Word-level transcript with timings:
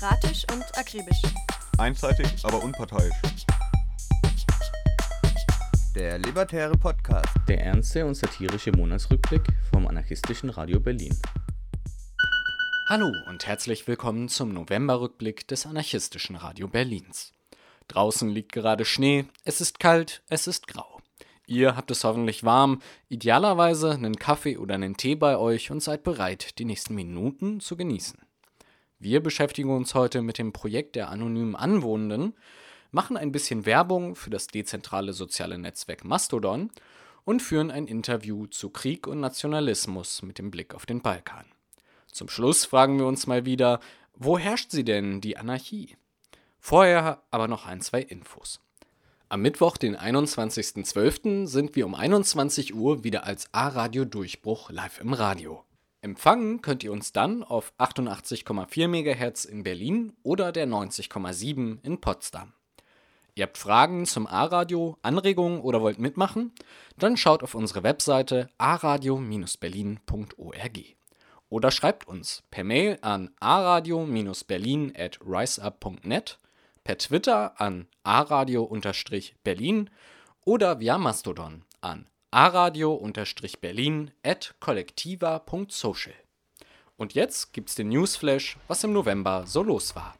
Demokratisch 0.00 0.46
und 0.50 0.78
akribisch. 0.78 1.20
Einseitig, 1.76 2.26
aber 2.42 2.62
unparteiisch. 2.62 3.12
Der 5.94 6.18
Libertäre 6.18 6.72
Podcast. 6.72 7.28
Der 7.48 7.60
ernste 7.62 8.06
und 8.06 8.14
satirische 8.14 8.72
Monatsrückblick 8.72 9.42
vom 9.70 9.86
anarchistischen 9.86 10.48
Radio 10.48 10.80
Berlin. 10.80 11.14
Hallo 12.88 13.12
und 13.28 13.46
herzlich 13.46 13.86
willkommen 13.86 14.30
zum 14.30 14.54
Novemberrückblick 14.54 15.46
des 15.48 15.66
anarchistischen 15.66 16.36
Radio 16.36 16.66
Berlins. 16.68 17.34
Draußen 17.88 18.30
liegt 18.30 18.52
gerade 18.52 18.86
Schnee, 18.86 19.26
es 19.44 19.60
ist 19.60 19.80
kalt, 19.80 20.22
es 20.30 20.46
ist 20.46 20.66
grau. 20.66 21.00
Ihr 21.46 21.76
habt 21.76 21.90
es 21.90 22.04
hoffentlich 22.04 22.42
warm, 22.42 22.80
idealerweise 23.10 23.90
einen 23.90 24.16
Kaffee 24.16 24.56
oder 24.56 24.76
einen 24.76 24.96
Tee 24.96 25.16
bei 25.16 25.36
euch 25.36 25.70
und 25.70 25.82
seid 25.82 26.04
bereit, 26.04 26.58
die 26.58 26.64
nächsten 26.64 26.94
Minuten 26.94 27.60
zu 27.60 27.76
genießen. 27.76 28.18
Wir 29.02 29.22
beschäftigen 29.22 29.70
uns 29.70 29.94
heute 29.94 30.20
mit 30.20 30.36
dem 30.36 30.52
Projekt 30.52 30.94
der 30.94 31.08
anonymen 31.08 31.56
Anwohnenden, 31.56 32.34
machen 32.90 33.16
ein 33.16 33.32
bisschen 33.32 33.64
Werbung 33.64 34.14
für 34.14 34.28
das 34.28 34.46
dezentrale 34.46 35.14
soziale 35.14 35.56
Netzwerk 35.56 36.04
Mastodon 36.04 36.70
und 37.24 37.40
führen 37.40 37.70
ein 37.70 37.86
Interview 37.86 38.46
zu 38.46 38.68
Krieg 38.68 39.06
und 39.06 39.20
Nationalismus 39.20 40.20
mit 40.20 40.36
dem 40.36 40.50
Blick 40.50 40.74
auf 40.74 40.84
den 40.84 41.00
Balkan. 41.00 41.46
Zum 42.12 42.28
Schluss 42.28 42.66
fragen 42.66 42.98
wir 42.98 43.06
uns 43.06 43.26
mal 43.26 43.46
wieder, 43.46 43.80
wo 44.16 44.38
herrscht 44.38 44.70
sie 44.70 44.84
denn, 44.84 45.22
die 45.22 45.38
Anarchie? 45.38 45.96
Vorher 46.58 47.22
aber 47.30 47.48
noch 47.48 47.64
ein, 47.64 47.80
zwei 47.80 48.02
Infos. 48.02 48.60
Am 49.30 49.40
Mittwoch, 49.40 49.78
den 49.78 49.96
21.12., 49.96 51.46
sind 51.46 51.74
wir 51.74 51.86
um 51.86 51.94
21 51.94 52.74
Uhr 52.74 53.02
wieder 53.02 53.24
als 53.24 53.48
A-Radio 53.54 54.04
Durchbruch 54.04 54.68
live 54.70 55.00
im 55.00 55.14
Radio. 55.14 55.64
Empfangen 56.02 56.62
könnt 56.62 56.82
ihr 56.82 56.92
uns 56.92 57.12
dann 57.12 57.42
auf 57.42 57.74
88,4 57.78 58.88
MHz 58.88 59.44
in 59.44 59.62
Berlin 59.62 60.14
oder 60.22 60.50
der 60.50 60.66
90,7 60.66 61.78
in 61.82 62.00
Potsdam. 62.00 62.54
Ihr 63.34 63.42
habt 63.44 63.58
Fragen 63.58 64.06
zum 64.06 64.26
A-Radio, 64.26 64.96
Anregungen 65.02 65.60
oder 65.60 65.82
wollt 65.82 65.98
mitmachen? 65.98 66.52
Dann 66.96 67.16
schaut 67.16 67.42
auf 67.42 67.54
unsere 67.54 67.82
Webseite 67.82 68.48
aradio-berlin.org 68.58 70.78
oder 71.48 71.70
schreibt 71.70 72.06
uns 72.08 72.42
per 72.50 72.64
Mail 72.64 72.98
an 73.02 73.30
aradio-berlin 73.40 74.92
at 74.96 75.20
riseup.net 75.24 76.38
per 76.82 76.98
Twitter 76.98 77.60
an 77.60 77.86
aradio-berlin 78.02 79.90
oder 80.44 80.80
via 80.80 80.98
Mastodon 80.98 81.64
an 81.80 82.09
aradio-berlin. 82.30 84.12
Und 86.96 87.14
jetzt 87.14 87.52
gibt's 87.52 87.74
den 87.74 87.88
Newsflash, 87.88 88.58
was 88.68 88.84
im 88.84 88.92
November 88.92 89.46
so 89.46 89.62
los 89.62 89.96
war. 89.96 90.19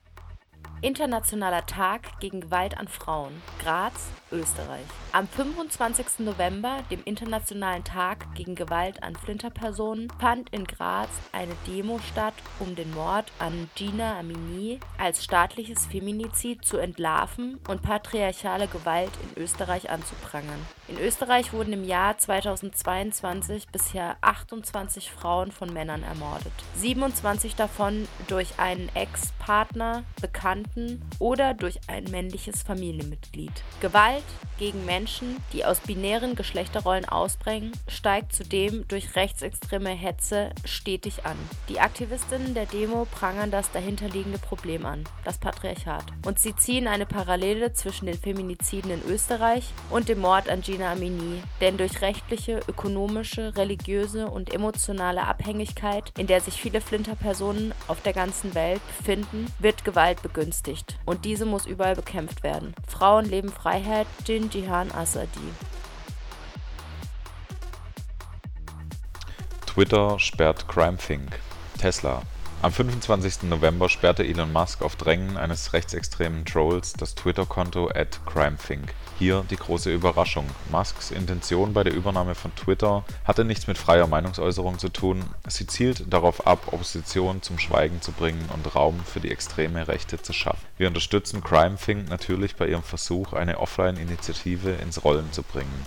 Internationaler 0.82 1.66
Tag 1.66 2.18
gegen 2.20 2.40
Gewalt 2.40 2.78
an 2.78 2.88
Frauen. 2.88 3.42
Graz, 3.62 3.92
Österreich. 4.32 4.86
Am 5.12 5.28
25. 5.28 6.20
November, 6.20 6.78
dem 6.90 7.02
Internationalen 7.04 7.84
Tag 7.84 8.34
gegen 8.34 8.54
Gewalt 8.54 9.02
an 9.02 9.14
Flinterpersonen, 9.14 10.08
fand 10.18 10.48
in 10.50 10.64
Graz 10.64 11.10
eine 11.32 11.54
Demo 11.66 11.98
statt, 12.10 12.32
um 12.60 12.74
den 12.76 12.94
Mord 12.94 13.30
an 13.38 13.68
Gina 13.74 14.18
Amini 14.18 14.80
als 14.96 15.22
staatliches 15.22 15.84
Feminizid 15.84 16.64
zu 16.64 16.78
entlarven 16.78 17.58
und 17.68 17.82
patriarchale 17.82 18.66
Gewalt 18.66 19.12
in 19.22 19.42
Österreich 19.42 19.90
anzuprangern. 19.90 20.66
In 20.88 20.98
Österreich 20.98 21.52
wurden 21.52 21.74
im 21.74 21.84
Jahr 21.84 22.16
2022 22.16 23.68
bisher 23.68 24.16
28 24.22 25.10
Frauen 25.10 25.52
von 25.52 25.72
Männern 25.72 26.02
ermordet. 26.02 26.52
27 26.76 27.54
davon 27.54 28.08
durch 28.28 28.58
einen 28.58 28.88
Ex-Partner, 28.94 30.04
Bekannten 30.20 30.69
Verwandten 30.70 31.00
oder 31.18 31.54
durch 31.54 31.78
ein 31.86 32.04
männliches 32.04 32.62
Familienmitglied. 32.62 33.52
Gewalt 33.80 34.22
gegen 34.58 34.84
Menschen, 34.84 35.36
die 35.52 35.64
aus 35.64 35.80
binären 35.80 36.34
Geschlechterrollen 36.34 37.06
ausbringen, 37.06 37.72
steigt 37.88 38.34
zudem 38.34 38.86
durch 38.88 39.16
rechtsextreme 39.16 39.90
Hetze 39.90 40.50
stetig 40.64 41.24
an. 41.24 41.36
Die 41.68 41.80
Aktivistinnen 41.80 42.54
der 42.54 42.66
Demo 42.66 43.06
prangern 43.10 43.50
das 43.50 43.70
dahinterliegende 43.72 44.38
Problem 44.38 44.84
an, 44.86 45.04
das 45.24 45.38
Patriarchat. 45.38 46.04
Und 46.26 46.38
sie 46.38 46.54
ziehen 46.54 46.86
eine 46.86 47.06
Parallele 47.06 47.72
zwischen 47.72 48.06
den 48.06 48.18
Feminiziden 48.18 48.90
in 48.90 49.02
Österreich 49.08 49.64
und 49.90 50.08
dem 50.08 50.20
Mord 50.20 50.48
an 50.48 50.60
Gina 50.60 50.92
Amini, 50.92 51.42
denn 51.60 51.76
durch 51.76 52.00
rechtliche, 52.02 52.60
ökonomische, 52.68 53.56
religiöse 53.56 54.26
und 54.28 54.52
emotionale 54.52 55.26
Abhängigkeit, 55.26 56.12
in 56.18 56.26
der 56.26 56.40
sich 56.40 56.60
viele 56.60 56.80
Flinterpersonen 56.80 57.72
auf 57.88 58.02
der 58.02 58.12
ganzen 58.12 58.54
Welt 58.54 58.80
befinden, 58.98 59.46
wird 59.58 59.84
Gewalt 59.84 60.22
begünstigt 60.22 60.59
begünstigt 60.60 60.98
und 61.04 61.24
diese 61.24 61.46
muss 61.46 61.66
überall 61.66 61.94
bekämpft 61.94 62.42
werden. 62.42 62.74
Frauen 62.86 63.24
leben 63.24 63.50
Freiheit, 63.50 64.06
Jin 64.26 64.50
Jihan 64.50 64.92
Asadi. 64.92 65.38
Twitter 69.66 70.18
sperrt 70.18 70.68
CrimeThink. 70.68 71.38
Tesla. 71.78 72.22
Am 72.62 72.72
25. 72.72 73.44
November 73.44 73.88
sperrte 73.88 74.24
Elon 74.24 74.52
Musk 74.52 74.82
auf 74.82 74.96
Drängen 74.96 75.38
eines 75.38 75.72
rechtsextremen 75.72 76.44
Trolls 76.44 76.92
das 76.92 77.14
Twitter-Konto 77.14 77.90
@crimethink. 78.26 78.92
Hier 79.20 79.44
die 79.50 79.56
große 79.56 79.92
Überraschung: 79.92 80.46
Musks 80.70 81.10
Intention 81.10 81.74
bei 81.74 81.84
der 81.84 81.92
Übernahme 81.92 82.34
von 82.34 82.54
Twitter 82.56 83.04
hatte 83.26 83.44
nichts 83.44 83.66
mit 83.66 83.76
freier 83.76 84.06
Meinungsäußerung 84.06 84.78
zu 84.78 84.88
tun, 84.88 85.22
sie 85.46 85.66
zielt 85.66 86.10
darauf 86.10 86.46
ab, 86.46 86.72
Opposition 86.72 87.42
zum 87.42 87.58
Schweigen 87.58 88.00
zu 88.00 88.12
bringen 88.12 88.48
und 88.54 88.74
Raum 88.74 88.98
für 89.04 89.20
die 89.20 89.30
extreme 89.30 89.88
Rechte 89.88 90.22
zu 90.22 90.32
schaffen. 90.32 90.64
Wir 90.78 90.88
unterstützen 90.88 91.44
CrimeThink 91.44 92.08
natürlich 92.08 92.56
bei 92.56 92.66
ihrem 92.66 92.82
Versuch, 92.82 93.34
eine 93.34 93.58
Offline-Initiative 93.58 94.70
ins 94.70 95.04
Rollen 95.04 95.30
zu 95.32 95.42
bringen. 95.42 95.86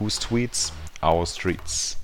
Whose 0.00 0.18
Tweets? 0.18 0.72
Our 1.00 1.24
Streets 1.24 1.98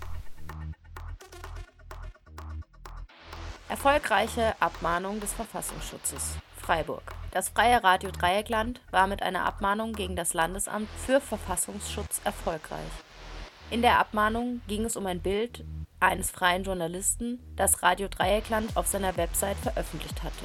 Erfolgreiche 3.68 4.54
Abmahnung 4.60 5.18
des 5.18 5.32
Verfassungsschutzes 5.32 6.36
Freiburg. 6.68 7.14
Das 7.30 7.48
Freie 7.48 7.82
Radio 7.82 8.10
Dreieckland 8.10 8.82
war 8.90 9.06
mit 9.06 9.22
einer 9.22 9.46
Abmahnung 9.46 9.94
gegen 9.94 10.16
das 10.16 10.34
Landesamt 10.34 10.90
für 11.06 11.18
Verfassungsschutz 11.18 12.20
erfolgreich. 12.24 12.90
In 13.70 13.80
der 13.80 13.98
Abmahnung 13.98 14.60
ging 14.68 14.84
es 14.84 14.94
um 14.94 15.06
ein 15.06 15.20
Bild 15.20 15.64
eines 15.98 16.30
freien 16.30 16.64
Journalisten, 16.64 17.38
das 17.56 17.82
Radio 17.82 18.08
Dreieckland 18.08 18.76
auf 18.76 18.86
seiner 18.86 19.16
Website 19.16 19.56
veröffentlicht 19.56 20.22
hatte. 20.22 20.44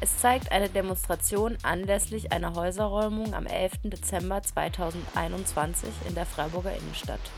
Es 0.00 0.18
zeigt 0.18 0.52
eine 0.52 0.68
Demonstration 0.68 1.58
anlässlich 1.64 2.30
einer 2.30 2.54
Häuserräumung 2.54 3.34
am 3.34 3.46
11. 3.46 3.78
Dezember 3.82 4.40
2021 4.40 5.88
in 6.06 6.14
der 6.14 6.26
Freiburger 6.26 6.76
Innenstadt. 6.76 7.32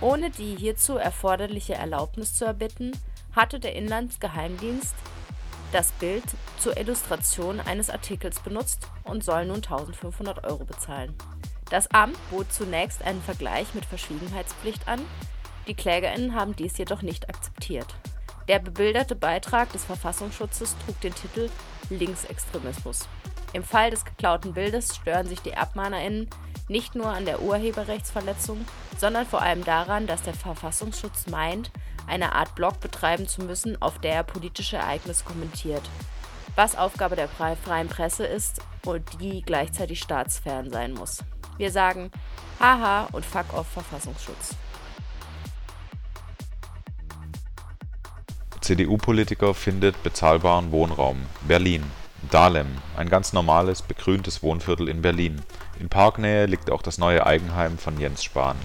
Ohne 0.00 0.30
die 0.30 0.56
hierzu 0.56 0.96
erforderliche 0.96 1.74
Erlaubnis 1.74 2.34
zu 2.34 2.46
erbitten, 2.46 2.90
hatte 3.36 3.60
der 3.60 3.76
Inlandsgeheimdienst 3.76 4.96
das 5.72 5.92
Bild 5.92 6.24
zur 6.58 6.76
Illustration 6.76 7.60
eines 7.60 7.90
Artikels 7.90 8.40
benutzt 8.40 8.88
und 9.04 9.24
soll 9.24 9.46
nun 9.46 9.56
1500 9.56 10.44
Euro 10.44 10.64
bezahlen. 10.64 11.14
Das 11.70 11.90
Amt 11.92 12.16
bot 12.30 12.52
zunächst 12.52 13.02
einen 13.02 13.22
Vergleich 13.22 13.74
mit 13.74 13.84
Verschwiegenheitspflicht 13.84 14.88
an, 14.88 15.00
die 15.66 15.74
KlägerInnen 15.74 16.34
haben 16.34 16.56
dies 16.56 16.76
jedoch 16.78 17.02
nicht 17.02 17.28
akzeptiert. 17.28 17.86
Der 18.48 18.58
bebilderte 18.58 19.14
Beitrag 19.14 19.70
des 19.72 19.84
Verfassungsschutzes 19.84 20.76
trug 20.84 21.00
den 21.00 21.14
Titel 21.14 21.48
Linksextremismus. 21.90 23.08
Im 23.52 23.62
Fall 23.62 23.90
des 23.90 24.04
geklauten 24.04 24.54
Bildes 24.54 24.96
stören 24.96 25.28
sich 25.28 25.40
die 25.40 25.56
AbmahnerInnen 25.56 26.28
nicht 26.70 26.94
nur 26.94 27.08
an 27.08 27.24
der 27.24 27.42
Urheberrechtsverletzung, 27.42 28.64
sondern 28.96 29.26
vor 29.26 29.42
allem 29.42 29.64
daran, 29.64 30.06
dass 30.06 30.22
der 30.22 30.34
Verfassungsschutz 30.34 31.26
meint, 31.26 31.70
eine 32.06 32.32
Art 32.34 32.54
Blog 32.54 32.80
betreiben 32.80 33.26
zu 33.26 33.42
müssen, 33.42 33.80
auf 33.82 33.98
der 33.98 34.14
er 34.14 34.22
politische 34.22 34.76
Ereignisse 34.76 35.24
kommentiert, 35.24 35.82
was 36.54 36.78
Aufgabe 36.78 37.16
der 37.16 37.28
freien 37.28 37.88
Presse 37.88 38.24
ist 38.24 38.62
und 38.86 39.02
die 39.20 39.42
gleichzeitig 39.42 40.00
staatsfern 40.00 40.70
sein 40.70 40.92
muss. 40.92 41.18
Wir 41.58 41.70
sagen 41.70 42.10
Haha 42.60 43.08
und 43.12 43.24
Fuck 43.24 43.52
off 43.52 43.66
Verfassungsschutz. 43.66 44.54
CDU-Politiker 48.60 49.54
findet 49.54 50.00
bezahlbaren 50.02 50.70
Wohnraum. 50.70 51.20
Berlin. 51.42 51.82
Dahlem, 52.30 52.68
ein 52.96 53.08
ganz 53.08 53.32
normales, 53.32 53.82
begrüntes 53.82 54.42
Wohnviertel 54.42 54.88
in 54.88 55.02
Berlin. 55.02 55.42
In 55.80 55.88
Parknähe 55.88 56.46
liegt 56.46 56.70
auch 56.70 56.82
das 56.82 56.98
neue 56.98 57.26
Eigenheim 57.26 57.78
von 57.78 57.98
Jens 57.98 58.22
Spahn 58.22 58.56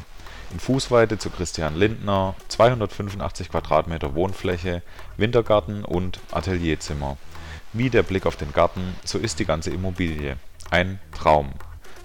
in 0.55 0.59
Fußweite 0.61 1.17
zu 1.17 1.29
Christian 1.29 1.75
Lindner, 1.75 2.35
285 2.47 3.49
Quadratmeter 3.49 4.15
Wohnfläche, 4.15 4.81
Wintergarten 5.17 5.83
und 5.83 6.21
Atelierzimmer. 6.31 7.17
Wie 7.73 7.89
der 7.89 8.03
Blick 8.03 8.25
auf 8.25 8.37
den 8.37 8.53
Garten, 8.53 8.95
so 9.03 9.17
ist 9.17 9.39
die 9.39 9.45
ganze 9.45 9.71
Immobilie. 9.71 10.37
Ein 10.71 10.99
Traum. 11.13 11.51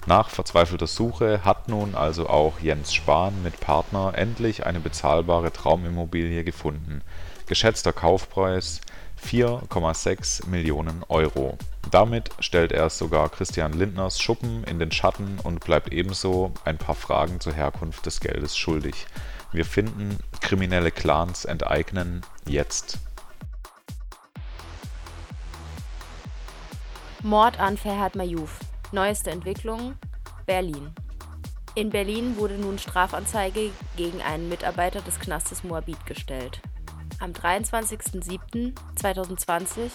Nach 0.06 0.30
verzweifelter 0.30 0.88
Suche 0.88 1.44
hat 1.44 1.68
nun 1.68 1.94
also 1.94 2.28
auch 2.28 2.58
Jens 2.58 2.92
Spahn 2.92 3.40
mit 3.44 3.60
Partner 3.60 4.14
endlich 4.16 4.66
eine 4.66 4.80
bezahlbare 4.80 5.52
Traumimmobilie 5.52 6.42
gefunden. 6.42 7.02
Geschätzter 7.46 7.92
Kaufpreis 7.92 8.80
4,6 9.24 10.46
Millionen 10.48 11.04
Euro. 11.08 11.56
Damit 11.90 12.30
stellt 12.40 12.72
er 12.72 12.90
sogar 12.90 13.28
Christian 13.28 13.72
Lindners 13.72 14.20
Schuppen 14.20 14.64
in 14.64 14.78
den 14.78 14.92
Schatten 14.92 15.38
und 15.42 15.60
bleibt 15.60 15.92
ebenso 15.92 16.52
ein 16.64 16.78
paar 16.78 16.94
Fragen 16.94 17.40
zur 17.40 17.52
Herkunft 17.52 18.06
des 18.06 18.20
Geldes 18.20 18.56
schuldig. 18.56 19.06
Wir 19.52 19.64
finden, 19.64 20.18
kriminelle 20.40 20.90
Clans 20.90 21.44
enteignen 21.44 22.22
jetzt. 22.46 22.98
Mord 27.22 27.58
an 27.58 27.76
Ferhat 27.76 28.14
Mayouf. 28.14 28.58
Neueste 28.92 29.30
Entwicklung 29.30 29.94
Berlin. 30.46 30.94
In 31.74 31.90
Berlin 31.90 32.36
wurde 32.36 32.54
nun 32.54 32.78
Strafanzeige 32.78 33.70
gegen 33.96 34.20
einen 34.22 34.48
Mitarbeiter 34.48 35.00
des 35.02 35.20
Knastes 35.20 35.62
Moabit 35.62 36.04
gestellt. 36.06 36.60
Am 37.20 37.30
23.07.2020 37.32 39.90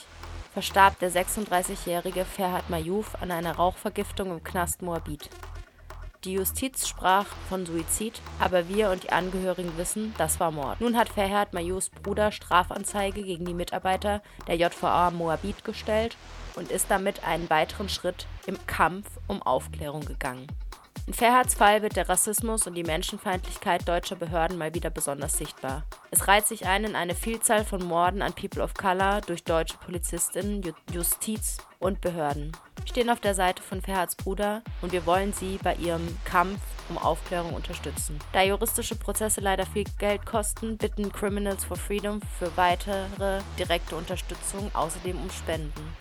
verstarb 0.53 0.99
der 0.99 1.11
36-jährige 1.11 2.23
Ferhat 2.23 2.69
Mayouf 2.69 3.19
an 3.19 3.31
einer 3.31 3.55
Rauchvergiftung 3.55 4.29
im 4.29 4.43
Knast 4.43 4.83
Moabit. 4.83 5.31
Die 6.23 6.33
Justiz 6.33 6.87
sprach 6.87 7.25
von 7.49 7.65
Suizid, 7.65 8.21
aber 8.39 8.69
wir 8.69 8.91
und 8.91 9.01
die 9.03 9.11
Angehörigen 9.11 9.75
wissen, 9.75 10.13
das 10.19 10.39
war 10.39 10.51
Mord. 10.51 10.79
Nun 10.81 10.97
hat 10.97 11.09
Ferhat 11.09 11.53
Mayoufs 11.53 11.89
Bruder 11.89 12.31
Strafanzeige 12.31 13.23
gegen 13.23 13.45
die 13.45 13.55
Mitarbeiter 13.55 14.21
der 14.47 14.57
JVA 14.57 15.09
Moabit 15.09 15.65
gestellt 15.65 16.15
und 16.55 16.69
ist 16.69 16.91
damit 16.91 17.23
einen 17.23 17.49
weiteren 17.49 17.89
Schritt 17.89 18.27
im 18.45 18.59
Kampf 18.67 19.07
um 19.27 19.41
Aufklärung 19.41 20.05
gegangen. 20.05 20.45
In 21.07 21.13
Ferhats 21.13 21.53
Fall 21.53 21.83
wird 21.83 21.97
der 21.97 22.09
Rassismus 22.09 22.65
und 22.65 22.73
die 22.73 22.83
Menschenfeindlichkeit 22.83 23.87
deutscher 23.87 24.15
Behörden 24.15 24.57
mal 24.57 24.73
wieder 24.73 24.89
besonders 24.89 25.37
sichtbar. 25.37 25.83
Es 26.09 26.27
reiht 26.27 26.47
sich 26.47 26.65
ein 26.65 26.83
in 26.83 26.95
eine 26.95 27.13
Vielzahl 27.13 27.63
von 27.63 27.83
Morden 27.85 28.23
an 28.23 28.33
People 28.33 28.63
of 28.63 28.73
Color 28.73 29.21
durch 29.21 29.43
deutsche 29.43 29.77
Polizistinnen, 29.77 30.63
Justiz 30.91 31.57
und 31.77 32.01
Behörden. 32.01 32.53
Wir 32.77 32.87
stehen 32.87 33.11
auf 33.11 33.19
der 33.19 33.35
Seite 33.35 33.61
von 33.61 33.83
Ferhats 33.83 34.15
Bruder 34.15 34.63
und 34.81 34.93
wir 34.93 35.05
wollen 35.05 35.31
sie 35.31 35.59
bei 35.61 35.75
ihrem 35.75 36.17
Kampf 36.25 36.59
um 36.89 36.97
Aufklärung 36.97 37.53
unterstützen. 37.53 38.17
Da 38.33 38.41
juristische 38.41 38.95
Prozesse 38.95 39.41
leider 39.41 39.67
viel 39.67 39.85
Geld 39.99 40.25
kosten, 40.25 40.77
bitten 40.77 41.11
Criminals 41.11 41.65
for 41.65 41.77
Freedom 41.77 42.19
für 42.39 42.57
weitere 42.57 43.41
direkte 43.59 43.95
Unterstützung 43.95 44.71
außerdem 44.73 45.21
um 45.21 45.29
Spenden. 45.29 45.95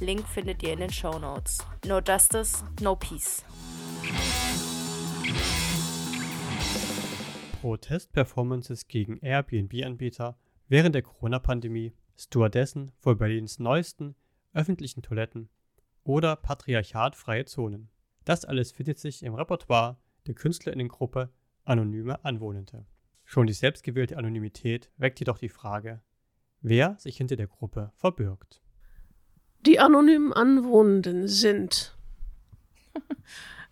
Link 0.00 0.28
findet 0.28 0.62
ihr 0.62 0.74
in 0.74 0.80
den 0.80 0.92
Show 0.92 1.18
Notes. 1.18 1.58
No 1.86 2.00
Justice, 2.00 2.62
no 2.80 2.96
Peace. 2.96 3.44
Protestperformances 7.62 8.88
gegen 8.88 9.18
Airbnb-Anbieter 9.18 10.36
während 10.66 10.96
der 10.96 11.02
Corona-Pandemie, 11.02 11.92
Stewardessen 12.16 12.90
vor 12.98 13.14
Berlins 13.14 13.60
neuesten 13.60 14.16
öffentlichen 14.52 15.00
Toiletten 15.00 15.48
oder 16.02 16.34
patriarchatfreie 16.34 17.44
Zonen. 17.44 17.88
Das 18.24 18.44
alles 18.44 18.72
findet 18.72 18.98
sich 18.98 19.22
im 19.22 19.36
Repertoire 19.36 19.96
der 20.26 20.34
Künstlerinnengruppe 20.34 21.30
Anonyme 21.62 22.24
Anwohnende. 22.24 22.84
Schon 23.22 23.46
die 23.46 23.52
selbstgewählte 23.52 24.18
Anonymität 24.18 24.90
weckt 24.96 25.20
jedoch 25.20 25.38
die 25.38 25.48
Frage, 25.48 26.02
wer 26.62 26.96
sich 26.98 27.16
hinter 27.16 27.36
der 27.36 27.46
Gruppe 27.46 27.92
verbirgt. 27.94 28.60
Die 29.64 29.78
anonymen 29.78 30.32
Anwohnenden 30.32 31.28
sind 31.28 31.96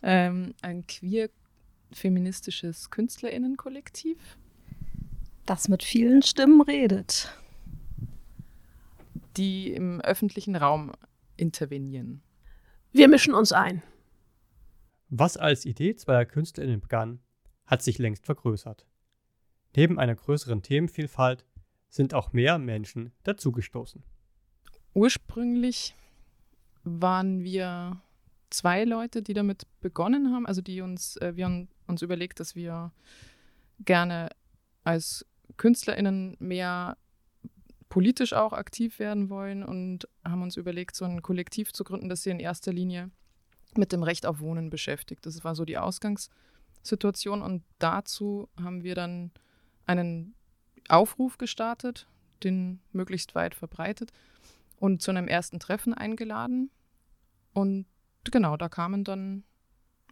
ähm, 0.05 0.55
ein 0.63 0.87
queer-feministisches 1.91 2.91
Künstlerinnenkollektiv. 2.91 4.39
Das 5.47 5.69
mit 5.69 5.83
vielen 5.83 6.23
Stimmen 6.23 6.61
redet. 6.61 7.37
Die 9.37 9.73
im 9.73 10.01
öffentlichen 10.01 10.57
Raum 10.57 10.93
intervenieren. 11.37 12.23
Wir 12.93 13.09
mischen 13.09 13.35
uns 13.35 13.53
ein. 13.53 13.83
Was 15.09 15.37
als 15.37 15.65
Idee 15.65 15.97
zweier 15.97 16.25
KünstlerInnen 16.25 16.81
begann, 16.81 17.21
hat 17.67 17.83
sich 17.83 17.99
längst 17.99 18.27
vergrößert. 18.27 18.87
Neben 19.77 19.99
einer 19.99 20.15
größeren 20.15 20.63
Themenvielfalt 20.63 21.45
sind 21.89 22.15
auch 22.15 22.33
mehr 22.33 22.59
Menschen 22.59 23.13
dazugestoßen. 23.25 24.03
Ursprünglich 24.95 25.95
waren 26.83 27.43
wir 27.43 28.01
zwei 28.51 28.85
Leute, 28.85 29.23
die 29.23 29.35
damit 29.35 29.63
begonnen 29.81 30.33
haben, 30.33 30.47
also 30.47 30.61
die 30.61 30.81
uns, 30.81 31.17
äh, 31.17 31.37
wir 31.37 31.45
haben 31.47 31.69
uns 31.87 32.03
überlegt, 32.03 32.41
dass 32.41 32.55
wir 32.55 32.93
gerne 33.85 34.31
als 34.85 35.27
KünstlerInnen 35.57 36.37
mehr 36.39 36.97
politisch 37.89 38.33
auch 38.33 38.53
aktiv 38.53 38.99
werden 38.99 39.29
wollen 39.31 39.65
und 39.65 40.09
haben 40.25 40.43
uns 40.43 40.57
überlegt, 40.57 40.95
so 40.95 41.05
ein 41.05 41.23
Kollektiv 41.23 41.73
zu 41.73 41.85
gründen, 41.85 42.09
das 42.09 42.23
sich 42.23 42.31
in 42.31 42.41
erster 42.41 42.73
Linie 42.73 43.11
mit 43.77 43.93
dem 43.93 44.03
Recht 44.03 44.27
auf 44.27 44.41
Wohnen 44.41 44.71
beschäftigt. 44.71 45.27
Das 45.27 45.45
war 45.45 45.55
so 45.55 45.65
die 45.65 45.79
Ausgangssituation 45.79 47.43
und 47.43 47.65
dazu 47.79 48.49
haben 48.61 48.85
wir 48.85 48.95
dann 48.95 49.33
einen 49.87 50.35
Aufruf 50.89 51.39
gestartet, 51.39 52.07
den 52.43 52.81
möglichst 52.93 53.35
weit 53.35 53.55
verbreitet 53.55 54.13
und 54.77 55.03
zu 55.03 55.11
einem 55.11 55.29
ersten 55.29 55.61
Treffen 55.61 55.93
eingeladen. 55.95 56.71
Und 57.53 57.87
genau, 58.25 58.57
da 58.57 58.69
kamen 58.69 59.05
dann 59.05 59.45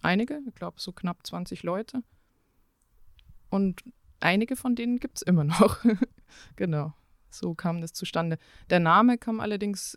einige, 0.02 0.40
ich 0.46 0.54
glaube 0.54 0.80
so 0.80 0.92
knapp 0.92 1.26
20 1.26 1.62
Leute. 1.62 2.02
Und 3.50 3.82
einige 4.20 4.56
von 4.56 4.74
denen 4.74 4.98
gibt 4.98 5.18
es 5.18 5.22
immer 5.22 5.44
noch. 5.44 5.78
genau, 6.56 6.92
so 7.30 7.54
kam 7.54 7.80
das 7.80 7.92
zustande. 7.92 8.38
Der 8.70 8.80
Name 8.80 9.18
kam 9.18 9.40
allerdings 9.40 9.96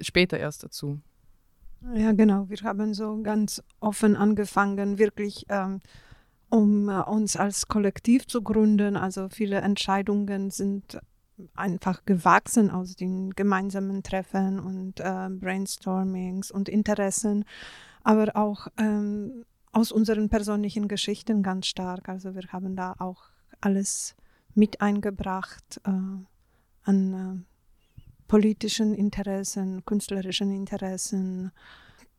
später 0.00 0.38
erst 0.38 0.64
dazu. 0.64 1.00
Ja, 1.94 2.12
genau. 2.12 2.48
Wir 2.48 2.58
haben 2.62 2.92
so 2.92 3.22
ganz 3.22 3.62
offen 3.80 4.14
angefangen, 4.14 4.98
wirklich 4.98 5.46
ähm, 5.48 5.80
um 6.50 6.88
äh, 6.88 7.00
uns 7.00 7.36
als 7.36 7.68
Kollektiv 7.68 8.26
zu 8.26 8.42
gründen. 8.42 8.96
Also 8.96 9.28
viele 9.28 9.60
Entscheidungen 9.60 10.50
sind 10.50 11.00
einfach 11.54 12.04
gewachsen 12.04 12.70
aus 12.70 12.96
den 12.96 13.30
gemeinsamen 13.30 14.02
Treffen 14.02 14.60
und 14.60 15.00
äh, 15.00 15.28
Brainstormings 15.30 16.50
und 16.50 16.68
Interessen, 16.68 17.44
aber 18.02 18.36
auch 18.36 18.68
ähm, 18.78 19.44
aus 19.72 19.92
unseren 19.92 20.28
persönlichen 20.28 20.88
Geschichten 20.88 21.42
ganz 21.42 21.66
stark. 21.66 22.08
Also 22.08 22.34
wir 22.34 22.42
haben 22.48 22.76
da 22.76 22.94
auch 22.98 23.24
alles 23.60 24.16
mit 24.54 24.80
eingebracht 24.80 25.80
äh, 25.84 25.90
an 26.82 27.44
äh, 27.46 28.04
politischen 28.26 28.94
Interessen, 28.94 29.84
künstlerischen 29.84 30.50
Interessen, 30.52 31.52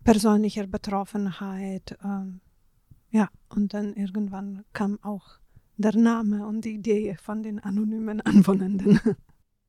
persönlicher 0.04 0.68
Betroffenheit. 0.68 1.98
Äh, 2.04 3.18
ja, 3.18 3.30
und 3.50 3.74
dann 3.74 3.94
irgendwann 3.94 4.63
kam 4.74 5.00
auch 5.04 5.41
der 5.82 5.96
Name 5.96 6.46
und 6.46 6.66
die 6.66 6.76
Idee 6.76 7.16
von 7.16 7.44
den 7.44 7.60
anonymen 7.60 8.22
Anwohnenden. 8.22 9.00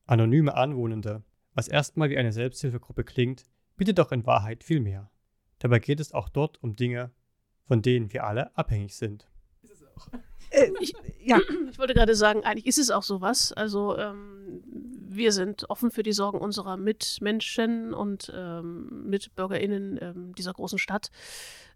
Anonyme 0.07 0.55
Anwohnende, 0.55 1.23
was 1.55 1.69
erstmal 1.69 2.11
wie 2.11 2.19
eine 2.19 2.33
Selbsthilfegruppe 2.33 3.05
klingt, 3.05 3.45
bietet 3.77 3.99
doch 3.99 4.13
in 4.13 4.27
Wahrheit 4.27 4.65
viel 4.65 4.81
mehr. 4.81 5.11
Dabei 5.59 5.79
geht 5.79 6.01
es 6.01 6.13
auch 6.13 6.29
dort 6.29 6.63
um 6.63 6.77
Dinge, 6.77 7.13
von 7.65 7.83
denen 7.83 8.13
wir 8.13 8.25
alle 8.25 8.57
abhängig 8.57 8.97
sind. 8.97 9.29
Ist 9.63 9.73
es 9.73 9.85
auch. 9.85 10.09
Äh, 10.51 10.71
ich, 10.81 10.93
ja, 11.21 11.39
ich 11.71 11.79
wollte 11.79 11.95
gerade 11.95 12.15
sagen, 12.15 12.45
eigentlich 12.45 12.67
ist 12.67 12.79
es 12.79 12.91
auch 12.91 13.03
sowas. 13.03 13.53
Also 13.53 13.97
ähm, 13.97 14.63
wir 15.09 15.33
sind 15.33 15.69
offen 15.71 15.91
für 15.91 16.03
die 16.03 16.13
Sorgen 16.13 16.39
unserer 16.39 16.77
Mitmenschen 16.77 17.95
und 17.95 18.33
ähm, 18.35 19.09
MitbürgerInnen 19.09 19.99
ähm, 20.01 20.35
dieser 20.35 20.53
großen 20.53 20.79
Stadt. 20.79 21.11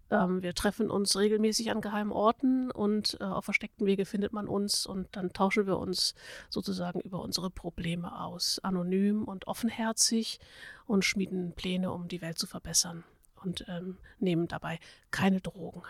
Ähm, 0.09 0.41
wir 0.41 0.53
treffen 0.53 0.89
uns 0.89 1.17
regelmäßig 1.17 1.71
an 1.71 1.81
geheimen 1.81 2.11
Orten 2.11 2.71
und 2.71 3.17
äh, 3.19 3.23
auf 3.23 3.45
versteckten 3.45 3.85
Wege 3.85 4.05
findet 4.05 4.33
man 4.33 4.47
uns 4.47 4.85
und 4.85 5.07
dann 5.15 5.33
tauschen 5.33 5.67
wir 5.67 5.77
uns 5.77 6.15
sozusagen 6.49 6.99
über 7.01 7.21
unsere 7.21 7.49
Probleme 7.49 8.19
aus, 8.19 8.59
anonym 8.59 9.23
und 9.23 9.47
offenherzig 9.47 10.39
und 10.85 11.03
schmieden 11.03 11.53
Pläne, 11.53 11.91
um 11.91 12.07
die 12.07 12.21
Welt 12.21 12.37
zu 12.37 12.47
verbessern 12.47 13.03
und 13.43 13.65
ähm, 13.67 13.97
nehmen 14.19 14.47
dabei 14.47 14.79
keine 15.11 15.41
Drogen. 15.41 15.83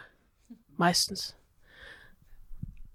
Meistens. 0.76 1.36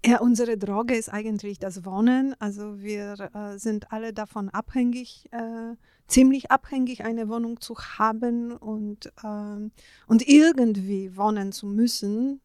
Ja, 0.05 0.19
unsere 0.19 0.57
Droge 0.57 0.95
ist 0.95 1.07
eigentlich 1.07 1.59
das 1.59 1.85
Wohnen. 1.85 2.35
Also 2.39 2.81
wir 2.81 3.15
äh, 3.33 3.57
sind 3.57 3.93
alle 3.93 4.11
davon 4.11 4.49
abhängig, 4.49 5.29
äh, 5.31 5.75
ziemlich 6.07 6.51
abhängig, 6.51 7.05
eine 7.05 7.29
Wohnung 7.29 7.61
zu 7.61 7.75
haben 7.77 8.51
und, 8.51 9.07
äh, 9.23 9.69
und 10.07 10.27
irgendwie 10.27 11.15
wohnen 11.15 11.53
zu 11.53 11.67
müssen. 11.67 12.41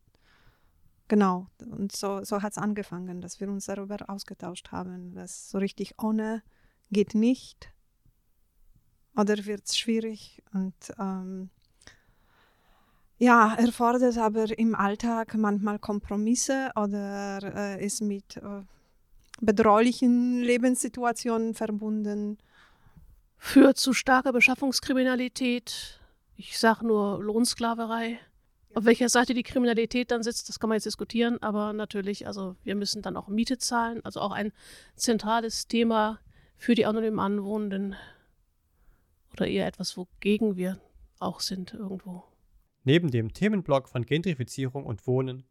Genau, 1.09 1.49
und 1.59 1.91
so, 1.91 2.23
so 2.23 2.43
hat 2.43 2.53
es 2.53 2.59
angefangen, 2.59 3.21
dass 3.21 3.41
wir 3.41 3.49
uns 3.49 3.67
darüber 3.67 3.97
ausgetauscht 4.09 4.71
haben, 4.71 5.15
dass 5.15 5.51
so 5.51 5.59
richtig 5.59 5.95
ohne 6.01 6.43
geht 6.93 7.15
nicht 7.15 7.73
oder 9.17 9.45
wird 9.47 9.67
es 9.67 9.77
schwierig 9.77 10.43
und 10.53 10.75
ähm, 10.99 11.51
ja, 13.19 13.55
erfordert 13.55 14.17
aber 14.17 14.57
im 14.59 14.75
Alltag 14.75 15.35
manchmal 15.35 15.79
Kompromisse 15.79 16.71
oder 16.77 17.41
äh, 17.43 17.85
ist 17.85 18.01
mit 18.01 18.37
äh, 18.37 18.63
bedrohlichen 19.41 20.41
Lebenssituationen 20.41 21.55
verbunden. 21.55 22.39
führt 23.37 23.77
zu 23.77 23.93
starker 23.93 24.33
Beschaffungskriminalität. 24.33 26.01
Ich 26.37 26.59
sage 26.59 26.87
nur 26.87 27.23
Lohnsklaverei. 27.23 28.21
Auf 28.75 28.85
welcher 28.85 29.09
Seite 29.09 29.35
die 29.35 29.43
Kriminalität 29.43 30.11
dann 30.11 30.23
sitzt, 30.23 30.49
das 30.49 30.61
kann 30.61 30.69
man 30.69 30.77
jetzt 30.77 30.87
diskutieren, 30.87 31.43
aber 31.43 31.73
natürlich, 31.73 32.27
also 32.27 32.55
wir 32.63 32.77
müssen 32.77 33.03
dann 33.03 33.17
auch 33.17 33.29
Miete 33.29 33.59
zahlen, 33.59 34.05
also 34.05 34.21
auch 34.21 34.33
ein 34.33 34.53
zentrales 34.95 35.67
Thema 35.67 36.21
für 36.57 36.75
die 36.75 36.87
anonym 36.87 37.19
Anwohnenden 37.19 37.97
oder 39.33 39.47
eher 39.47 39.67
etwas, 39.67 39.97
wogegen 39.97 40.57
wir 40.57 40.81
auch 41.19 41.41
sind 41.41 41.75
irgendwo. 41.75 42.28
Neben 42.89 43.11
dem 43.11 43.35
Themenblock 43.35 43.87
von 43.87 44.07
Gentrifizierung 44.07 44.87
und 44.87 45.07
Wohnen 45.07 45.45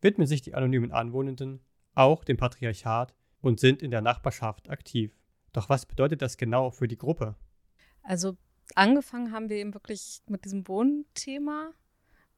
widmen 0.00 0.26
sich 0.26 0.42
die 0.42 0.56
anonymen 0.56 0.90
Anwohnenden 0.90 1.60
auch 1.94 2.24
dem 2.24 2.36
Patriarchat 2.36 3.14
und 3.40 3.60
sind 3.60 3.80
in 3.80 3.92
der 3.92 4.00
Nachbarschaft 4.00 4.68
aktiv. 4.68 5.16
Doch 5.52 5.68
was 5.68 5.86
bedeutet 5.86 6.20
das 6.20 6.36
genau 6.36 6.72
für 6.72 6.88
die 6.88 6.98
Gruppe? 6.98 7.36
Also 8.02 8.36
angefangen 8.74 9.30
haben 9.30 9.50
wir 9.50 9.58
eben 9.58 9.72
wirklich 9.72 10.18
mit 10.26 10.44
diesem 10.44 10.66
Wohnthema 10.66 11.70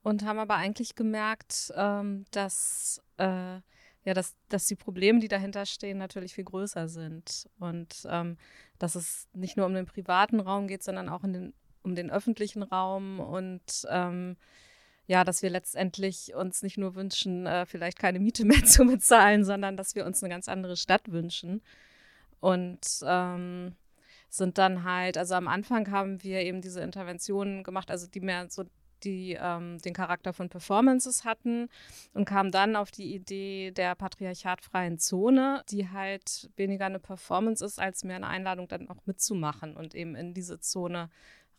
und 0.03 0.23
haben 0.23 0.39
aber 0.39 0.57
eigentlich 0.57 0.95
gemerkt, 0.95 1.73
ähm, 1.75 2.27
dass, 2.31 3.03
äh, 3.17 3.25
ja, 3.25 3.63
dass, 4.13 4.37
dass 4.51 4.67
die 4.67 4.77
Probleme, 4.77 5.21
die 5.21 5.29
dahinter 5.29 5.65
stehen, 5.65 5.97
natürlich 5.97 6.35
viel 6.35 6.45
größer 6.45 6.89
sind. 6.89 7.49
Und 7.59 8.07
ähm, 8.07 8.37
dass 8.79 8.97
es 8.97 9.31
nicht 9.33 9.57
nur 9.57 9.65
um 9.65 9.73
den 9.73 9.87
privaten 9.87 10.41
Raum 10.41 10.67
geht, 10.67 10.83
sondern 10.83 11.09
auch 11.09 11.23
den, 11.23 11.55
um 11.83 11.95
den 11.95 12.11
öffentlichen 12.11 12.63
Raum 12.63 13.21
und 13.21 13.87
ähm, 13.89 14.37
ja, 15.07 15.25
dass 15.25 15.43
wir 15.43 15.51
letztendlich 15.51 16.35
uns 16.35 16.63
nicht 16.63 16.79
nur 16.79 16.95
wünschen, 16.95 17.47
äh, 17.47 17.67
vielleicht 17.67 17.99
keine 17.99 18.21
Miete 18.21 18.45
mehr 18.47 18.65
zu 18.65 18.85
bezahlen, 18.85 19.45
sondern 19.45 19.77
dass 19.77 19.95
wir 19.95 20.07
uns 20.07 20.23
eine 20.23 20.33
ganz 20.33 20.49
andere 20.49 20.77
Stadt 20.77 21.11
wünschen. 21.11 21.63
Und 22.39 22.81
ähm, 23.05 23.75
sind 24.29 24.57
dann 24.57 24.85
halt, 24.85 25.19
also 25.19 25.35
am 25.35 25.49
Anfang 25.49 25.91
haben 25.91 26.23
wir 26.23 26.41
eben 26.41 26.63
diese 26.63 26.81
Interventionen 26.81 27.65
gemacht, 27.65 27.91
also 27.91 28.07
die 28.07 28.21
mehr 28.21 28.49
so 28.49 28.65
die 29.03 29.37
ähm, 29.41 29.79
den 29.79 29.95
Charakter 29.95 30.33
von 30.33 30.49
Performances 30.49 31.25
hatten 31.25 31.69
und 32.13 32.27
kam 32.27 32.51
dann 32.51 32.77
auf 32.77 32.91
die 32.91 33.15
Idee 33.15 33.71
der 33.71 33.95
patriarchatfreien 33.95 34.99
Zone, 34.99 35.65
die 35.71 35.89
halt 35.89 36.51
weniger 36.57 36.87
eine 36.87 36.99
Performance 37.01 37.65
ist, 37.65 37.81
als 37.81 38.05
mehr 38.05 38.17
eine 38.17 38.29
Einladung 38.29 38.69
dann 38.69 38.89
auch 38.89 39.07
mitzumachen 39.07 39.77
und 39.77 39.95
eben 39.95 40.15
in 40.15 40.35
diese 40.35 40.61
Zone 40.61 41.11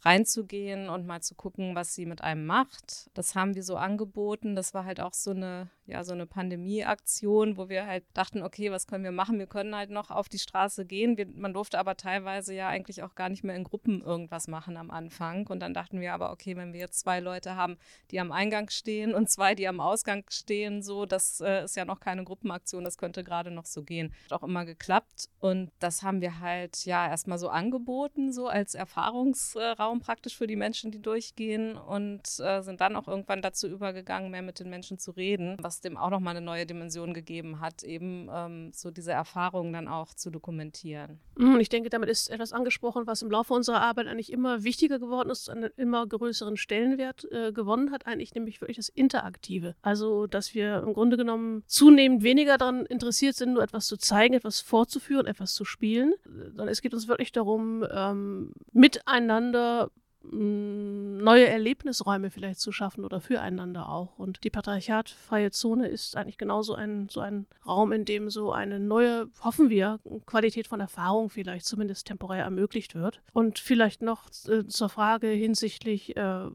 reinzugehen 0.01 0.89
und 0.89 1.05
mal 1.05 1.21
zu 1.21 1.35
gucken, 1.35 1.75
was 1.75 1.93
sie 1.93 2.05
mit 2.05 2.21
einem 2.21 2.45
macht. 2.45 3.09
Das 3.13 3.35
haben 3.35 3.55
wir 3.55 3.63
so 3.63 3.75
angeboten. 3.75 4.55
Das 4.55 4.73
war 4.73 4.85
halt 4.85 4.99
auch 4.99 5.13
so 5.13 5.31
eine, 5.31 5.69
ja, 5.91 6.03
so 6.03 6.13
eine 6.13 6.25
Pandemieaktion, 6.25 7.57
wo 7.57 7.69
wir 7.69 7.85
halt 7.85 8.05
dachten, 8.13 8.41
okay, 8.41 8.71
was 8.71 8.87
können 8.87 9.03
wir 9.03 9.11
machen? 9.11 9.37
Wir 9.37 9.47
können 9.47 9.75
halt 9.75 9.89
noch 9.89 10.09
auf 10.09 10.29
die 10.29 10.39
Straße 10.39 10.85
gehen. 10.85 11.17
Wir, 11.17 11.27
man 11.27 11.53
durfte 11.53 11.77
aber 11.77 11.97
teilweise 11.97 12.53
ja 12.53 12.69
eigentlich 12.69 13.03
auch 13.03 13.15
gar 13.15 13.29
nicht 13.29 13.43
mehr 13.43 13.55
in 13.55 13.63
Gruppen 13.63 14.01
irgendwas 14.01 14.47
machen 14.47 14.77
am 14.77 14.89
Anfang. 14.89 15.45
Und 15.47 15.59
dann 15.59 15.73
dachten 15.73 15.99
wir 15.99 16.13
aber, 16.13 16.31
okay, 16.31 16.55
wenn 16.55 16.73
wir 16.73 16.79
jetzt 16.79 16.99
zwei 16.99 17.19
Leute 17.19 17.55
haben, 17.55 17.77
die 18.09 18.19
am 18.19 18.31
Eingang 18.31 18.69
stehen 18.69 19.13
und 19.13 19.29
zwei, 19.29 19.53
die 19.53 19.67
am 19.67 19.79
Ausgang 19.79 20.23
stehen, 20.29 20.81
so, 20.81 21.05
das 21.05 21.41
äh, 21.41 21.65
ist 21.65 21.75
ja 21.75 21.85
noch 21.85 21.99
keine 21.99 22.23
Gruppenaktion, 22.23 22.83
das 22.83 22.97
könnte 22.97 23.23
gerade 23.23 23.51
noch 23.51 23.65
so 23.65 23.83
gehen. 23.83 24.13
Hat 24.25 24.41
auch 24.41 24.47
immer 24.47 24.65
geklappt. 24.65 25.29
Und 25.39 25.71
das 25.79 26.03
haben 26.03 26.21
wir 26.21 26.39
halt 26.39 26.85
ja 26.85 27.07
erstmal 27.07 27.37
so 27.37 27.49
angeboten, 27.49 28.31
so 28.31 28.47
als 28.47 28.73
Erfahrungsraum 28.73 29.91
Raum 29.91 29.99
praktisch 29.99 30.37
für 30.37 30.47
die 30.47 30.55
Menschen, 30.55 30.91
die 30.91 31.01
durchgehen 31.01 31.75
und 31.75 32.21
äh, 32.39 32.61
sind 32.61 32.81
dann 32.81 32.95
auch 32.95 33.07
irgendwann 33.07 33.41
dazu 33.41 33.67
übergegangen, 33.67 34.31
mehr 34.31 34.41
mit 34.41 34.59
den 34.59 34.69
Menschen 34.69 34.97
zu 34.97 35.11
reden, 35.11 35.57
was 35.59 35.80
dem 35.81 35.97
auch 35.97 36.09
nochmal 36.09 36.35
eine 36.35 36.45
neue 36.45 36.65
Dimension 36.65 37.13
gegeben 37.13 37.59
hat, 37.59 37.83
eben 37.83 38.29
ähm, 38.31 38.71
so 38.73 38.91
diese 38.91 39.11
Erfahrungen 39.11 39.73
dann 39.73 39.87
auch 39.87 40.13
zu 40.13 40.29
dokumentieren. 40.29 41.19
Und 41.35 41.59
ich 41.59 41.69
denke, 41.69 41.89
damit 41.89 42.09
ist 42.09 42.29
etwas 42.29 42.53
angesprochen, 42.53 43.07
was 43.07 43.21
im 43.21 43.31
Laufe 43.31 43.53
unserer 43.53 43.81
Arbeit 43.81 44.07
eigentlich 44.07 44.31
immer 44.31 44.63
wichtiger 44.63 44.99
geworden 44.99 45.29
ist, 45.29 45.49
einen 45.49 45.71
immer 45.77 46.05
größeren 46.07 46.57
Stellenwert 46.57 47.27
äh, 47.31 47.51
gewonnen 47.51 47.91
hat, 47.91 48.07
eigentlich 48.07 48.33
nämlich 48.33 48.61
wirklich 48.61 48.77
das 48.77 48.89
Interaktive. 48.89 49.75
Also, 49.81 50.27
dass 50.27 50.53
wir 50.53 50.83
im 50.85 50.93
Grunde 50.93 51.17
genommen 51.17 51.63
zunehmend 51.65 52.23
weniger 52.23 52.57
daran 52.57 52.85
interessiert 52.85 53.35
sind, 53.35 53.53
nur 53.53 53.63
etwas 53.63 53.87
zu 53.87 53.97
zeigen, 53.97 54.33
etwas 54.33 54.59
vorzuführen, 54.59 55.25
etwas 55.25 55.53
zu 55.53 55.65
spielen, 55.65 56.13
sondern 56.25 56.67
es 56.67 56.81
geht 56.81 56.93
uns 56.93 57.07
wirklich 57.07 57.31
darum, 57.31 57.85
ähm, 57.91 58.53
miteinander 58.71 59.91
neue 60.23 61.47
Erlebnisräume 61.47 62.29
vielleicht 62.29 62.59
zu 62.59 62.71
schaffen 62.71 63.03
oder 63.03 63.21
füreinander 63.21 63.89
auch. 63.89 64.19
Und 64.19 64.43
die 64.43 64.49
patriarchatfreie 64.49 65.51
Zone 65.51 65.87
ist 65.87 66.15
eigentlich 66.15 66.37
genauso 66.37 66.75
ein, 66.75 67.09
so 67.09 67.21
ein 67.21 67.47
Raum, 67.65 67.91
in 67.91 68.05
dem 68.05 68.29
so 68.29 68.51
eine 68.51 68.79
neue, 68.79 69.29
hoffen 69.43 69.69
wir, 69.69 69.99
Qualität 70.27 70.67
von 70.67 70.79
Erfahrung 70.79 71.29
vielleicht 71.29 71.65
zumindest 71.65 72.05
temporär 72.05 72.43
ermöglicht 72.43 72.93
wird. 72.93 73.21
Und 73.33 73.57
vielleicht 73.57 74.03
noch 74.03 74.27
äh, 74.47 74.65
zur 74.67 74.89
Frage 74.89 75.27
hinsichtlich, 75.27 76.15
äh, 76.15 76.45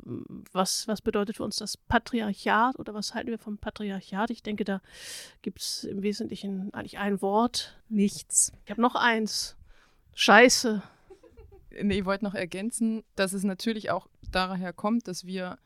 was, 0.53 0.87
was 0.87 1.03
bedeutet 1.03 1.37
für 1.37 1.45
uns 1.45 1.57
das 1.57 1.77
Patriarchat 1.77 2.79
oder 2.79 2.95
was 2.95 3.15
halten 3.15 3.31
wir 3.31 3.39
vom 3.39 3.59
Patriarchat? 3.59 4.31
Ich 4.31 4.43
denke, 4.43 4.65
da 4.65 4.81
gibt 5.43 5.61
es 5.61 5.85
im 5.85 6.03
Wesentlichen 6.03 6.73
eigentlich 6.73 6.99
ein 6.99 7.21
Wort. 7.21 7.77
Nichts. 7.89 8.53
Ich 8.65 8.71
habe 8.71 8.81
noch 8.81 8.95
eins. 8.95 9.57
Scheiße. 10.15 10.83
Nee, 11.83 11.99
ich 12.01 12.05
wollte 12.05 12.25
noch 12.25 12.35
ergänzen, 12.35 13.03
dass 13.15 13.33
es 13.33 13.45
natürlich 13.45 13.91
auch 13.91 14.09
daher 14.31 14.73
kommt, 14.73 15.09
dass 15.09 15.25
wir 15.25 15.59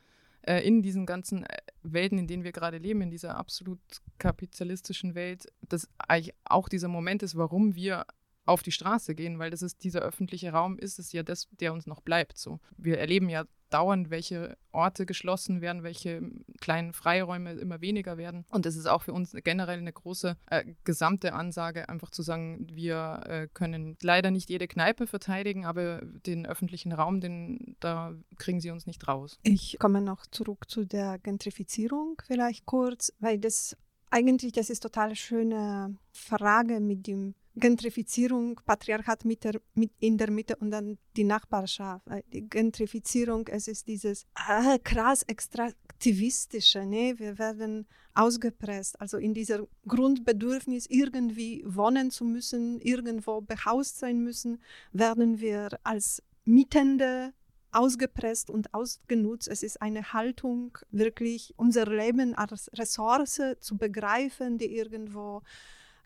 äh, 0.43 0.67
in 0.67 0.83
diesen 0.83 1.07
ganzen 1.07 1.45
äh, 1.45 1.59
Welten, 1.83 2.19
in 2.19 2.27
denen 2.27 2.45
wir 2.45 2.53
gerade 2.53 2.79
leben, 2.79 3.03
in 3.03 3.11
dieser 3.11 3.37
absolut 3.37 3.81
kapitalistischen 4.19 5.15
Welt, 5.15 5.47
dass 5.69 5.89
eigentlich 5.99 6.35
auch 6.45 6.69
dieser 6.69 6.89
Moment 6.89 7.23
ist, 7.23 7.37
warum 7.37 7.75
wir 7.75 8.07
auf 8.47 8.63
die 8.63 8.73
Straße 8.73 9.15
gehen, 9.15 9.39
weil 9.39 9.51
das 9.51 9.63
ist 9.63 9.85
dieser 9.85 10.01
öffentliche 10.01 10.53
Raum, 10.53 10.79
ist 10.79 10.99
es 10.99 11.13
ja 11.13 11.23
das, 11.23 11.49
der 11.53 11.73
uns 11.73 11.87
noch 11.87 12.01
bleibt. 12.01 12.39
So, 12.39 12.61
wir 12.77 12.99
erleben 12.99 13.29
ja 13.29 13.45
dauernd, 13.71 14.11
welche 14.11 14.57
Orte 14.73 15.07
geschlossen 15.07 15.61
werden, 15.61 15.83
welche 15.83 16.23
kleinen 16.61 16.93
Freiräume 16.93 17.53
immer 17.53 17.81
weniger 17.81 18.19
werden. 18.19 18.45
Und 18.51 18.67
es 18.67 18.77
ist 18.77 18.87
auch 18.87 19.03
für 19.03 19.13
uns 19.13 19.33
generell 19.45 19.79
eine 19.79 19.93
große 19.93 20.37
äh, 20.47 20.65
gesamte 20.85 21.33
Ansage, 21.33 21.89
einfach 21.89 22.11
zu 22.11 22.23
sagen, 22.23 22.67
wir 22.73 23.23
äh, 23.27 23.49
können 23.55 23.97
leider 24.03 24.31
nicht 24.31 24.51
jede 24.51 24.69
Kneipe 24.69 25.07
verteidigen, 25.07 25.65
aber 25.65 26.01
den 26.03 26.47
öffentlichen 26.47 26.93
Raum, 26.93 27.21
den, 27.21 27.77
da 27.81 28.15
kriegen 28.39 28.61
sie 28.61 28.71
uns 28.71 28.87
nicht 28.87 29.07
raus. 29.07 29.39
Ich 29.43 29.77
komme 29.79 30.01
noch 30.01 30.27
zurück 30.27 30.69
zu 30.69 30.85
der 30.85 31.19
Gentrifizierung 31.19 32.21
vielleicht 32.27 32.67
kurz, 32.67 33.13
weil 33.21 33.39
das 33.39 33.77
eigentlich, 34.11 34.53
das 34.53 34.71
ist 34.71 34.81
total 34.81 35.15
schöne 35.15 35.97
Frage 36.11 36.81
mit 36.81 37.07
dem 37.07 37.35
Gentrifizierung, 37.61 38.61
Patriarchat 38.67 39.25
mit 39.25 39.45
der, 39.45 39.61
mit 39.75 39.93
in 40.01 40.19
der 40.19 40.31
Mitte 40.31 40.57
und 40.57 40.71
dann 40.71 40.99
die 41.17 41.25
Nachbarschaft. 41.25 42.05
Die 42.33 42.49
Gentrifizierung, 42.49 43.47
es 43.49 43.69
ist 43.69 43.87
dieses 43.87 44.27
ah, 44.35 44.79
krass 44.83 45.23
extraktivistische, 45.23 46.85
ne? 46.85 47.19
wir 47.19 47.39
werden 47.39 47.87
ausgepresst, 48.15 49.01
also 49.01 49.19
in 49.19 49.35
dieser 49.35 49.67
Grundbedürfnis 49.87 50.87
irgendwie 50.89 51.63
wohnen 51.67 52.11
zu 52.11 52.25
müssen, 52.25 52.81
irgendwo 52.81 53.41
behaust 53.41 53.99
sein 53.99 54.21
müssen, 54.21 54.61
werden 54.93 55.41
wir 55.41 55.79
als 55.85 56.23
Mietende 56.45 57.33
ausgepresst 57.73 58.51
und 58.51 58.75
ausgenutzt. 58.75 59.49
Es 59.49 59.63
ist 59.63 59.81
eine 59.81 60.13
Haltung, 60.13 60.77
wirklich 60.91 61.55
unser 61.57 61.87
Leben 61.87 62.35
als 62.35 62.71
Ressource 62.75 63.41
zu 63.61 63.77
begreifen, 63.77 64.59
die 64.59 64.77
irgendwo 64.77 65.43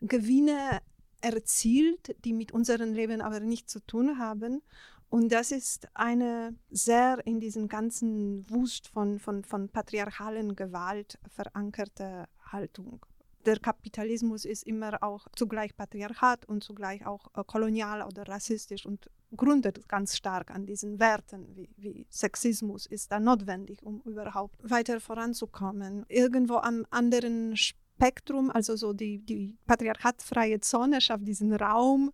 Gewinne 0.01 0.81
erzielt, 1.25 2.15
die 2.23 2.33
mit 2.33 2.51
unserem 2.51 2.93
Leben 2.93 3.21
aber 3.21 3.39
nichts 3.39 3.73
zu 3.73 3.79
tun 3.79 4.19
haben. 4.19 4.61
Und 5.09 5.31
das 5.31 5.51
ist 5.51 5.87
eine 5.93 6.55
sehr 6.69 7.25
in 7.25 7.39
diesem 7.39 7.67
ganzen 7.67 8.49
Wust 8.49 8.87
von, 8.87 9.19
von, 9.19 9.43
von 9.43 9.69
patriarchalen 9.69 10.55
Gewalt 10.55 11.19
verankerte 11.29 12.27
Haltung. 12.51 13.05
Der 13.45 13.59
Kapitalismus 13.59 14.43
ist 14.43 14.63
immer 14.63 15.03
auch 15.03 15.27
zugleich 15.35 15.77
Patriarchat 15.77 16.45
und 16.45 16.63
zugleich 16.63 17.05
auch 17.05 17.27
äh, 17.35 17.43
kolonial 17.45 18.01
oder 18.01 18.27
rassistisch 18.27 18.87
und 18.87 19.11
gründet 19.35 19.87
ganz 19.87 20.17
stark 20.17 20.49
an 20.49 20.65
diesen 20.65 20.99
Werten 20.99 21.55
wie, 21.55 21.69
wie 21.77 22.07
Sexismus 22.09 22.87
ist 22.87 23.11
da 23.11 23.19
notwendig, 23.19 23.83
um 23.83 24.01
überhaupt 24.01 24.57
weiter 24.63 24.99
voranzukommen. 24.99 26.05
Irgendwo 26.09 26.55
am 26.55 26.87
anderen 26.89 27.55
Spektrum, 27.95 28.51
also 28.51 28.75
so 28.75 28.93
die, 28.93 29.19
die 29.19 29.55
patriarchatfreie 29.67 30.59
Zone 30.59 30.99
schafft 30.99 31.27
diesen 31.27 31.53
Raum, 31.53 32.11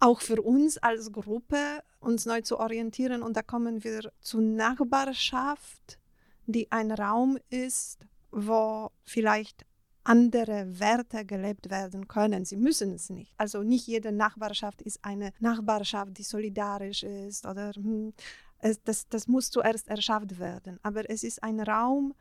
auch 0.00 0.20
für 0.20 0.40
uns 0.40 0.78
als 0.78 1.12
Gruppe, 1.12 1.82
uns 2.00 2.26
neu 2.26 2.40
zu 2.40 2.58
orientieren. 2.58 3.22
Und 3.22 3.36
da 3.36 3.42
kommen 3.42 3.84
wir 3.84 4.10
zur 4.20 4.40
Nachbarschaft, 4.40 5.98
die 6.46 6.70
ein 6.72 6.90
Raum 6.90 7.38
ist, 7.50 8.06
wo 8.30 8.90
vielleicht 9.04 9.64
andere 10.04 10.78
Werte 10.78 11.24
gelebt 11.24 11.70
werden 11.70 12.08
können. 12.08 12.44
Sie 12.44 12.56
müssen 12.56 12.92
es 12.92 13.08
nicht. 13.08 13.32
Also 13.38 13.62
nicht 13.62 13.86
jede 13.86 14.12
Nachbarschaft 14.12 14.82
ist 14.82 15.02
eine 15.02 15.32
Nachbarschaft, 15.38 16.18
die 16.18 16.22
solidarisch 16.22 17.02
ist 17.02 17.46
oder 17.46 17.72
hm, 17.72 18.12
es, 18.58 18.82
das, 18.82 19.08
das 19.08 19.28
muss 19.28 19.50
zuerst 19.50 19.88
erschafft 19.88 20.38
werden. 20.38 20.78
Aber 20.82 21.08
es 21.08 21.24
ist 21.24 21.42
ein 21.42 21.60
Raum, 21.60 22.14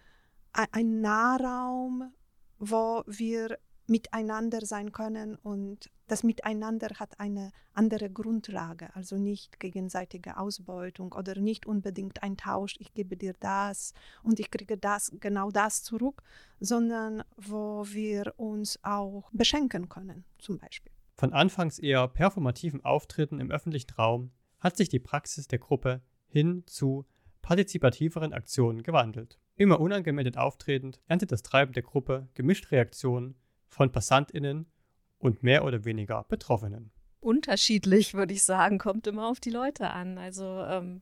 ein 0.53 1.01
Nahraum, 1.01 2.11
wo 2.63 3.03
wir 3.05 3.57
miteinander 3.87 4.65
sein 4.65 4.91
können 4.91 5.35
und 5.35 5.89
das 6.07 6.23
Miteinander 6.23 6.89
hat 6.99 7.19
eine 7.19 7.51
andere 7.73 8.09
Grundlage, 8.09 8.95
also 8.95 9.17
nicht 9.17 9.59
gegenseitige 9.59 10.37
Ausbeutung 10.37 11.11
oder 11.13 11.39
nicht 11.39 11.65
unbedingt 11.65 12.23
ein 12.23 12.37
Tausch, 12.37 12.75
ich 12.79 12.93
gebe 12.93 13.17
dir 13.17 13.33
das 13.39 13.93
und 14.21 14.39
ich 14.39 14.51
kriege 14.51 14.77
das, 14.77 15.11
genau 15.19 15.51
das 15.51 15.83
zurück, 15.83 16.23
sondern 16.59 17.23
wo 17.35 17.85
wir 17.87 18.33
uns 18.37 18.79
auch 18.83 19.29
beschenken 19.31 19.89
können, 19.89 20.23
zum 20.39 20.57
Beispiel. 20.57 20.91
Von 21.15 21.33
anfangs 21.33 21.79
eher 21.79 22.07
performativen 22.07 22.83
Auftritten 22.83 23.39
im 23.39 23.51
öffentlichen 23.51 23.91
Raum 23.97 24.31
hat 24.59 24.77
sich 24.77 24.89
die 24.89 24.99
Praxis 24.99 25.47
der 25.47 25.59
Gruppe 25.59 26.01
hin 26.27 26.63
zu 26.67 27.05
partizipativeren 27.41 28.33
Aktionen 28.33 28.81
gewandelt. 28.81 29.39
Immer 29.55 29.79
unangemeldet 29.79 30.37
auftretend 30.37 30.99
erntet 31.07 31.31
das 31.31 31.43
Treiben 31.43 31.73
der 31.73 31.83
Gruppe 31.83 32.27
gemischt 32.33 32.71
Reaktionen 32.71 33.35
von 33.67 33.91
PassantInnen 33.91 34.65
und 35.19 35.43
mehr 35.43 35.63
oder 35.63 35.85
weniger 35.85 36.23
Betroffenen. 36.27 36.91
Unterschiedlich, 37.19 38.13
würde 38.13 38.33
ich 38.33 38.43
sagen, 38.43 38.79
kommt 38.79 39.07
immer 39.07 39.27
auf 39.27 39.39
die 39.39 39.51
Leute 39.51 39.91
an. 39.91 40.17
Also 40.17 40.43
ähm, 40.43 41.01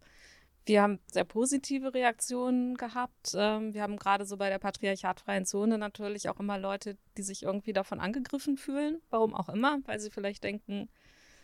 wir 0.66 0.82
haben 0.82 1.00
sehr 1.08 1.24
positive 1.24 1.94
Reaktionen 1.94 2.76
gehabt. 2.76 3.34
Ähm, 3.36 3.74
wir 3.74 3.82
haben 3.82 3.98
gerade 3.98 4.26
so 4.26 4.38
bei 4.38 4.50
der 4.50 4.60
patriarchatfreien 4.60 5.46
Zone 5.46 5.78
natürlich 5.78 6.30
auch 6.30 6.40
immer 6.40 6.60
Leute, 6.60 6.98
die 7.18 7.24
sich 7.24 7.44
irgendwie 7.44 7.74
davon 7.74 8.00
angegriffen 8.00 8.58
fühlen, 8.58 9.02
warum 9.10 9.34
auch 9.34 9.50
immer, 9.50 9.80
weil 9.86 10.00
sie 10.00 10.12
vielleicht 10.12 10.44
denken, 10.44 10.90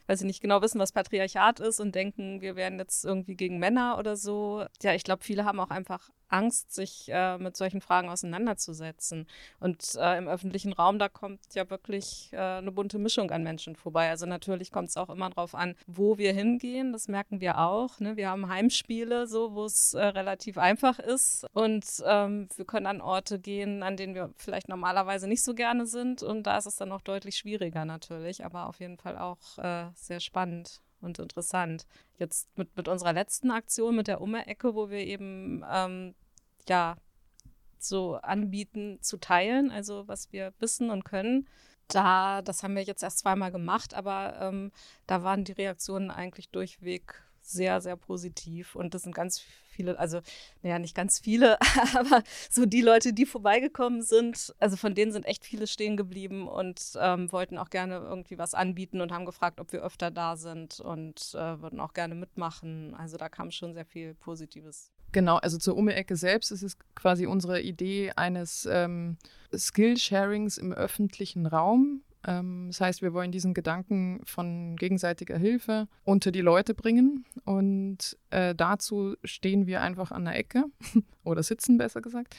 weil 0.05 0.17
sie 0.17 0.25
nicht 0.25 0.41
genau 0.41 0.61
wissen, 0.61 0.79
was 0.79 0.91
Patriarchat 0.91 1.59
ist 1.59 1.79
und 1.79 1.95
denken, 1.95 2.41
wir 2.41 2.55
wären 2.55 2.77
jetzt 2.77 3.05
irgendwie 3.05 3.35
gegen 3.35 3.57
Männer 3.57 3.97
oder 3.97 4.15
so. 4.15 4.65
Ja, 4.83 4.93
ich 4.93 5.03
glaube, 5.03 5.23
viele 5.23 5.45
haben 5.45 5.59
auch 5.59 5.71
einfach 5.71 6.11
Angst, 6.29 6.73
sich 6.73 7.09
äh, 7.09 7.37
mit 7.37 7.55
solchen 7.55 7.81
Fragen 7.81 8.09
auseinanderzusetzen. 8.09 9.27
Und 9.59 9.95
äh, 9.95 10.17
im 10.17 10.27
öffentlichen 10.27 10.73
Raum, 10.73 10.99
da 10.99 11.09
kommt 11.09 11.39
ja 11.53 11.69
wirklich 11.69 12.29
äh, 12.33 12.37
eine 12.37 12.71
bunte 12.71 12.99
Mischung 12.99 13.31
an 13.31 13.43
Menschen 13.43 13.75
vorbei. 13.75 14.09
Also 14.09 14.25
natürlich 14.25 14.71
kommt 14.71 14.89
es 14.89 14.97
auch 14.97 15.09
immer 15.09 15.29
darauf 15.29 15.55
an, 15.55 15.75
wo 15.85 16.17
wir 16.17 16.33
hingehen. 16.33 16.91
Das 16.91 17.07
merken 17.07 17.41
wir 17.41 17.59
auch. 17.59 17.99
Ne? 17.99 18.17
Wir 18.17 18.29
haben 18.29 18.49
Heimspiele, 18.49 19.27
so 19.27 19.53
wo 19.53 19.65
es 19.65 19.93
äh, 19.93 20.03
relativ 20.03 20.57
einfach 20.57 20.99
ist. 20.99 21.45
Und 21.53 21.85
ähm, 22.05 22.47
wir 22.55 22.65
können 22.65 22.87
an 22.87 23.01
Orte 23.01 23.39
gehen, 23.39 23.83
an 23.83 23.97
denen 23.97 24.15
wir 24.15 24.31
vielleicht 24.37 24.69
normalerweise 24.69 25.27
nicht 25.27 25.43
so 25.43 25.53
gerne 25.53 25.85
sind. 25.85 26.23
Und 26.23 26.43
da 26.43 26.57
ist 26.57 26.65
es 26.65 26.75
dann 26.75 26.91
auch 26.91 27.01
deutlich 27.01 27.37
schwieriger 27.37 27.85
natürlich, 27.85 28.45
aber 28.45 28.67
auf 28.67 28.79
jeden 28.79 28.97
Fall 28.97 29.17
auch 29.17 29.57
äh, 29.57 29.85
sehr 29.95 30.19
spannend 30.19 30.81
und 31.01 31.19
interessant. 31.19 31.85
Jetzt 32.17 32.55
mit, 32.57 32.75
mit 32.75 32.87
unserer 32.87 33.13
letzten 33.13 33.51
Aktion, 33.51 33.95
mit 33.95 34.07
der 34.07 34.21
Umme-Ecke, 34.21 34.75
wo 34.75 34.89
wir 34.89 34.99
eben 34.99 35.63
ähm, 35.69 36.15
ja 36.67 36.97
so 37.79 38.15
anbieten 38.15 38.99
zu 39.01 39.17
teilen, 39.17 39.71
also 39.71 40.07
was 40.07 40.31
wir 40.31 40.53
wissen 40.59 40.89
und 40.89 41.05
können. 41.05 41.47
Da, 41.87 42.41
das 42.41 42.63
haben 42.63 42.75
wir 42.75 42.83
jetzt 42.83 43.03
erst 43.03 43.19
zweimal 43.19 43.51
gemacht, 43.51 43.93
aber 43.93 44.37
ähm, 44.41 44.71
da 45.05 45.23
waren 45.23 45.45
die 45.45 45.53
Reaktionen 45.53 46.11
eigentlich 46.11 46.49
durchweg 46.49 47.23
sehr, 47.41 47.79
sehr 47.79 47.95
positiv. 47.95 48.75
Und 48.75 48.93
das 48.93 49.03
sind 49.03 49.15
ganz 49.15 49.41
viele, 49.77 49.97
also, 49.97 50.19
naja, 50.63 50.79
nicht 50.79 50.95
ganz 50.95 51.19
viele, 51.19 51.57
aber 51.95 52.23
so 52.49 52.65
die 52.65 52.81
Leute, 52.81 53.13
die 53.13 53.25
vorbeigekommen 53.25 54.01
sind, 54.01 54.53
also 54.59 54.75
von 54.75 54.95
denen 54.95 55.11
sind 55.11 55.25
echt 55.25 55.45
viele 55.45 55.67
stehen 55.67 55.95
geblieben 55.95 56.47
und 56.47 56.97
ähm, 56.99 57.31
wollten 57.31 57.57
auch 57.57 57.69
gerne 57.69 57.95
irgendwie 57.97 58.37
was 58.37 58.53
anbieten 58.53 58.99
und 58.99 59.11
haben 59.11 59.25
gefragt, 59.25 59.59
ob 59.59 59.71
wir 59.71 59.83
öfter 59.83 60.11
da 60.11 60.35
sind 60.35 60.79
und 60.79 61.33
äh, 61.35 61.61
würden 61.61 61.79
auch 61.79 61.93
gerne 61.93 62.15
mitmachen. 62.15 62.95
Also 62.95 63.17
da 63.17 63.29
kam 63.29 63.51
schon 63.51 63.73
sehr 63.73 63.85
viel 63.85 64.15
Positives. 64.15 64.91
Genau, 65.13 65.37
also 65.37 65.57
zur 65.57 65.77
Umme-Ecke 65.77 66.15
selbst 66.17 66.51
ist 66.51 66.63
es 66.63 66.77
quasi 66.95 67.27
unsere 67.27 67.61
Idee 67.61 68.11
eines 68.15 68.67
ähm, 68.69 69.17
Skill-Sharings 69.55 70.57
im 70.57 70.73
öffentlichen 70.73 71.45
Raum. 71.45 72.01
Ähm, 72.27 72.67
das 72.67 72.81
heißt, 72.81 73.01
wir 73.01 73.13
wollen 73.13 73.31
diesen 73.31 73.55
Gedanken 73.55 74.21
von 74.25 74.75
gegenseitiger 74.75 75.37
Hilfe 75.37 75.87
unter 76.03 76.31
die 76.31 76.41
Leute 76.41 76.75
bringen. 76.75 77.25
Und 77.45 78.17
äh, 78.29 78.53
dazu 78.53 79.15
stehen 79.23 79.65
wir 79.65 79.81
einfach 79.81 80.11
an 80.11 80.25
der 80.25 80.35
Ecke 80.35 80.65
oder 81.23 81.41
sitzen 81.41 81.77
besser 81.77 82.01
gesagt 82.01 82.35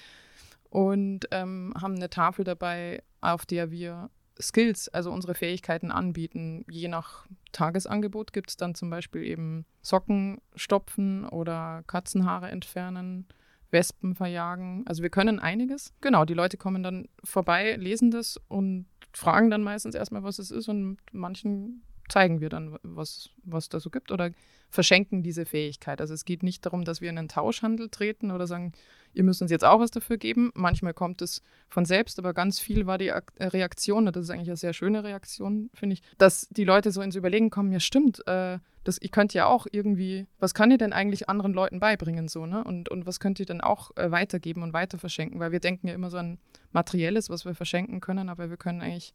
und 0.70 1.26
ähm, 1.30 1.72
haben 1.80 1.94
eine 1.96 2.10
Tafel 2.10 2.44
dabei, 2.44 3.02
auf 3.20 3.46
der 3.46 3.70
wir 3.70 4.10
Skills, 4.40 4.88
also 4.88 5.10
unsere 5.10 5.34
Fähigkeiten 5.34 5.90
anbieten. 5.90 6.64
Je 6.70 6.88
nach 6.88 7.26
Tagesangebot 7.52 8.32
gibt 8.32 8.50
es 8.50 8.56
dann 8.56 8.74
zum 8.74 8.88
Beispiel 8.90 9.24
eben 9.24 9.66
Socken 9.82 10.40
stopfen 10.54 11.24
oder 11.24 11.82
Katzenhaare 11.86 12.48
entfernen, 12.48 13.26
Wespen 13.70 14.14
verjagen. 14.14 14.84
Also 14.86 15.02
wir 15.02 15.10
können 15.10 15.40
einiges. 15.40 15.92
Genau, 16.00 16.24
die 16.24 16.34
Leute 16.34 16.56
kommen 16.56 16.82
dann 16.82 17.08
vorbei, 17.24 17.74
lesen 17.76 18.10
das 18.10 18.38
und 18.48 18.86
fragen 19.18 19.50
dann 19.50 19.62
meistens 19.62 19.94
erstmal, 19.94 20.22
was 20.22 20.38
es 20.38 20.50
ist 20.50 20.68
und 20.68 20.98
manchen 21.12 21.83
zeigen 22.08 22.40
wir 22.40 22.48
dann, 22.48 22.78
was, 22.82 23.30
was 23.44 23.68
da 23.68 23.80
so 23.80 23.90
gibt 23.90 24.10
oder 24.12 24.30
verschenken 24.70 25.22
diese 25.22 25.46
Fähigkeit. 25.46 26.00
Also 26.00 26.14
es 26.14 26.24
geht 26.24 26.42
nicht 26.42 26.64
darum, 26.66 26.84
dass 26.84 27.00
wir 27.00 27.08
in 27.08 27.18
einen 27.18 27.28
Tauschhandel 27.28 27.88
treten 27.88 28.30
oder 28.30 28.46
sagen, 28.46 28.72
ihr 29.14 29.24
müsst 29.24 29.40
uns 29.40 29.50
jetzt 29.50 29.64
auch 29.64 29.80
was 29.80 29.90
dafür 29.90 30.18
geben. 30.18 30.50
Manchmal 30.54 30.94
kommt 30.94 31.22
es 31.22 31.42
von 31.68 31.84
selbst, 31.84 32.18
aber 32.18 32.34
ganz 32.34 32.60
viel 32.60 32.86
war 32.86 32.98
die 32.98 33.08
äh, 33.08 33.22
Reaktion, 33.40 34.06
und 34.06 34.16
das 34.16 34.24
ist 34.24 34.30
eigentlich 34.30 34.48
eine 34.48 34.56
sehr 34.56 34.74
schöne 34.74 35.04
Reaktion, 35.04 35.70
finde 35.72 35.94
ich, 35.94 36.02
dass 36.18 36.48
die 36.50 36.64
Leute 36.64 36.90
so 36.90 37.00
ins 37.00 37.16
Überlegen 37.16 37.50
kommen, 37.50 37.72
ja 37.72 37.80
stimmt, 37.80 38.26
äh, 38.26 38.58
das, 38.84 39.00
ihr 39.00 39.10
könnt 39.10 39.34
ja 39.34 39.46
auch 39.46 39.66
irgendwie, 39.70 40.26
was 40.38 40.54
kann 40.54 40.70
ihr 40.70 40.78
denn 40.78 40.92
eigentlich 40.92 41.28
anderen 41.28 41.52
Leuten 41.52 41.80
beibringen 41.80 42.28
so, 42.28 42.46
ne? 42.46 42.64
Und, 42.64 42.88
und 42.88 43.06
was 43.06 43.20
könnt 43.20 43.38
ihr 43.40 43.44
denn 43.44 43.60
auch 43.60 43.90
äh, 43.96 44.10
weitergeben 44.10 44.62
und 44.62 44.72
weiter 44.72 44.98
verschenken? 44.98 45.40
Weil 45.40 45.52
wir 45.52 45.60
denken 45.60 45.88
ja 45.88 45.94
immer 45.94 46.10
so 46.10 46.16
an 46.16 46.38
Materielles, 46.72 47.28
was 47.28 47.44
wir 47.44 47.54
verschenken 47.54 48.00
können, 48.00 48.28
aber 48.28 48.48
wir 48.50 48.56
können 48.56 48.80
eigentlich 48.80 49.14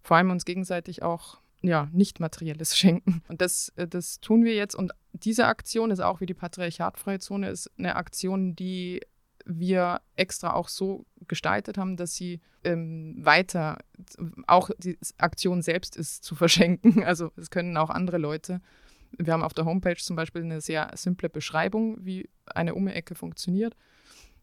vor 0.00 0.16
allem 0.16 0.30
uns 0.30 0.44
gegenseitig 0.44 1.02
auch 1.02 1.38
ja, 1.62 1.88
nicht 1.92 2.20
materielles 2.20 2.76
schenken. 2.76 3.22
Und 3.28 3.40
das, 3.40 3.72
äh, 3.76 3.86
das 3.86 4.20
tun 4.20 4.44
wir 4.44 4.54
jetzt. 4.54 4.74
Und 4.74 4.92
diese 5.12 5.46
Aktion 5.46 5.90
ist 5.90 6.00
auch 6.00 6.20
wie 6.20 6.26
die 6.26 6.34
Patriarchatfreie 6.34 7.20
Zone, 7.20 7.48
ist 7.48 7.70
eine 7.78 7.96
Aktion, 7.96 8.54
die 8.56 9.00
wir 9.44 10.00
extra 10.14 10.52
auch 10.52 10.68
so 10.68 11.04
gestaltet 11.26 11.78
haben, 11.78 11.96
dass 11.96 12.14
sie 12.14 12.40
ähm, 12.64 13.16
weiter, 13.18 13.78
auch 14.46 14.70
die 14.78 14.98
Aktion 15.18 15.62
selbst 15.62 15.96
ist 15.96 16.24
zu 16.24 16.34
verschenken. 16.34 17.04
Also 17.04 17.32
es 17.36 17.50
können 17.50 17.76
auch 17.76 17.90
andere 17.90 18.18
Leute. 18.18 18.60
Wir 19.18 19.32
haben 19.32 19.42
auf 19.42 19.54
der 19.54 19.64
Homepage 19.64 19.96
zum 19.96 20.16
Beispiel 20.16 20.42
eine 20.42 20.60
sehr 20.60 20.90
simple 20.94 21.28
Beschreibung, 21.28 22.04
wie 22.04 22.30
eine 22.46 22.74
Umme-Ecke 22.74 23.14
funktioniert. 23.14 23.76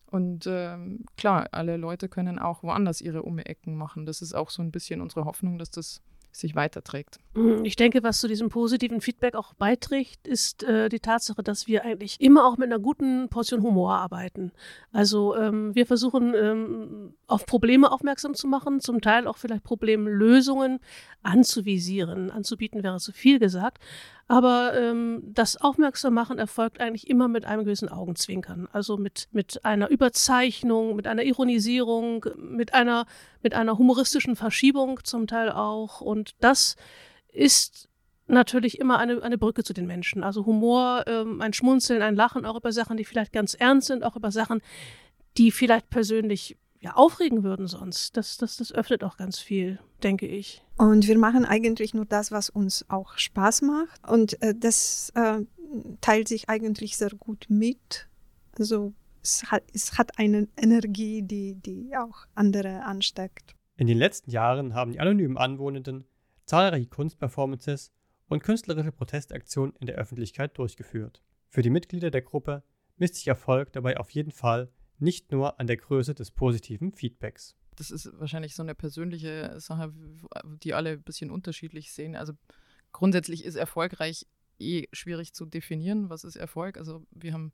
Und 0.05 0.47
ähm, 0.47 1.05
klar, 1.17 1.47
alle 1.51 1.77
Leute 1.77 2.09
können 2.09 2.39
auch 2.39 2.63
woanders 2.63 3.01
ihre 3.01 3.23
Umme-Ecken 3.23 3.75
machen. 3.75 4.05
Das 4.05 4.21
ist 4.21 4.33
auch 4.33 4.49
so 4.49 4.61
ein 4.61 4.71
bisschen 4.71 5.01
unsere 5.01 5.25
Hoffnung, 5.25 5.57
dass 5.57 5.71
das 5.71 6.01
sich 6.31 6.55
weiterträgt. 6.55 7.19
Mhm, 7.33 7.65
ich 7.65 7.75
denke, 7.75 8.03
was 8.03 8.19
zu 8.19 8.27
diesem 8.27 8.49
positiven 8.49 9.01
Feedback 9.01 9.35
auch 9.35 9.53
beiträgt, 9.53 10.27
ist 10.27 10.63
äh, 10.63 10.89
die 10.89 10.99
Tatsache, 10.99 11.43
dass 11.43 11.67
wir 11.67 11.83
eigentlich 11.83 12.19
immer 12.19 12.45
auch 12.45 12.57
mit 12.57 12.67
einer 12.67 12.79
guten 12.79 13.29
Portion 13.29 13.61
Humor 13.61 13.93
arbeiten. 13.93 14.51
Also 14.91 15.35
ähm, 15.35 15.73
wir 15.75 15.85
versuchen 15.85 16.33
ähm, 16.35 17.13
auf 17.27 17.45
Probleme 17.45 17.91
aufmerksam 17.91 18.33
zu 18.33 18.47
machen, 18.47 18.79
zum 18.79 19.01
Teil 19.01 19.27
auch 19.27 19.37
vielleicht 19.37 19.63
Problemlösungen 19.63 20.79
anzuvisieren. 21.23 22.31
Anzubieten 22.31 22.83
wäre 22.83 22.99
zu 22.99 23.11
viel 23.11 23.39
gesagt. 23.39 23.79
Aber 24.29 24.79
ähm, 24.79 25.23
das 25.25 25.57
Aufmerksammachen 25.57 26.37
erfolgt 26.37 26.79
eigentlich 26.79 27.09
immer 27.09 27.27
mit 27.27 27.45
einem 27.45 27.65
gewissen 27.65 27.89
Augenzwinkern. 27.89 28.67
Also 28.71 28.95
mit, 28.95 29.27
mit 29.31 29.65
einer 29.65 29.89
Überzeichnung, 29.89 30.95
mit 30.95 31.07
einer 31.07 31.23
Ironisierung, 31.23 32.23
mit 32.37 32.75
einer, 32.75 33.07
mit 33.41 33.55
einer 33.55 33.79
humoristischen 33.79 34.35
Verschiebung 34.35 34.99
zum 35.03 35.25
Teil 35.25 35.51
auch. 35.51 36.01
Und 36.01 36.35
das 36.41 36.75
ist 37.29 37.89
natürlich 38.27 38.79
immer 38.79 38.99
eine, 38.99 39.23
eine 39.23 39.39
Brücke 39.39 39.63
zu 39.63 39.73
den 39.73 39.87
Menschen. 39.87 40.23
Also 40.23 40.45
Humor, 40.45 41.05
ähm, 41.07 41.41
ein 41.41 41.53
Schmunzeln, 41.53 42.03
ein 42.03 42.15
Lachen, 42.15 42.45
auch 42.45 42.55
über 42.55 42.71
Sachen, 42.71 42.97
die 42.97 43.05
vielleicht 43.05 43.33
ganz 43.33 43.55
ernst 43.55 43.87
sind, 43.87 44.03
auch 44.03 44.15
über 44.15 44.29
Sachen, 44.29 44.61
die 45.39 45.49
vielleicht 45.49 45.89
persönlich 45.89 46.55
ja, 46.79 46.93
aufregen 46.95 47.43
würden 47.43 47.67
sonst. 47.67 48.15
Das, 48.15 48.37
das, 48.37 48.57
das 48.57 48.71
öffnet 48.71 49.03
auch 49.03 49.17
ganz 49.17 49.39
viel, 49.39 49.79
denke 50.01 50.27
ich. 50.27 50.63
Und 50.77 51.07
wir 51.07 51.17
machen 51.17 51.45
eigentlich 51.45 51.93
nur 51.93 52.05
das, 52.05 52.31
was 52.31 52.49
uns 52.49 52.85
auch 52.89 53.17
Spaß 53.17 53.63
macht. 53.63 54.07
Und 54.07 54.41
äh, 54.41 54.55
das 54.55 55.11
äh, 55.15 55.41
teilt 56.01 56.27
sich 56.27 56.49
eigentlich 56.49 56.97
sehr 56.97 57.11
gut 57.11 57.45
mit. 57.49 58.07
Also 58.57 58.93
es 59.21 59.43
hat, 59.51 59.63
es 59.73 59.97
hat 59.97 60.17
eine 60.17 60.47
Energie, 60.57 61.21
die, 61.21 61.55
die 61.55 61.95
auch 61.97 62.25
andere 62.35 62.83
ansteckt. 62.83 63.55
In 63.75 63.87
den 63.87 63.97
letzten 63.97 64.31
Jahren 64.31 64.73
haben 64.73 64.91
die 64.91 64.99
anonymen 64.99 65.37
Anwohnenden 65.37 66.05
zahlreiche 66.45 66.87
Kunstperformances 66.87 67.91
und 68.27 68.43
künstlerische 68.43 68.91
Protestaktionen 68.91 69.75
in 69.79 69.87
der 69.87 69.95
Öffentlichkeit 69.95 70.57
durchgeführt. 70.57 71.21
Für 71.49 71.61
die 71.61 71.69
Mitglieder 71.69 72.11
der 72.11 72.21
Gruppe 72.21 72.63
misst 72.97 73.15
sich 73.15 73.27
Erfolg 73.27 73.73
dabei 73.73 73.97
auf 73.97 74.09
jeden 74.11 74.31
Fall 74.31 74.69
nicht 74.99 75.31
nur 75.31 75.59
an 75.59 75.67
der 75.67 75.77
Größe 75.77 76.13
des 76.13 76.31
positiven 76.31 76.91
Feedbacks. 76.91 77.55
Das 77.75 77.91
ist 77.91 78.09
wahrscheinlich 78.19 78.55
so 78.55 78.63
eine 78.63 78.75
persönliche 78.75 79.59
Sache, 79.59 79.93
die 80.63 80.73
alle 80.73 80.91
ein 80.91 81.03
bisschen 81.03 81.31
unterschiedlich 81.31 81.93
sehen. 81.93 82.15
Also 82.15 82.33
grundsätzlich 82.91 83.45
ist 83.45 83.55
erfolgreich 83.55 84.25
eh 84.59 84.87
schwierig 84.91 85.33
zu 85.33 85.45
definieren, 85.45 86.09
was 86.09 86.23
ist 86.23 86.35
Erfolg. 86.35 86.77
Also 86.77 87.05
wir 87.11 87.33
haben 87.33 87.53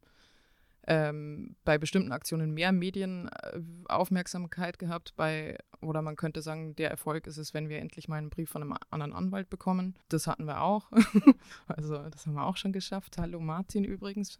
ähm, 0.88 1.56
bei 1.64 1.78
bestimmten 1.78 2.12
Aktionen 2.12 2.54
mehr 2.54 2.72
Medienaufmerksamkeit 2.72 4.78
gehabt. 4.78 5.16
Bei, 5.16 5.58
oder 5.82 6.02
man 6.02 6.16
könnte 6.16 6.42
sagen, 6.42 6.76
der 6.76 6.92
Erfolg 6.92 7.28
ist 7.28 7.38
es, 7.38 7.54
wenn 7.54 7.70
wir 7.70 7.80
endlich 7.80 8.08
mal 8.08 8.18
einen 8.18 8.30
Brief 8.30 8.50
von 8.50 8.62
einem 8.62 8.76
anderen 8.92 9.14
Anwalt 9.14 9.50
bekommen. 9.50 9.96
Das 10.10 10.28
hatten 10.28 10.46
wir 10.46 10.62
auch. 10.62 10.92
also 11.68 11.98
das 12.10 12.28
haben 12.28 12.34
wir 12.34 12.46
auch 12.46 12.58
schon 12.58 12.72
geschafft. 12.72 13.18
Hallo 13.18 13.40
Martin 13.40 13.84
übrigens. 13.84 14.38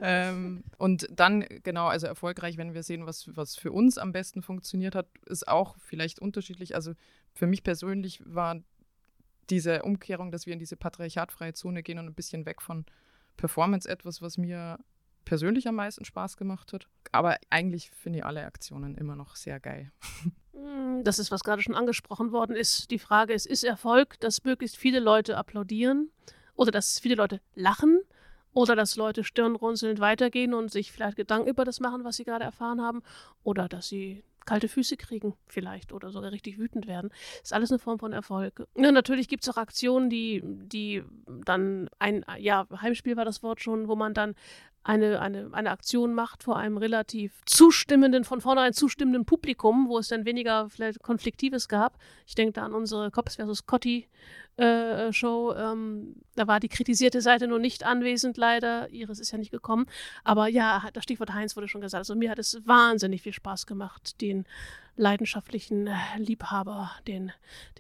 ähm, 0.01 0.63
und 0.77 1.07
dann, 1.11 1.45
genau, 1.63 1.87
also 1.87 2.07
erfolgreich, 2.07 2.57
wenn 2.57 2.73
wir 2.73 2.83
sehen, 2.83 3.05
was, 3.05 3.35
was 3.35 3.57
für 3.57 3.73
uns 3.73 3.97
am 3.97 4.13
besten 4.13 4.41
funktioniert 4.41 4.95
hat, 4.95 5.07
ist 5.25 5.47
auch 5.47 5.75
vielleicht 5.79 6.19
unterschiedlich. 6.19 6.75
Also 6.75 6.93
für 7.33 7.47
mich 7.47 7.63
persönlich 7.63 8.21
war 8.25 8.61
diese 9.49 9.83
Umkehrung, 9.83 10.31
dass 10.31 10.45
wir 10.45 10.53
in 10.53 10.59
diese 10.59 10.77
patriarchatfreie 10.77 11.53
Zone 11.53 11.83
gehen 11.83 11.99
und 11.99 12.07
ein 12.07 12.15
bisschen 12.15 12.45
weg 12.45 12.61
von 12.61 12.85
Performance 13.37 13.87
etwas, 13.89 14.21
was 14.21 14.37
mir 14.37 14.79
persönlich 15.25 15.67
am 15.67 15.75
meisten 15.75 16.05
Spaß 16.05 16.37
gemacht 16.37 16.71
hat. 16.73 16.87
Aber 17.11 17.37
eigentlich 17.49 17.89
finde 17.91 18.19
ich 18.19 18.25
alle 18.25 18.45
Aktionen 18.45 18.95
immer 18.95 19.15
noch 19.15 19.35
sehr 19.35 19.59
geil. 19.59 19.91
Hm, 20.55 21.03
das 21.03 21.19
ist, 21.19 21.31
was 21.31 21.43
gerade 21.43 21.61
schon 21.61 21.75
angesprochen 21.75 22.31
worden 22.31 22.55
ist. 22.55 22.89
Die 22.89 22.97
Frage 22.97 23.33
ist, 23.33 23.45
ist 23.45 23.65
Erfolg, 23.65 24.17
dass 24.21 24.45
möglichst 24.45 24.77
viele 24.77 25.01
Leute 25.01 25.35
applaudieren 25.35 26.11
oder 26.55 26.71
dass 26.71 26.97
viele 26.97 27.15
Leute 27.15 27.41
lachen 27.55 27.99
oder 28.53 28.73
dass 28.77 28.95
Leute 28.95 29.25
stirnrunzelnd 29.25 29.99
weitergehen 29.99 30.53
und 30.53 30.71
sich 30.71 30.93
vielleicht 30.93 31.17
Gedanken 31.17 31.49
über 31.49 31.65
das 31.65 31.81
machen, 31.81 32.05
was 32.05 32.15
sie 32.15 32.23
gerade 32.23 32.45
erfahren 32.45 32.81
haben 32.81 33.03
oder 33.43 33.67
dass 33.67 33.89
sie 33.89 34.23
kalte 34.45 34.67
Füße 34.67 34.97
kriegen 34.97 35.35
vielleicht 35.47 35.91
oder 35.91 36.11
sogar 36.11 36.31
richtig 36.31 36.57
wütend 36.57 36.87
werden. 36.87 37.11
ist 37.41 37.53
alles 37.53 37.71
eine 37.71 37.79
Form 37.79 37.99
von 37.99 38.13
Erfolg. 38.13 38.67
Ja, 38.77 38.91
natürlich 38.91 39.27
gibt 39.27 39.43
es 39.43 39.49
auch 39.49 39.57
Aktionen, 39.57 40.09
die, 40.09 40.41
die 40.43 41.03
dann 41.27 41.89
ein, 41.99 42.25
ja, 42.37 42.67
Heimspiel 42.81 43.17
war 43.17 43.25
das 43.25 43.43
Wort 43.43 43.61
schon, 43.61 43.87
wo 43.87 43.95
man 43.95 44.13
dann 44.13 44.35
eine, 44.85 45.19
eine, 45.19 45.49
eine 45.51 45.71
Aktion 45.71 46.13
macht 46.13 46.43
vor 46.43 46.57
einem 46.57 46.77
relativ 46.77 47.41
zustimmenden, 47.45 48.23
von 48.23 48.39
vornherein 48.39 48.73
zustimmenden 48.73 49.25
Publikum, 49.25 49.89
wo 49.89 49.97
es 49.97 50.09
dann 50.09 50.25
weniger 50.25 50.69
vielleicht 50.69 51.01
Konfliktives 51.01 51.67
gab. 51.67 51.97
Ich 52.27 52.35
denke 52.35 52.53
da 52.53 52.65
an 52.65 52.73
unsere 52.73 53.09
Cops 53.09 53.35
versus 53.35 53.65
Cotti 53.65 54.07
äh, 54.57 55.11
Show. 55.11 55.53
Ähm, 55.53 56.15
da 56.35 56.47
war 56.47 56.59
die 56.59 56.69
kritisierte 56.69 57.21
Seite 57.21 57.47
nur 57.47 57.59
nicht 57.59 57.83
anwesend, 57.83 58.37
leider. 58.37 58.89
Iris 58.89 59.19
ist 59.19 59.31
ja 59.31 59.37
nicht 59.37 59.51
gekommen. 59.51 59.85
Aber 60.23 60.47
ja, 60.47 60.83
das 60.93 61.03
Stichwort 61.03 61.33
Heinz 61.33 61.55
wurde 61.55 61.67
schon 61.67 61.81
gesagt. 61.81 61.99
Also 61.99 62.15
mir 62.15 62.31
hat 62.31 62.39
es 62.39 62.61
wahnsinnig 62.65 63.21
viel 63.21 63.33
Spaß 63.33 63.65
gemacht, 63.65 64.21
den 64.21 64.45
leidenschaftlichen 64.95 65.87
äh, 65.87 65.95
Liebhaber, 66.17 66.91
den, 67.07 67.31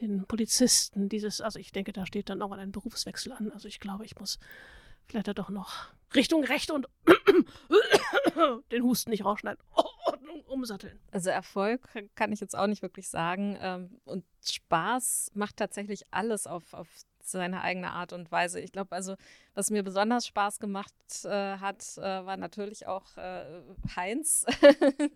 den 0.01 0.25
Polizisten, 0.25 1.07
dieses, 1.07 1.39
also 1.39 1.59
ich 1.59 1.71
denke, 1.71 1.93
da 1.93 2.05
steht 2.05 2.29
dann 2.29 2.41
auch 2.41 2.51
ein 2.51 2.71
Berufswechsel 2.71 3.31
an. 3.31 3.51
Also 3.53 3.67
ich 3.67 3.79
glaube, 3.79 4.05
ich 4.05 4.19
muss 4.19 4.39
vielleicht 5.07 5.27
doch 5.37 5.49
noch 5.49 5.87
Richtung 6.13 6.43
Recht 6.43 6.71
und 6.71 6.87
den 8.71 8.83
Husten 8.83 9.11
nicht 9.11 9.23
rausschneiden. 9.23 9.63
Ordnung 10.05 10.41
umsatteln. 10.45 10.99
Also 11.11 11.29
Erfolg 11.29 11.87
kann 12.15 12.31
ich 12.31 12.39
jetzt 12.39 12.57
auch 12.57 12.67
nicht 12.67 12.81
wirklich 12.81 13.09
sagen. 13.09 13.57
Ähm, 13.59 13.99
und 14.05 14.25
Spaß 14.43 15.31
macht 15.33 15.57
tatsächlich 15.57 16.03
alles 16.11 16.47
auf, 16.47 16.73
auf 16.73 16.87
seine 17.27 17.61
eigene 17.61 17.91
Art 17.91 18.13
und 18.13 18.31
Weise. 18.31 18.59
Ich 18.59 18.71
glaube, 18.71 18.95
also, 18.95 19.15
was 19.53 19.71
mir 19.71 19.83
besonders 19.83 20.27
Spaß 20.27 20.59
gemacht 20.59 20.93
äh, 21.23 21.57
hat, 21.57 21.83
äh, 21.97 22.01
war 22.01 22.37
natürlich 22.37 22.87
auch 22.87 23.17
äh, 23.17 23.45
Heinz, 23.95 24.45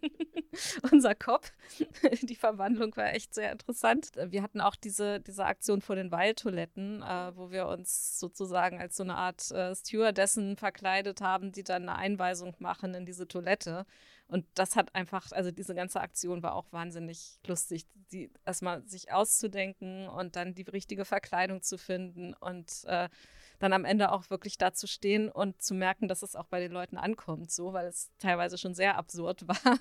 unser 0.91 1.15
Kopf. 1.15 1.51
Die 2.21 2.35
Verwandlung 2.35 2.95
war 2.97 3.13
echt 3.13 3.33
sehr 3.33 3.51
interessant. 3.51 4.11
Wir 4.15 4.41
hatten 4.41 4.61
auch 4.61 4.75
diese, 4.75 5.19
diese 5.19 5.45
Aktion 5.45 5.81
vor 5.81 5.95
den 5.95 6.11
Waldtoiletten, 6.11 7.01
äh, 7.01 7.35
wo 7.35 7.51
wir 7.51 7.67
uns 7.67 8.19
sozusagen 8.19 8.79
als 8.79 8.95
so 8.95 9.03
eine 9.03 9.15
Art 9.15 9.51
äh, 9.51 9.75
Stewardessen 9.75 10.57
verkleidet 10.57 11.21
haben, 11.21 11.51
die 11.51 11.63
dann 11.63 11.87
eine 11.87 11.97
Einweisung 11.97 12.55
machen 12.59 12.93
in 12.93 13.05
diese 13.05 13.27
Toilette. 13.27 13.85
Und 14.29 14.45
das 14.53 14.75
hat 14.75 14.93
einfach, 14.93 15.31
also 15.31 15.49
diese 15.49 15.73
ganze 15.73 15.99
Aktion 16.01 16.43
war 16.43 16.53
auch 16.53 16.71
wahnsinnig 16.71 17.39
lustig, 17.47 17.87
die 18.11 18.31
erstmal 18.45 18.87
sich 18.87 19.11
auszudenken 19.11 20.07
und 20.07 20.35
dann 20.35 20.53
die 20.53 20.61
richtige 20.63 21.03
Verkleidung 21.03 21.63
zu 21.63 21.79
finden 21.79 22.35
und 22.35 22.83
äh, 22.85 23.09
dann 23.57 23.73
am 23.73 23.85
Ende 23.85 24.11
auch 24.11 24.29
wirklich 24.29 24.57
da 24.57 24.71
zu 24.71 24.87
stehen 24.87 25.29
und 25.29 25.61
zu 25.61 25.73
merken, 25.73 26.07
dass 26.07 26.21
es 26.21 26.35
auch 26.35 26.45
bei 26.45 26.59
den 26.59 26.71
Leuten 26.71 26.97
ankommt, 26.97 27.51
so, 27.51 27.73
weil 27.73 27.87
es 27.87 28.11
teilweise 28.19 28.57
schon 28.57 28.75
sehr 28.75 28.97
absurd 28.97 29.47
war. 29.47 29.79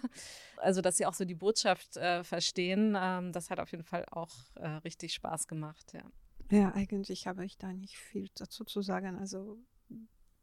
Also, 0.57 0.81
dass 0.81 0.97
sie 0.97 1.07
auch 1.07 1.15
so 1.15 1.27
die 1.27 1.35
Botschaft 1.35 1.97
äh, 1.99 2.25
verstehen, 2.25 2.97
ähm, 2.99 3.33
das 3.33 3.51
hat 3.51 3.61
auf 3.61 3.71
jeden 3.71 3.85
Fall 3.85 4.07
auch 4.11 4.35
äh, 4.57 4.67
richtig 4.67 5.13
Spaß 5.13 5.47
gemacht, 5.47 5.93
ja. 5.93 6.03
Ja, 6.51 6.73
eigentlich 6.75 7.27
habe 7.27 7.45
ich 7.45 7.59
da 7.59 7.73
nicht 7.75 7.99
viel 7.99 8.31
dazu 8.35 8.65
zu 8.65 8.81
sagen. 8.81 9.19
Also 9.19 9.59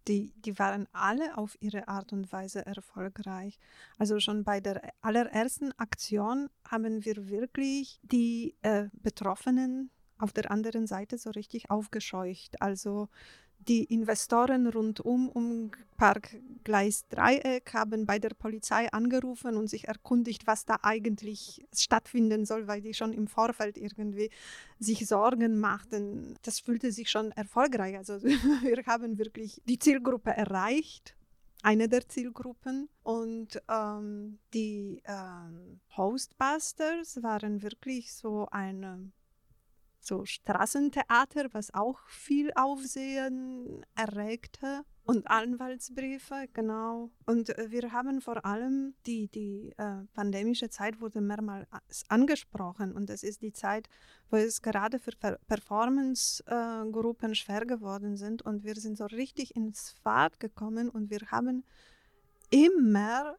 die, 0.08 0.34
die 0.38 0.58
waren 0.60 0.88
alle 0.94 1.38
auf 1.38 1.58
ihre 1.62 1.88
Art 1.88 2.14
und 2.14 2.32
Weise 2.32 2.66
erfolgreich. 2.66 3.58
Also 3.98 4.20
schon 4.20 4.44
bei 4.44 4.60
der 4.60 4.94
allerersten 5.02 5.72
Aktion 5.80 6.50
haben 6.68 7.06
wir 7.06 7.30
wirklich 7.30 8.00
die 8.04 8.56
äh, 8.62 8.90
Betroffenen 8.94 9.90
auf 10.18 10.32
der 10.32 10.52
anderen 10.52 10.88
Seite 10.88 11.18
so 11.18 11.30
richtig 11.32 11.70
aufgescheucht. 11.70 12.62
Also 12.62 13.10
die 13.68 13.84
Investoren 13.84 14.68
rundum 14.68 15.30
um 15.30 15.72
Park 15.98 16.36
Gleis 16.64 17.08
Dreieck 17.10 17.74
haben 17.74 18.06
bei 18.06 18.20
der 18.20 18.30
Polizei 18.30 18.92
angerufen 18.92 19.56
und 19.58 19.68
sich 19.70 19.88
erkundigt, 19.88 20.48
was 20.48 20.66
da 20.66 20.80
eigentlich 20.82 21.66
stattfinden 21.74 22.46
soll, 22.46 22.68
weil 22.68 22.82
die 22.82 22.94
schon 22.94 23.14
im 23.14 23.28
Vorfeld 23.28 23.78
irgendwie 23.78 24.30
sich 24.80 25.08
Sorgen 25.08 25.60
machten. 25.60 26.36
Das 26.42 26.60
fühlte 26.60 26.92
sich 26.92 27.10
schon 27.10 27.32
erfolgreich. 27.32 27.98
Also 27.98 28.22
wir 28.24 28.84
haben 28.86 29.18
wirklich 29.18 29.62
die 29.66 29.80
Zielgruppe 29.80 30.32
erreicht 30.32 31.16
eine 31.66 31.90
der 31.90 32.08
Zielgruppen. 32.08 32.90
Und 33.02 33.62
ähm, 33.68 34.38
die 34.54 35.02
ähm, 35.06 35.80
Hostbusters 35.98 37.22
waren 37.24 37.64
wirklich 37.64 38.14
so 38.14 38.48
eine 38.52 39.12
so 40.06 40.26
Straßentheater, 40.26 41.54
was 41.54 41.74
auch 41.74 42.00
viel 42.08 42.52
Aufsehen 42.56 43.86
erregte. 43.96 44.84
Und 45.08 45.28
Anwaltsbriefe, 45.28 46.48
genau. 46.54 47.12
Und 47.28 47.56
äh, 47.58 47.70
wir 47.70 47.92
haben 47.92 48.22
vor 48.22 48.44
allem 48.44 48.96
die, 49.06 49.28
die 49.28 49.72
äh, 49.78 50.04
pandemische 50.14 50.70
Zeit 50.70 51.00
wurde 51.00 51.22
mehrmals 51.22 51.68
angesprochen. 52.08 52.92
Und 52.92 53.08
das 53.12 53.22
ist 53.22 53.44
die 53.44 53.54
Zeit, 53.54 53.88
wo 54.32 54.38
es 54.38 54.64
gerade 54.64 54.98
für 54.98 55.12
per 55.12 55.38
Performance-Gruppen 55.48 57.32
äh, 57.32 57.36
schwer 57.36 57.68
geworden 57.68 58.18
sind. 58.18 58.42
Und 58.42 58.64
wir 58.64 58.76
sind 58.76 58.98
so 58.98 59.06
richtig 59.06 59.56
ins 59.56 59.92
Fahrt 60.02 60.40
gekommen 60.40 60.90
und 60.90 61.12
wir 61.12 61.22
haben 61.30 61.64
immer 62.50 63.36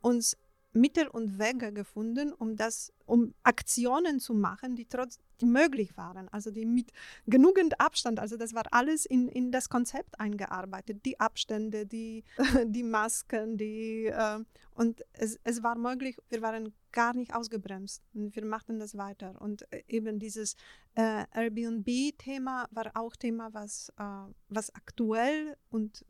uns 0.00 0.36
Mittel 0.72 1.08
und 1.08 1.38
Wege 1.38 1.72
gefunden, 1.72 2.32
um 2.32 2.54
das, 2.56 2.92
um 3.06 3.34
Aktionen 3.42 4.20
zu 4.20 4.34
machen, 4.34 4.76
die 4.76 4.86
trotz, 4.86 5.18
die 5.40 5.46
möglich 5.46 5.96
waren, 5.96 6.28
also 6.28 6.50
die 6.50 6.66
mit 6.66 6.92
genügend 7.26 7.80
Abstand, 7.80 8.20
also 8.20 8.36
das 8.36 8.54
war 8.54 8.64
alles 8.72 9.06
in, 9.06 9.28
in 9.28 9.52
das 9.52 9.68
Konzept 9.68 10.18
eingearbeitet, 10.20 11.04
die 11.04 11.18
Abstände, 11.20 11.86
die, 11.86 12.24
die 12.66 12.82
Masken, 12.82 13.56
die 13.56 14.06
äh, 14.06 14.44
und 14.78 15.04
es, 15.12 15.40
es 15.42 15.64
war 15.64 15.76
möglich, 15.76 16.16
wir 16.28 16.40
waren 16.40 16.72
gar 16.92 17.12
nicht 17.12 17.34
ausgebremst 17.34 18.00
und 18.14 18.36
wir 18.36 18.44
machten 18.44 18.78
das 18.78 18.96
weiter. 18.96 19.34
Und 19.40 19.70
äh, 19.72 19.82
eben 19.88 20.20
dieses 20.20 20.54
äh, 20.94 21.24
Airbnb-Thema 21.34 22.68
war 22.70 22.92
auch 22.94 23.16
Thema, 23.16 23.52
was, 23.52 23.92
äh, 23.98 24.04
was 24.48 24.72
aktuell 24.76 25.56
und 25.70 26.04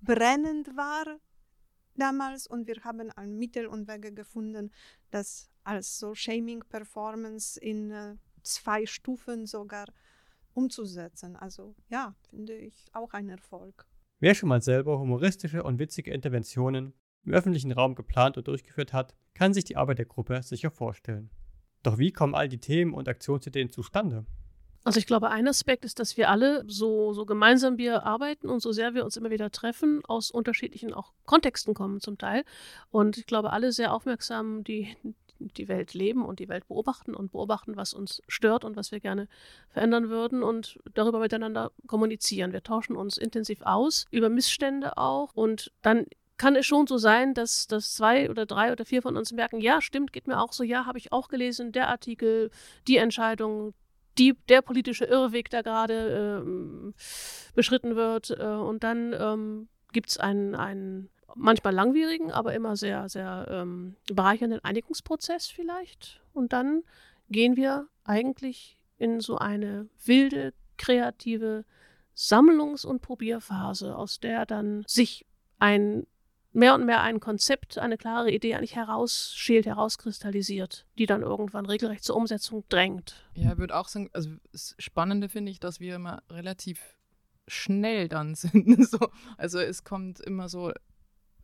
brennend 0.00 0.76
war 0.76 1.18
damals. 1.96 2.46
Und 2.46 2.68
wir 2.68 2.76
haben 2.84 3.10
ein 3.10 3.36
Mittel 3.36 3.66
und 3.66 3.88
Wege 3.88 4.12
gefunden, 4.12 4.70
das 5.10 5.50
als 5.68 5.98
so 5.98 6.14
Shaming-Performance 6.14 7.60
in 7.60 7.90
äh, 7.90 8.16
zwei 8.42 8.86
Stufen 8.86 9.46
sogar 9.46 9.84
umzusetzen. 10.54 11.36
Also 11.36 11.74
ja, 11.90 12.14
finde 12.30 12.56
ich 12.56 12.86
auch 12.94 13.12
ein 13.12 13.28
Erfolg. 13.28 13.86
Wer 14.18 14.34
schon 14.34 14.48
mal 14.48 14.62
selber 14.62 14.98
humoristische 14.98 15.62
und 15.62 15.78
witzige 15.78 16.10
Interventionen 16.10 16.94
im 17.24 17.34
öffentlichen 17.34 17.70
Raum 17.70 17.94
geplant 17.94 18.38
und 18.38 18.48
durchgeführt 18.48 18.94
hat, 18.94 19.14
kann 19.34 19.52
sich 19.52 19.64
die 19.64 19.76
Arbeit 19.76 19.98
der 19.98 20.06
Gruppe 20.06 20.42
sicher 20.42 20.70
vorstellen. 20.70 21.30
Doch 21.82 21.98
wie 21.98 22.12
kommen 22.12 22.34
all 22.34 22.48
die 22.48 22.58
Themen 22.58 22.94
und 22.94 23.06
Aktionsideen 23.06 23.70
zustande? 23.70 24.24
Also 24.84 24.98
ich 24.98 25.06
glaube, 25.06 25.28
ein 25.28 25.46
Aspekt 25.46 25.84
ist, 25.84 25.98
dass 25.98 26.16
wir 26.16 26.30
alle 26.30 26.64
so, 26.66 27.12
so 27.12 27.26
gemeinsam 27.26 27.76
wir 27.76 28.04
arbeiten 28.04 28.48
und 28.48 28.60
so 28.60 28.72
sehr 28.72 28.94
wir 28.94 29.04
uns 29.04 29.18
immer 29.18 29.30
wieder 29.30 29.50
treffen, 29.50 30.02
aus 30.06 30.30
unterschiedlichen 30.30 30.94
auch 30.94 31.12
Kontexten 31.26 31.74
kommen 31.74 32.00
zum 32.00 32.16
Teil. 32.16 32.42
Und 32.90 33.18
ich 33.18 33.26
glaube, 33.26 33.52
alle 33.52 33.70
sehr 33.70 33.92
aufmerksam 33.92 34.64
die, 34.64 34.96
die 35.38 35.68
Welt 35.68 35.94
leben 35.94 36.24
und 36.24 36.38
die 36.38 36.48
Welt 36.48 36.66
beobachten 36.68 37.14
und 37.14 37.32
beobachten, 37.32 37.76
was 37.76 37.94
uns 37.94 38.22
stört 38.28 38.64
und 38.64 38.76
was 38.76 38.92
wir 38.92 39.00
gerne 39.00 39.28
verändern 39.68 40.08
würden 40.08 40.42
und 40.42 40.78
darüber 40.94 41.20
miteinander 41.20 41.72
kommunizieren. 41.86 42.52
Wir 42.52 42.62
tauschen 42.62 42.96
uns 42.96 43.16
intensiv 43.16 43.62
aus, 43.62 44.06
über 44.10 44.28
Missstände 44.28 44.96
auch 44.96 45.34
und 45.34 45.72
dann 45.82 46.06
kann 46.38 46.54
es 46.54 46.66
schon 46.66 46.86
so 46.86 46.98
sein, 46.98 47.34
dass, 47.34 47.66
dass 47.66 47.94
zwei 47.94 48.30
oder 48.30 48.46
drei 48.46 48.72
oder 48.72 48.84
vier 48.84 49.02
von 49.02 49.16
uns 49.16 49.32
merken, 49.32 49.60
ja, 49.60 49.82
stimmt, 49.82 50.12
geht 50.12 50.28
mir 50.28 50.40
auch 50.40 50.52
so, 50.52 50.62
ja, 50.62 50.86
habe 50.86 50.98
ich 50.98 51.12
auch 51.12 51.28
gelesen, 51.28 51.72
der 51.72 51.88
Artikel, 51.88 52.50
die 52.86 52.96
Entscheidung, 52.96 53.74
die, 54.18 54.34
der 54.48 54.62
politische 54.62 55.04
Irrweg, 55.04 55.50
der 55.50 55.62
gerade 55.62 56.42
ähm, 56.44 56.94
beschritten 57.54 57.96
wird. 57.96 58.30
Äh, 58.30 58.44
und 58.44 58.84
dann 58.84 59.14
ähm, 59.18 59.68
gibt 59.92 60.10
es 60.10 60.18
einen, 60.18 60.54
einen 60.54 61.10
manchmal 61.34 61.74
langwierigen, 61.74 62.30
aber 62.32 62.54
immer 62.54 62.76
sehr, 62.76 63.08
sehr 63.08 63.46
ähm, 63.50 63.96
bereichernden 64.12 64.64
Einigungsprozess 64.64 65.48
vielleicht. 65.48 66.20
Und 66.32 66.52
dann 66.52 66.82
gehen 67.30 67.56
wir 67.56 67.88
eigentlich 68.04 68.78
in 68.98 69.20
so 69.20 69.38
eine 69.38 69.88
wilde, 70.04 70.54
kreative 70.76 71.64
Sammlungs- 72.16 72.86
und 72.86 73.00
Probierphase, 73.00 73.94
aus 73.94 74.20
der 74.20 74.46
dann 74.46 74.84
sich 74.86 75.24
ein 75.58 76.06
mehr 76.52 76.74
und 76.74 76.86
mehr 76.86 77.02
ein 77.02 77.20
Konzept, 77.20 77.78
eine 77.78 77.96
klare 77.96 78.30
Idee 78.30 78.54
eigentlich 78.54 78.74
herausschält, 78.74 79.66
herauskristallisiert, 79.66 80.86
die 80.98 81.06
dann 81.06 81.22
irgendwann 81.22 81.66
regelrecht 81.66 82.02
zur 82.04 82.16
Umsetzung 82.16 82.64
drängt. 82.68 83.24
Ja, 83.34 83.52
ich 83.52 83.58
würde 83.58 83.76
auch 83.76 83.88
sagen, 83.88 84.10
also 84.12 84.30
das 84.50 84.74
Spannende 84.78 85.28
finde 85.28 85.52
ich, 85.52 85.60
dass 85.60 85.78
wir 85.78 85.96
immer 85.96 86.22
relativ 86.30 86.80
schnell 87.46 88.08
dann 88.08 88.34
sind. 88.34 88.88
so. 88.88 88.98
Also 89.36 89.58
es 89.58 89.84
kommt 89.84 90.20
immer 90.20 90.48
so, 90.48 90.72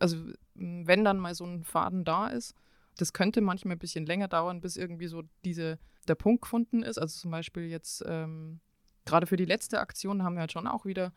also 0.04 0.18
wenn 0.54 1.02
dann 1.02 1.18
mal 1.18 1.34
so 1.34 1.46
ein 1.46 1.64
Faden 1.64 2.04
da 2.04 2.26
ist, 2.28 2.54
das 2.98 3.14
könnte 3.14 3.40
manchmal 3.40 3.76
ein 3.76 3.78
bisschen 3.78 4.04
länger 4.04 4.28
dauern, 4.28 4.60
bis 4.60 4.76
irgendwie 4.76 5.06
so 5.06 5.22
diese, 5.46 5.78
der 6.06 6.14
Punkt 6.14 6.42
gefunden 6.42 6.82
ist. 6.82 6.98
Also 6.98 7.18
zum 7.18 7.30
Beispiel 7.30 7.64
jetzt, 7.64 8.04
ähm, 8.06 8.60
gerade 9.06 9.26
für 9.26 9.38
die 9.38 9.46
letzte 9.46 9.80
Aktion 9.80 10.22
haben 10.22 10.34
wir 10.34 10.40
halt 10.40 10.52
schon 10.52 10.66
auch 10.66 10.84
wieder 10.84 11.14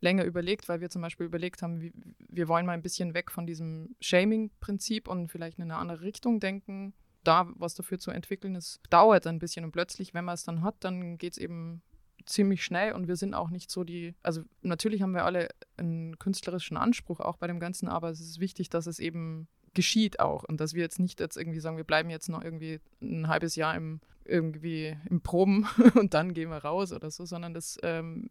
länger 0.00 0.24
überlegt, 0.24 0.70
weil 0.70 0.80
wir 0.80 0.88
zum 0.88 1.02
Beispiel 1.02 1.26
überlegt 1.26 1.60
haben, 1.60 1.82
wie, 1.82 1.92
wir 2.30 2.48
wollen 2.48 2.64
mal 2.64 2.72
ein 2.72 2.82
bisschen 2.82 3.12
weg 3.12 3.30
von 3.30 3.46
diesem 3.46 3.94
Shaming-Prinzip 4.00 5.06
und 5.06 5.28
vielleicht 5.28 5.58
in 5.58 5.64
eine 5.64 5.76
andere 5.76 6.00
Richtung 6.00 6.40
denken. 6.40 6.94
Da 7.24 7.46
was 7.56 7.74
dafür 7.74 7.98
zu 7.98 8.10
entwickeln 8.10 8.54
ist, 8.54 8.80
dauert 8.88 9.26
ein 9.26 9.38
bisschen 9.38 9.66
und 9.66 9.72
plötzlich, 9.72 10.14
wenn 10.14 10.24
man 10.24 10.36
es 10.36 10.44
dann 10.44 10.62
hat, 10.62 10.76
dann 10.80 11.18
geht 11.18 11.34
es 11.34 11.38
eben 11.38 11.82
ziemlich 12.30 12.64
schnell 12.64 12.92
und 12.92 13.08
wir 13.08 13.16
sind 13.16 13.34
auch 13.34 13.50
nicht 13.50 13.70
so 13.70 13.84
die, 13.84 14.14
also 14.22 14.42
natürlich 14.62 15.02
haben 15.02 15.14
wir 15.14 15.24
alle 15.24 15.48
einen 15.76 16.18
künstlerischen 16.18 16.76
Anspruch 16.76 17.20
auch 17.20 17.36
bei 17.36 17.46
dem 17.46 17.60
Ganzen, 17.60 17.88
aber 17.88 18.10
es 18.10 18.20
ist 18.20 18.40
wichtig, 18.40 18.70
dass 18.70 18.86
es 18.86 18.98
eben 18.98 19.48
geschieht 19.74 20.20
auch 20.20 20.44
und 20.44 20.60
dass 20.60 20.74
wir 20.74 20.82
jetzt 20.82 20.98
nicht 20.98 21.20
jetzt 21.20 21.36
irgendwie 21.36 21.60
sagen, 21.60 21.76
wir 21.76 21.84
bleiben 21.84 22.10
jetzt 22.10 22.28
noch 22.28 22.42
irgendwie 22.42 22.80
ein 23.00 23.28
halbes 23.28 23.54
Jahr 23.56 23.74
im 23.76 24.00
irgendwie 24.24 24.96
im 25.08 25.20
Proben 25.20 25.66
und 25.94 26.14
dann 26.14 26.34
gehen 26.34 26.50
wir 26.50 26.58
raus 26.58 26.92
oder 26.92 27.10
so, 27.10 27.24
sondern 27.24 27.54
das 27.54 27.78
ähm, 27.82 28.28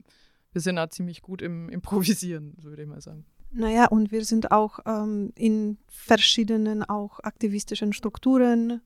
wir 0.51 0.62
sind 0.62 0.77
da 0.77 0.89
ziemlich 0.89 1.21
gut 1.21 1.41
im 1.41 1.69
Improvisieren, 1.69 2.55
würde 2.62 2.83
ich 2.83 2.88
mal 2.88 3.01
sagen. 3.01 3.25
Naja, 3.51 3.88
und 3.88 4.12
wir 4.12 4.25
sind 4.25 4.51
auch 4.51 4.79
ähm, 4.85 5.31
in 5.35 5.77
verschiedenen 5.88 6.83
auch 6.83 7.19
aktivistischen 7.21 7.93
Strukturen 7.93 8.81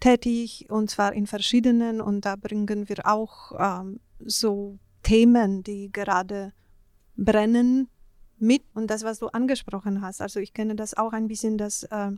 tätig 0.00 0.66
und 0.70 0.90
zwar 0.90 1.12
in 1.12 1.26
verschiedenen 1.26 2.00
und 2.00 2.24
da 2.24 2.36
bringen 2.36 2.88
wir 2.88 3.06
auch 3.06 3.52
ähm, 3.58 4.00
so 4.24 4.78
Themen, 5.02 5.62
die 5.62 5.90
gerade 5.92 6.52
brennen 7.16 7.88
mit 8.38 8.62
und 8.74 8.88
das, 8.88 9.04
was 9.04 9.18
du 9.18 9.28
angesprochen 9.28 10.00
hast. 10.00 10.20
Also 10.20 10.40
ich 10.40 10.54
kenne 10.54 10.74
das 10.74 10.94
auch 10.94 11.12
ein 11.12 11.28
bisschen, 11.28 11.58
dass 11.58 11.84
äh, 11.84 12.12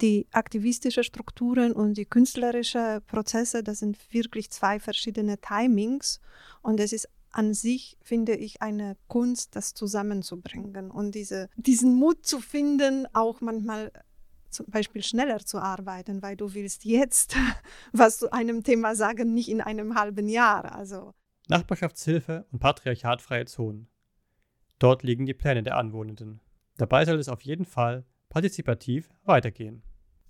die 0.00 0.26
aktivistischen 0.32 1.04
Strukturen 1.04 1.72
und 1.72 1.96
die 1.96 2.06
künstlerischen 2.06 3.02
Prozesse, 3.06 3.62
das 3.62 3.78
sind 3.78 3.98
wirklich 4.12 4.50
zwei 4.50 4.80
verschiedene 4.80 5.38
Timings 5.38 6.20
und 6.62 6.80
es 6.80 6.92
ist 6.92 7.08
an 7.30 7.54
sich 7.54 7.96
finde 8.02 8.34
ich 8.34 8.60
eine 8.60 8.96
Kunst, 9.08 9.56
das 9.56 9.72
zusammenzubringen 9.72 10.90
und 10.90 11.14
diese, 11.14 11.48
diesen 11.56 11.94
Mut 11.94 12.26
zu 12.26 12.40
finden, 12.40 13.06
auch 13.14 13.40
manchmal 13.40 13.90
zum 14.50 14.66
Beispiel 14.66 15.02
schneller 15.02 15.38
zu 15.38 15.58
arbeiten, 15.58 16.20
weil 16.20 16.36
du 16.36 16.52
willst 16.52 16.84
jetzt 16.84 17.34
was 17.92 18.18
zu 18.18 18.32
einem 18.32 18.62
Thema 18.62 18.94
sagen, 18.94 19.32
nicht 19.32 19.48
in 19.48 19.60
einem 19.62 19.94
halben 19.98 20.28
Jahr. 20.28 20.74
Also. 20.74 21.14
Nachbarschaftshilfe 21.48 22.46
und 22.52 22.58
patriarchatfreie 22.60 23.46
Zonen. 23.46 23.88
Dort 24.78 25.02
liegen 25.02 25.26
die 25.26 25.34
Pläne 25.34 25.62
der 25.62 25.76
Anwohnenden. 25.76 26.40
Dabei 26.76 27.04
soll 27.04 27.18
es 27.18 27.28
auf 27.28 27.42
jeden 27.42 27.64
Fall 27.64 28.04
partizipativ 28.28 29.10
weitergehen. 29.24 29.82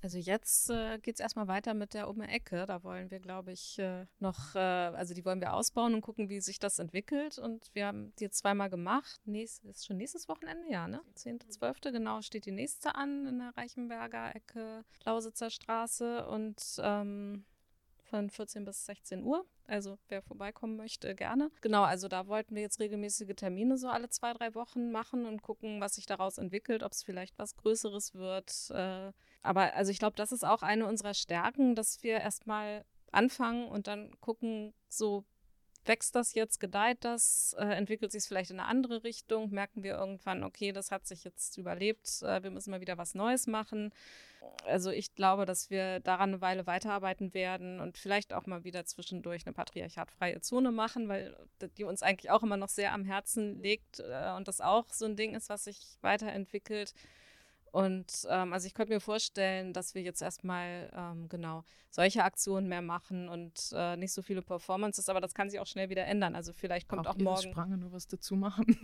Also 0.03 0.19
jetzt 0.19 0.69
äh, 0.69 0.99
geht 0.99 1.15
es 1.15 1.21
erstmal 1.21 1.47
weiter 1.47 1.75
mit 1.75 1.95
der 1.95 2.09
um 2.09 2.21
Ecke. 2.23 2.67
Da 2.67 2.83
wollen 2.83 3.13
wir, 3.13 3.21
glaube 3.21 3.53
ich, 3.53 3.79
äh, 3.79 4.07
noch, 4.19 4.57
äh, 4.57 4.59
also 4.59 5.15
die 5.15 5.25
wollen 5.25 5.41
wir 5.41 5.55
ausbauen 5.55 5.95
und 5.95 6.01
gucken, 6.01 6.29
wie 6.29 6.41
sich 6.41 6.59
das 6.59 6.81
entwickelt. 6.81 7.39
Und 7.39 7.71
wir 7.73 7.87
haben 7.87 8.13
die 8.19 8.25
jetzt 8.25 8.39
zweimal 8.39 8.69
gemacht. 8.69 9.21
Nächst, 9.27 9.65
ist 9.65 9.87
schon 9.87 9.99
nächstes 9.99 10.29
Wochenende, 10.29 10.69
ja, 10.69 10.89
ne? 10.89 11.01
10.12. 11.17 11.93
genau 11.93 12.21
steht 12.21 12.47
die 12.47 12.51
nächste 12.51 12.97
an 12.97 13.27
in 13.27 13.39
der 13.39 13.57
Reichenberger 13.57 14.35
Ecke, 14.35 14.85
Lausitzer 15.05 15.51
Straße. 15.51 16.27
Und 16.27 16.61
ähm, 16.81 17.45
von 18.03 18.29
14 18.29 18.65
bis 18.65 18.85
16 18.85 19.23
Uhr. 19.23 19.47
Also 19.67 19.99
wer 20.09 20.23
vorbeikommen 20.23 20.77
möchte, 20.77 21.15
gerne. 21.15 21.51
Genau, 21.61 21.83
also 21.83 22.09
da 22.09 22.27
wollten 22.27 22.55
wir 22.55 22.63
jetzt 22.63 22.81
regelmäßige 22.81 23.35
Termine 23.37 23.79
so 23.79 23.89
alle 23.89 24.09
zwei, 24.09 24.33
drei 24.33 24.55
Wochen 24.55 24.91
machen 24.91 25.27
und 25.27 25.43
gucken, 25.43 25.81
was 25.81 25.95
sich 25.95 26.07
daraus 26.07 26.39
entwickelt, 26.39 26.83
ob 26.83 26.93
es 26.93 27.03
vielleicht 27.03 27.39
was 27.39 27.57
Größeres 27.57 28.15
wird. 28.15 28.71
Äh, 28.71 29.13
aber 29.43 29.75
also 29.75 29.91
ich 29.91 29.99
glaube, 29.99 30.17
das 30.17 30.33
ist 30.33 30.45
auch 30.45 30.63
eine 30.63 30.87
unserer 30.87 31.15
Stärken, 31.15 31.75
dass 31.75 32.03
wir 32.03 32.21
erstmal 32.21 32.85
anfangen 33.13 33.69
und 33.69 33.87
dann 33.87 34.11
gucken, 34.21 34.75
so 34.89 35.25
wächst 35.85 36.15
das 36.15 36.35
jetzt, 36.35 36.61
gedeiht 36.61 36.99
das, 37.01 37.55
äh, 37.59 37.65
entwickelt 37.65 38.13
sich 38.13 38.21
es 38.21 38.27
vielleicht 38.29 38.51
in 38.51 38.61
eine 38.61 38.69
andere 38.69 39.05
Richtung, 39.05 39.51
merken 39.51 39.83
wir 39.83 39.95
irgendwann, 39.95 40.45
okay, 40.45 40.73
das 40.73 40.91
hat 40.91 41.07
sich 41.07 41.25
jetzt 41.25 41.59
überlebt, 41.59 42.23
äh, 42.23 42.43
wir 42.43 42.51
müssen 42.51 42.71
mal 42.71 42.81
wieder 42.81 42.99
was 42.99 43.15
Neues 43.15 43.47
machen. 43.47 43.93
Also 44.65 44.91
ich 44.91 45.15
glaube, 45.15 45.47
dass 45.47 45.71
wir 45.71 46.01
daran 46.01 46.31
eine 46.31 46.41
Weile 46.41 46.67
weiterarbeiten 46.67 47.33
werden 47.35 47.81
und 47.81 47.97
vielleicht 47.99 48.33
auch 48.33 48.47
mal 48.47 48.65
wieder 48.65 48.85
zwischendurch 48.85 49.47
eine 49.47 49.53
patriarchatfreie 49.53 50.41
Zone 50.41 50.73
machen, 50.73 51.09
weil 51.09 51.37
die 51.77 51.85
uns 51.85 52.03
eigentlich 52.03 52.31
auch 52.31 52.43
immer 52.43 52.57
noch 52.57 52.69
sehr 52.69 52.93
am 52.93 53.05
Herzen 53.05 53.61
liegt 53.63 54.01
äh, 54.01 54.33
und 54.37 54.49
das 54.49 54.61
auch 54.61 54.89
so 54.91 55.05
ein 55.05 55.17
Ding 55.17 55.35
ist, 55.35 55.49
was 55.49 55.65
sich 55.65 55.99
weiterentwickelt. 56.01 56.95
Und 57.73 58.27
ähm, 58.29 58.53
also 58.53 58.67
ich 58.67 58.75
könnte 58.75 58.93
mir 58.93 59.01
vorstellen, 59.01 59.73
dass 59.73 59.95
wir 59.95 60.03
jetzt 60.03 60.21
erstmal 60.21 60.91
ähm, 60.95 61.31
genau 61.31 61.65
solche 61.89 62.23
Aktionen 62.23 62.69
mehr 62.69 62.83
machen 62.83 63.31
und 63.31 63.73
äh, 63.75 63.97
nicht 63.97 64.13
so 64.13 64.21
viele 64.21 64.43
Performances, 64.43 65.09
aber 65.09 65.23
das 65.23 65.33
kann 65.33 65.49
sich 65.49 65.59
auch 65.59 65.67
schnell 65.67 65.89
wieder 65.89 66.05
ändern. 66.05 66.37
Also 66.37 66.53
vielleicht 66.53 66.87
kommt 66.87 67.05
Braucht 67.05 67.17
auch 67.17 67.23
morgen. 67.23 67.51
Sprange 67.51 67.79
nur 67.79 67.93
was 67.93 68.09
dazu 68.09 68.37
machen. 68.37 68.67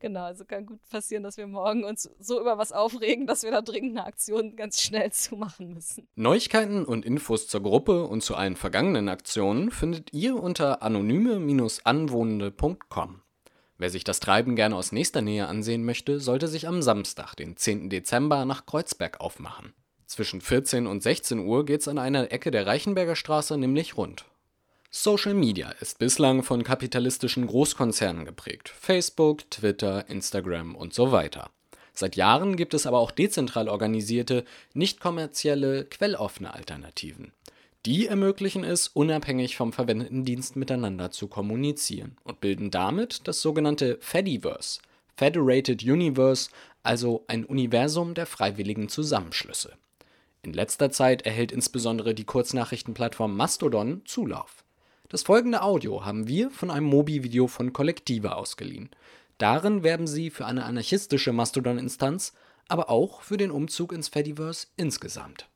genau, 0.00 0.24
also 0.24 0.44
kann 0.44 0.66
gut 0.66 0.80
passieren, 0.88 1.22
dass 1.22 1.36
wir 1.36 1.46
morgen 1.46 1.84
uns 1.84 2.10
so 2.18 2.40
über 2.40 2.58
was 2.58 2.72
aufregen, 2.72 3.28
dass 3.28 3.44
wir 3.44 3.52
da 3.52 3.62
dringend 3.62 3.96
eine 3.96 4.06
Aktion 4.06 4.56
ganz 4.56 4.82
schnell 4.82 5.12
zumachen 5.12 5.72
müssen. 5.72 6.08
Neuigkeiten 6.16 6.84
und 6.84 7.04
Infos 7.04 7.46
zur 7.46 7.62
Gruppe 7.62 8.08
und 8.08 8.24
zu 8.24 8.34
allen 8.34 8.56
vergangenen 8.56 9.08
Aktionen 9.08 9.70
findet 9.70 10.12
ihr 10.12 10.34
unter 10.34 10.82
anonyme-anwohnende.com. 10.82 13.22
Wer 13.78 13.90
sich 13.90 14.04
das 14.04 14.20
Treiben 14.20 14.56
gerne 14.56 14.76
aus 14.76 14.92
nächster 14.92 15.20
Nähe 15.20 15.46
ansehen 15.46 15.84
möchte, 15.84 16.18
sollte 16.18 16.48
sich 16.48 16.66
am 16.66 16.80
Samstag, 16.80 17.34
den 17.34 17.56
10. 17.56 17.90
Dezember, 17.90 18.44
nach 18.44 18.64
Kreuzberg 18.64 19.20
aufmachen. 19.20 19.74
Zwischen 20.06 20.40
14 20.40 20.86
und 20.86 21.02
16 21.02 21.40
Uhr 21.40 21.66
geht's 21.66 21.88
an 21.88 21.98
einer 21.98 22.32
Ecke 22.32 22.50
der 22.50 22.66
Reichenberger 22.66 23.16
Straße 23.16 23.58
nämlich 23.58 23.96
rund. 23.96 24.24
Social 24.90 25.34
Media 25.34 25.70
ist 25.80 25.98
bislang 25.98 26.42
von 26.42 26.64
kapitalistischen 26.64 27.46
Großkonzernen 27.46 28.24
geprägt. 28.24 28.68
Facebook, 28.68 29.50
Twitter, 29.50 30.08
Instagram 30.08 30.74
und 30.74 30.94
so 30.94 31.12
weiter. 31.12 31.50
Seit 31.92 32.16
Jahren 32.16 32.56
gibt 32.56 32.72
es 32.72 32.86
aber 32.86 32.98
auch 32.98 33.10
dezentral 33.10 33.68
organisierte, 33.68 34.44
nicht 34.74 35.00
kommerzielle, 35.00 35.84
quelloffene 35.84 36.54
Alternativen. 36.54 37.32
Die 37.86 38.08
ermöglichen 38.08 38.64
es, 38.64 38.88
unabhängig 38.88 39.56
vom 39.56 39.72
verwendeten 39.72 40.24
Dienst 40.24 40.56
miteinander 40.56 41.12
zu 41.12 41.28
kommunizieren 41.28 42.16
und 42.24 42.40
bilden 42.40 42.72
damit 42.72 43.28
das 43.28 43.40
sogenannte 43.40 43.96
Fediverse, 44.00 44.80
Federated 45.14 45.84
Universe, 45.84 46.50
also 46.82 47.24
ein 47.28 47.44
Universum 47.44 48.14
der 48.14 48.26
freiwilligen 48.26 48.88
Zusammenschlüsse. 48.88 49.74
In 50.42 50.52
letzter 50.52 50.90
Zeit 50.90 51.22
erhält 51.22 51.52
insbesondere 51.52 52.12
die 52.12 52.24
Kurznachrichtenplattform 52.24 53.36
Mastodon 53.36 54.02
Zulauf. 54.04 54.64
Das 55.08 55.22
folgende 55.22 55.62
Audio 55.62 56.04
haben 56.04 56.26
wir 56.26 56.50
von 56.50 56.72
einem 56.72 56.86
Mobi-Video 56.86 57.46
von 57.46 57.72
Kollektive 57.72 58.34
ausgeliehen. 58.34 58.90
Darin 59.38 59.84
werben 59.84 60.08
sie 60.08 60.30
für 60.30 60.46
eine 60.46 60.64
anarchistische 60.64 61.32
Mastodon-Instanz, 61.32 62.32
aber 62.66 62.90
auch 62.90 63.20
für 63.22 63.36
den 63.36 63.52
Umzug 63.52 63.92
ins 63.92 64.08
Fediverse 64.08 64.66
insgesamt. 64.76 65.48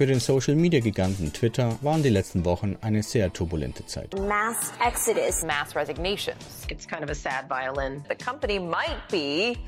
Für 0.00 0.06
den 0.06 0.18
Social-Media-Giganten 0.18 1.30
Twitter 1.30 1.78
waren 1.82 2.02
die 2.02 2.08
letzten 2.08 2.42
Wochen 2.46 2.74
eine 2.80 3.02
sehr 3.02 3.30
turbulente 3.30 3.84
Zeit. 3.84 4.18
Mass 4.18 4.72
exodus, 4.82 5.44
mass 5.44 5.76
resignations. 5.76 6.64
It's 6.70 6.88
kind 6.88 7.02
of 7.02 7.10
a 7.10 7.14
sad 7.14 7.50
violin. 7.50 8.02
The 8.08 8.14
company 8.14 8.58
might 8.58 8.96
be 9.10 9.58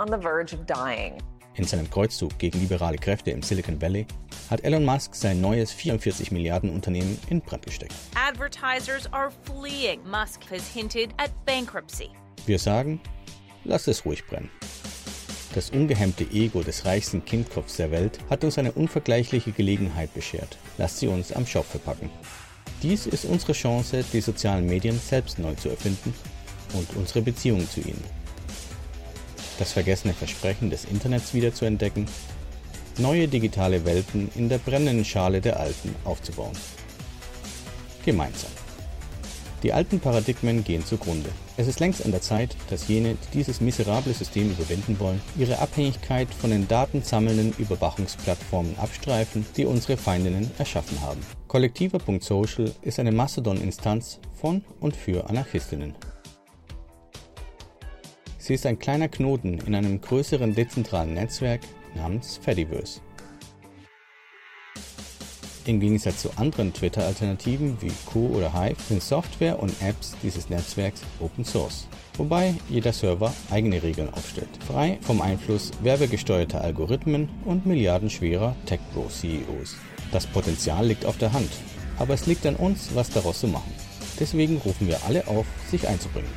on 0.00 0.08
the 0.08 0.20
verge 0.20 0.52
of 0.52 0.66
dying. 0.66 1.22
In 1.54 1.62
seinem 1.62 1.88
Kreuzzug 1.88 2.36
gegen 2.36 2.58
liberale 2.58 2.96
Kräfte 2.96 3.30
im 3.30 3.44
Silicon 3.44 3.80
Valley 3.80 4.08
hat 4.50 4.64
Elon 4.64 4.84
Musk 4.84 5.14
sein 5.14 5.40
neues 5.40 5.70
44 5.70 6.32
Milliarden 6.32 6.70
Unternehmen 6.70 7.16
in 7.30 7.40
Brand 7.40 7.64
gesteckt. 7.64 7.94
Advertisers 8.16 9.06
are 9.12 9.30
fleeing. 9.44 10.00
Musk 10.10 10.40
has 10.50 10.66
hinted 10.66 11.10
at 11.18 11.30
bankruptcy. 11.44 12.10
Wir 12.44 12.58
sagen, 12.58 12.98
lass 13.62 13.86
es 13.86 14.04
ruhig 14.04 14.26
brennen. 14.26 14.50
Das 15.56 15.70
ungehemmte 15.70 16.24
Ego 16.34 16.62
des 16.62 16.84
reichsten 16.84 17.24
Kindkopfs 17.24 17.78
der 17.78 17.90
Welt 17.90 18.18
hat 18.28 18.44
uns 18.44 18.58
eine 18.58 18.72
unvergleichliche 18.72 19.52
Gelegenheit 19.52 20.12
beschert. 20.12 20.58
Lasst 20.76 20.98
sie 20.98 21.06
uns 21.06 21.32
am 21.32 21.46
Schopfe 21.46 21.78
packen. 21.78 22.10
Dies 22.82 23.06
ist 23.06 23.24
unsere 23.24 23.54
Chance, 23.54 24.04
die 24.12 24.20
sozialen 24.20 24.66
Medien 24.66 25.00
selbst 25.00 25.38
neu 25.38 25.54
zu 25.54 25.70
erfinden 25.70 26.12
und 26.74 26.94
unsere 26.94 27.22
Beziehung 27.22 27.66
zu 27.70 27.80
ihnen. 27.80 28.04
Das 29.58 29.72
vergessene 29.72 30.12
Versprechen 30.12 30.68
des 30.68 30.84
Internets 30.84 31.32
wiederzuentdecken, 31.32 32.04
neue 32.98 33.26
digitale 33.26 33.86
Welten 33.86 34.30
in 34.34 34.50
der 34.50 34.58
brennenden 34.58 35.06
Schale 35.06 35.40
der 35.40 35.58
alten 35.58 35.94
aufzubauen. 36.04 36.52
Gemeinsam. 38.04 38.50
Die 39.62 39.72
alten 39.72 40.00
Paradigmen 40.00 40.64
gehen 40.64 40.84
zugrunde. 40.84 41.30
Es 41.56 41.66
ist 41.66 41.80
längst 41.80 42.04
an 42.04 42.10
der 42.10 42.20
Zeit, 42.20 42.56
dass 42.68 42.88
jene, 42.88 43.14
die 43.14 43.38
dieses 43.38 43.60
miserable 43.60 44.12
System 44.12 44.50
überwinden 44.50 45.00
wollen, 45.00 45.20
ihre 45.38 45.58
Abhängigkeit 45.58 46.28
von 46.32 46.50
den 46.50 46.68
datensammelnden 46.68 47.54
Überwachungsplattformen 47.58 48.78
abstreifen, 48.78 49.46
die 49.56 49.64
unsere 49.64 49.96
Feindinnen 49.96 50.50
erschaffen 50.58 51.00
haben. 51.00 51.20
Kollektiver.social 51.48 52.70
ist 52.82 52.98
eine 52.98 53.12
Mastodon-Instanz 53.12 54.20
von 54.34 54.62
und 54.80 54.94
für 54.94 55.28
Anarchistinnen. 55.28 55.94
Sie 58.38 58.54
ist 58.54 58.66
ein 58.66 58.78
kleiner 58.78 59.08
Knoten 59.08 59.58
in 59.66 59.74
einem 59.74 60.00
größeren 60.00 60.54
dezentralen 60.54 61.14
Netzwerk 61.14 61.62
namens 61.96 62.38
Fediverse. 62.40 63.00
Im 65.66 65.80
Gegensatz 65.80 66.22
zu 66.22 66.30
anderen 66.36 66.72
Twitter-Alternativen 66.72 67.78
wie 67.80 67.90
Q 68.04 68.28
oder 68.36 68.52
Hive 68.52 68.80
sind 68.88 69.02
Software 69.02 69.58
und 69.58 69.74
Apps 69.82 70.14
dieses 70.22 70.48
Netzwerks 70.48 71.00
Open 71.18 71.44
Source, 71.44 71.88
wobei 72.16 72.54
jeder 72.68 72.92
Server 72.92 73.34
eigene 73.50 73.82
Regeln 73.82 74.08
aufstellt, 74.14 74.48
frei 74.64 75.00
vom 75.02 75.20
Einfluss 75.20 75.72
werbegesteuerter 75.82 76.60
Algorithmen 76.60 77.28
und 77.44 77.66
milliardenschwerer 77.66 78.54
Tech-Pro-CEOs. 78.66 79.74
Das 80.12 80.28
Potenzial 80.28 80.86
liegt 80.86 81.04
auf 81.04 81.18
der 81.18 81.32
Hand, 81.32 81.50
aber 81.98 82.14
es 82.14 82.26
liegt 82.26 82.46
an 82.46 82.54
uns, 82.54 82.90
was 82.94 83.10
daraus 83.10 83.40
zu 83.40 83.48
machen. 83.48 83.74
Deswegen 84.20 84.58
rufen 84.58 84.86
wir 84.86 85.02
alle 85.04 85.26
auf, 85.26 85.46
sich 85.68 85.88
einzubringen. 85.88 86.30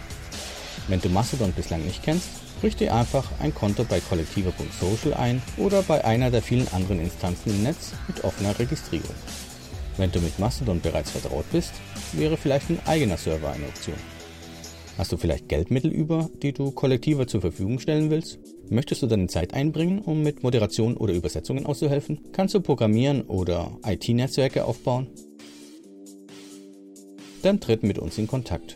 Wenn 0.88 1.02
du 1.02 1.10
Mastodon 1.10 1.52
bislang 1.52 1.86
nicht 1.86 2.02
kennst, 2.02 2.30
Richte 2.62 2.94
einfach 2.94 3.32
ein 3.40 3.54
Konto 3.54 3.86
bei 3.86 4.00
kollektiver.social 4.02 5.14
ein 5.14 5.42
oder 5.58 5.82
bei 5.82 6.04
einer 6.04 6.30
der 6.30 6.42
vielen 6.42 6.68
anderen 6.70 7.00
Instanzen 7.00 7.52
im 7.52 7.64
Netz 7.64 7.94
mit 8.08 8.24
offener 8.24 8.58
Registrierung. 8.60 9.16
Wenn 9.98 10.12
du 10.12 10.20
mit 10.20 10.40
Mastodon 10.40 10.82
bereits 10.82 11.12
vertraut 11.12 11.46
bist, 11.52 11.74
wäre 12.14 12.38
vielleicht 12.38 12.70
ein 12.70 12.80
eigener 12.86 13.18
Server 13.18 13.52
eine 13.52 13.66
Option. 13.66 13.98
Hast 14.98 15.14
du 15.14 15.18
vielleicht 15.18 15.48
Geldmittel 15.48 15.92
über, 15.92 16.30
die 16.42 16.52
du 16.52 16.72
kollektiver 16.72 17.28
zur 17.28 17.40
Verfügung 17.40 17.80
stellen 17.80 18.10
willst? 18.10 18.40
Möchtest 18.70 19.02
du 19.02 19.08
deine 19.08 19.28
Zeit 19.28 19.54
einbringen, 19.54 20.00
um 20.00 20.22
mit 20.22 20.44
Moderation 20.44 20.98
oder 20.98 21.14
Übersetzungen 21.14 21.66
auszuhelfen? 21.66 22.20
Kannst 22.34 22.54
du 22.54 22.60
programmieren 22.60 23.22
oder 23.22 23.78
IT-Netzwerke 23.86 24.66
aufbauen? 24.66 25.08
Dann 27.42 27.62
tritt 27.62 27.84
mit 27.84 27.98
uns 27.98 28.18
in 28.18 28.28
Kontakt. 28.28 28.76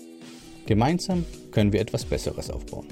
Gemeinsam 0.65 1.25
können 1.51 1.73
wir 1.73 1.81
etwas 1.81 2.05
Besseres 2.05 2.49
aufbauen. 2.49 2.87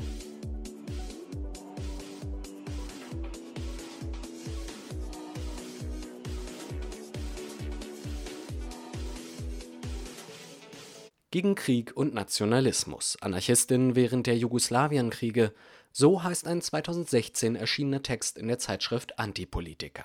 Gegen 11.31 11.55
Krieg 11.55 11.95
und 11.95 12.13
Nationalismus. 12.13 13.17
Anarchistinnen 13.21 13.95
während 13.95 14.27
der 14.27 14.35
Jugoslawienkriege. 14.35 15.53
So 15.93 16.23
heißt 16.23 16.45
ein 16.45 16.59
2016 16.59 17.55
erschienener 17.55 18.03
Text 18.03 18.37
in 18.37 18.49
der 18.49 18.57
Zeitschrift 18.57 19.17
Antipolitiker. 19.17 20.03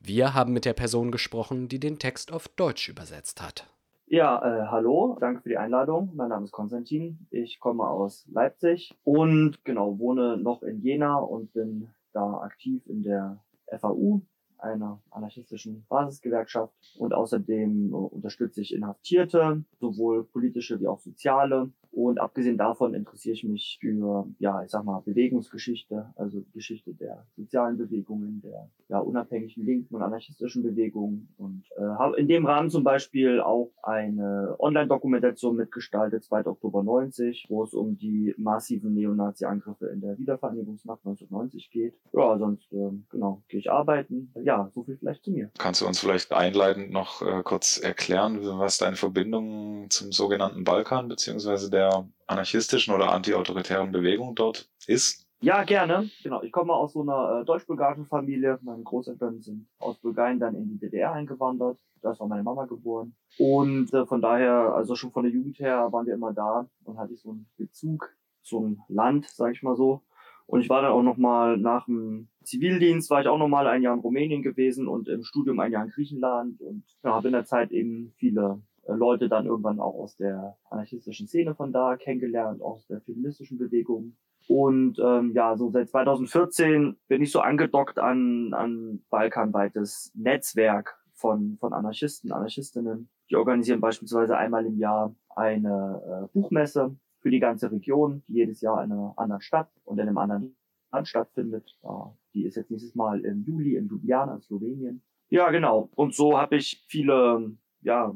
Wir 0.00 0.32
haben 0.32 0.54
mit 0.54 0.64
der 0.64 0.72
Person 0.72 1.10
gesprochen, 1.10 1.68
die 1.68 1.78
den 1.78 1.98
Text 1.98 2.32
auf 2.32 2.48
Deutsch 2.48 2.88
übersetzt 2.88 3.42
hat. 3.42 3.68
Ja, 4.06 4.38
äh, 4.38 4.66
hallo, 4.68 5.18
danke 5.20 5.42
für 5.42 5.50
die 5.50 5.58
Einladung. 5.58 6.12
Mein 6.14 6.30
Name 6.30 6.46
ist 6.46 6.52
Konstantin. 6.52 7.26
Ich 7.30 7.60
komme 7.60 7.86
aus 7.86 8.26
Leipzig 8.32 8.96
und 9.04 9.62
genau 9.66 9.98
wohne 9.98 10.38
noch 10.38 10.62
in 10.62 10.80
Jena 10.80 11.16
und 11.18 11.52
bin 11.52 11.90
da 12.14 12.38
aktiv 12.38 12.82
in 12.86 13.02
der 13.02 13.38
FAU, 13.66 14.22
einer 14.64 15.00
anarchistischen 15.10 15.84
Basisgewerkschaft 15.88 16.74
und 16.98 17.14
außerdem 17.14 17.90
äh, 17.90 17.94
unterstütze 17.94 18.60
ich 18.60 18.74
Inhaftierte, 18.74 19.64
sowohl 19.78 20.24
politische 20.24 20.80
wie 20.80 20.88
auch 20.88 21.00
soziale. 21.00 21.70
Und 22.04 22.20
abgesehen 22.20 22.58
davon 22.58 22.92
interessiere 22.92 23.32
ich 23.32 23.44
mich 23.44 23.78
für, 23.80 24.26
ja, 24.38 24.62
ich 24.62 24.70
sag 24.70 24.84
mal, 24.84 25.00
Bewegungsgeschichte, 25.00 26.12
also 26.16 26.44
Geschichte 26.52 26.92
der 26.92 27.24
sozialen 27.34 27.78
Bewegungen, 27.78 28.42
der 28.42 28.68
ja, 28.90 28.98
unabhängigen 28.98 29.64
linken 29.64 29.94
und 29.94 30.02
anarchistischen 30.02 30.62
Bewegungen 30.62 31.32
und 31.38 31.64
äh, 31.78 31.80
habe 31.80 32.18
in 32.18 32.28
dem 32.28 32.44
Rahmen 32.44 32.68
zum 32.68 32.84
Beispiel 32.84 33.40
auch 33.40 33.70
eine 33.82 34.54
Online-Dokumentation 34.58 35.56
mitgestaltet, 35.56 36.24
2. 36.24 36.44
Oktober 36.46 36.82
90, 36.82 37.46
wo 37.48 37.64
es 37.64 37.72
um 37.72 37.96
die 37.96 38.34
massiven 38.36 38.92
Neonazi-Angriffe 38.92 39.86
in 39.86 40.02
der 40.02 40.18
Wiedervereinigungsnacht 40.18 41.00
1990 41.06 41.70
geht. 41.70 41.94
Ja, 42.12 42.36
sonst, 42.36 42.70
äh, 42.70 42.90
genau, 43.08 43.42
gehe 43.48 43.60
ich 43.60 43.70
arbeiten. 43.70 44.30
Ja, 44.42 44.70
so 44.74 44.84
viel 44.84 44.98
vielleicht 44.98 45.24
zu 45.24 45.30
mir. 45.30 45.50
Kannst 45.58 45.80
du 45.80 45.86
uns 45.86 46.00
vielleicht 46.00 46.34
einleitend 46.34 46.92
noch 46.92 47.22
äh, 47.22 47.42
kurz 47.42 47.78
erklären, 47.78 48.40
was 48.42 48.76
deine 48.76 48.96
Verbindung 48.96 49.86
zum 49.88 50.12
sogenannten 50.12 50.64
Balkan 50.64 51.08
beziehungsweise 51.08 51.70
der 51.70 51.93
anarchistischen 52.26 52.94
oder 52.94 53.12
antiautoritären 53.12 53.92
Bewegung 53.92 54.34
dort 54.34 54.68
ist? 54.86 55.24
Ja, 55.40 55.62
gerne. 55.64 56.08
Genau. 56.22 56.42
Ich 56.42 56.52
komme 56.52 56.72
aus 56.72 56.94
so 56.94 57.02
einer 57.02 57.40
äh, 57.40 57.44
deutsch-bulgarischen 57.44 58.06
Familie. 58.06 58.58
Meine 58.62 58.82
Großeltern 58.82 59.42
sind 59.42 59.66
aus 59.78 59.98
Bulgarien 59.98 60.38
dann 60.40 60.54
in 60.54 60.68
die 60.68 60.78
DDR 60.78 61.12
eingewandert. 61.12 61.78
Da 62.00 62.12
ist 62.12 62.20
auch 62.20 62.28
meine 62.28 62.42
Mama 62.42 62.64
geboren. 62.64 63.14
Und 63.38 63.92
äh, 63.92 64.06
von 64.06 64.22
daher, 64.22 64.74
also 64.74 64.94
schon 64.94 65.12
von 65.12 65.24
der 65.24 65.32
Jugend 65.32 65.58
her 65.58 65.92
waren 65.92 66.06
wir 66.06 66.14
immer 66.14 66.32
da 66.32 66.66
und 66.84 66.98
hatte 66.98 67.12
ich 67.12 67.20
so 67.20 67.32
einen 67.32 67.46
Bezug 67.58 68.16
zum 68.42 68.82
Land, 68.88 69.28
sage 69.28 69.52
ich 69.52 69.62
mal 69.62 69.76
so. 69.76 70.02
Und 70.46 70.60
ich 70.60 70.68
war 70.68 70.82
dann 70.82 70.92
auch 70.92 71.02
noch 71.02 71.16
mal 71.16 71.56
nach 71.56 71.86
dem 71.86 72.28
Zivildienst, 72.42 73.10
war 73.10 73.20
ich 73.20 73.28
auch 73.28 73.38
noch 73.38 73.48
mal 73.48 73.66
ein 73.66 73.82
Jahr 73.82 73.94
in 73.94 74.00
Rumänien 74.00 74.42
gewesen 74.42 74.88
und 74.88 75.08
im 75.08 75.24
Studium 75.24 75.60
ein 75.60 75.72
Jahr 75.72 75.84
in 75.84 75.90
Griechenland 75.90 76.60
und 76.60 76.84
ja, 77.02 77.14
habe 77.14 77.28
in 77.28 77.32
der 77.32 77.44
Zeit 77.44 77.70
eben 77.70 78.12
viele 78.16 78.62
Leute 78.88 79.28
dann 79.28 79.46
irgendwann 79.46 79.80
auch 79.80 79.94
aus 79.94 80.16
der 80.16 80.56
anarchistischen 80.70 81.26
Szene 81.26 81.54
von 81.54 81.72
da 81.72 81.96
kennengelernt, 81.96 82.62
aus 82.62 82.86
der 82.86 83.00
feministischen 83.00 83.58
Bewegung. 83.58 84.16
Und 84.46 84.98
ähm, 85.02 85.32
ja, 85.34 85.56
so 85.56 85.70
seit 85.70 85.88
2014 85.88 86.96
bin 87.08 87.22
ich 87.22 87.32
so 87.32 87.40
angedockt 87.40 87.98
an, 87.98 88.52
an 88.52 89.02
balkanweites 89.08 90.12
Netzwerk 90.14 90.98
von, 91.14 91.56
von 91.58 91.72
Anarchisten, 91.72 92.30
Anarchistinnen. 92.30 93.08
Die 93.30 93.36
organisieren 93.36 93.80
beispielsweise 93.80 94.36
einmal 94.36 94.66
im 94.66 94.78
Jahr 94.78 95.14
eine 95.34 96.02
äh, 96.06 96.32
Buchmesse 96.34 96.94
für 97.20 97.30
die 97.30 97.40
ganze 97.40 97.72
Region, 97.72 98.22
die 98.28 98.34
jedes 98.34 98.60
Jahr 98.60 98.84
in 98.84 98.92
einer 98.92 99.14
anderen 99.16 99.40
Stadt 99.40 99.70
und 99.84 99.98
in 99.98 100.08
einem 100.08 100.18
anderen 100.18 100.56
Land 100.92 101.08
stattfindet. 101.08 101.78
Ja, 101.82 102.14
die 102.34 102.44
ist 102.44 102.56
jetzt 102.56 102.70
nächstes 102.70 102.94
Mal 102.94 103.20
im 103.20 103.44
Juli 103.44 103.76
in 103.76 103.88
Ljubljana, 103.88 104.40
Slowenien. 104.40 105.02
Ja, 105.30 105.50
genau. 105.50 105.88
Und 105.94 106.14
so 106.14 106.38
habe 106.38 106.56
ich 106.56 106.84
viele 106.86 107.56
ja, 107.84 108.14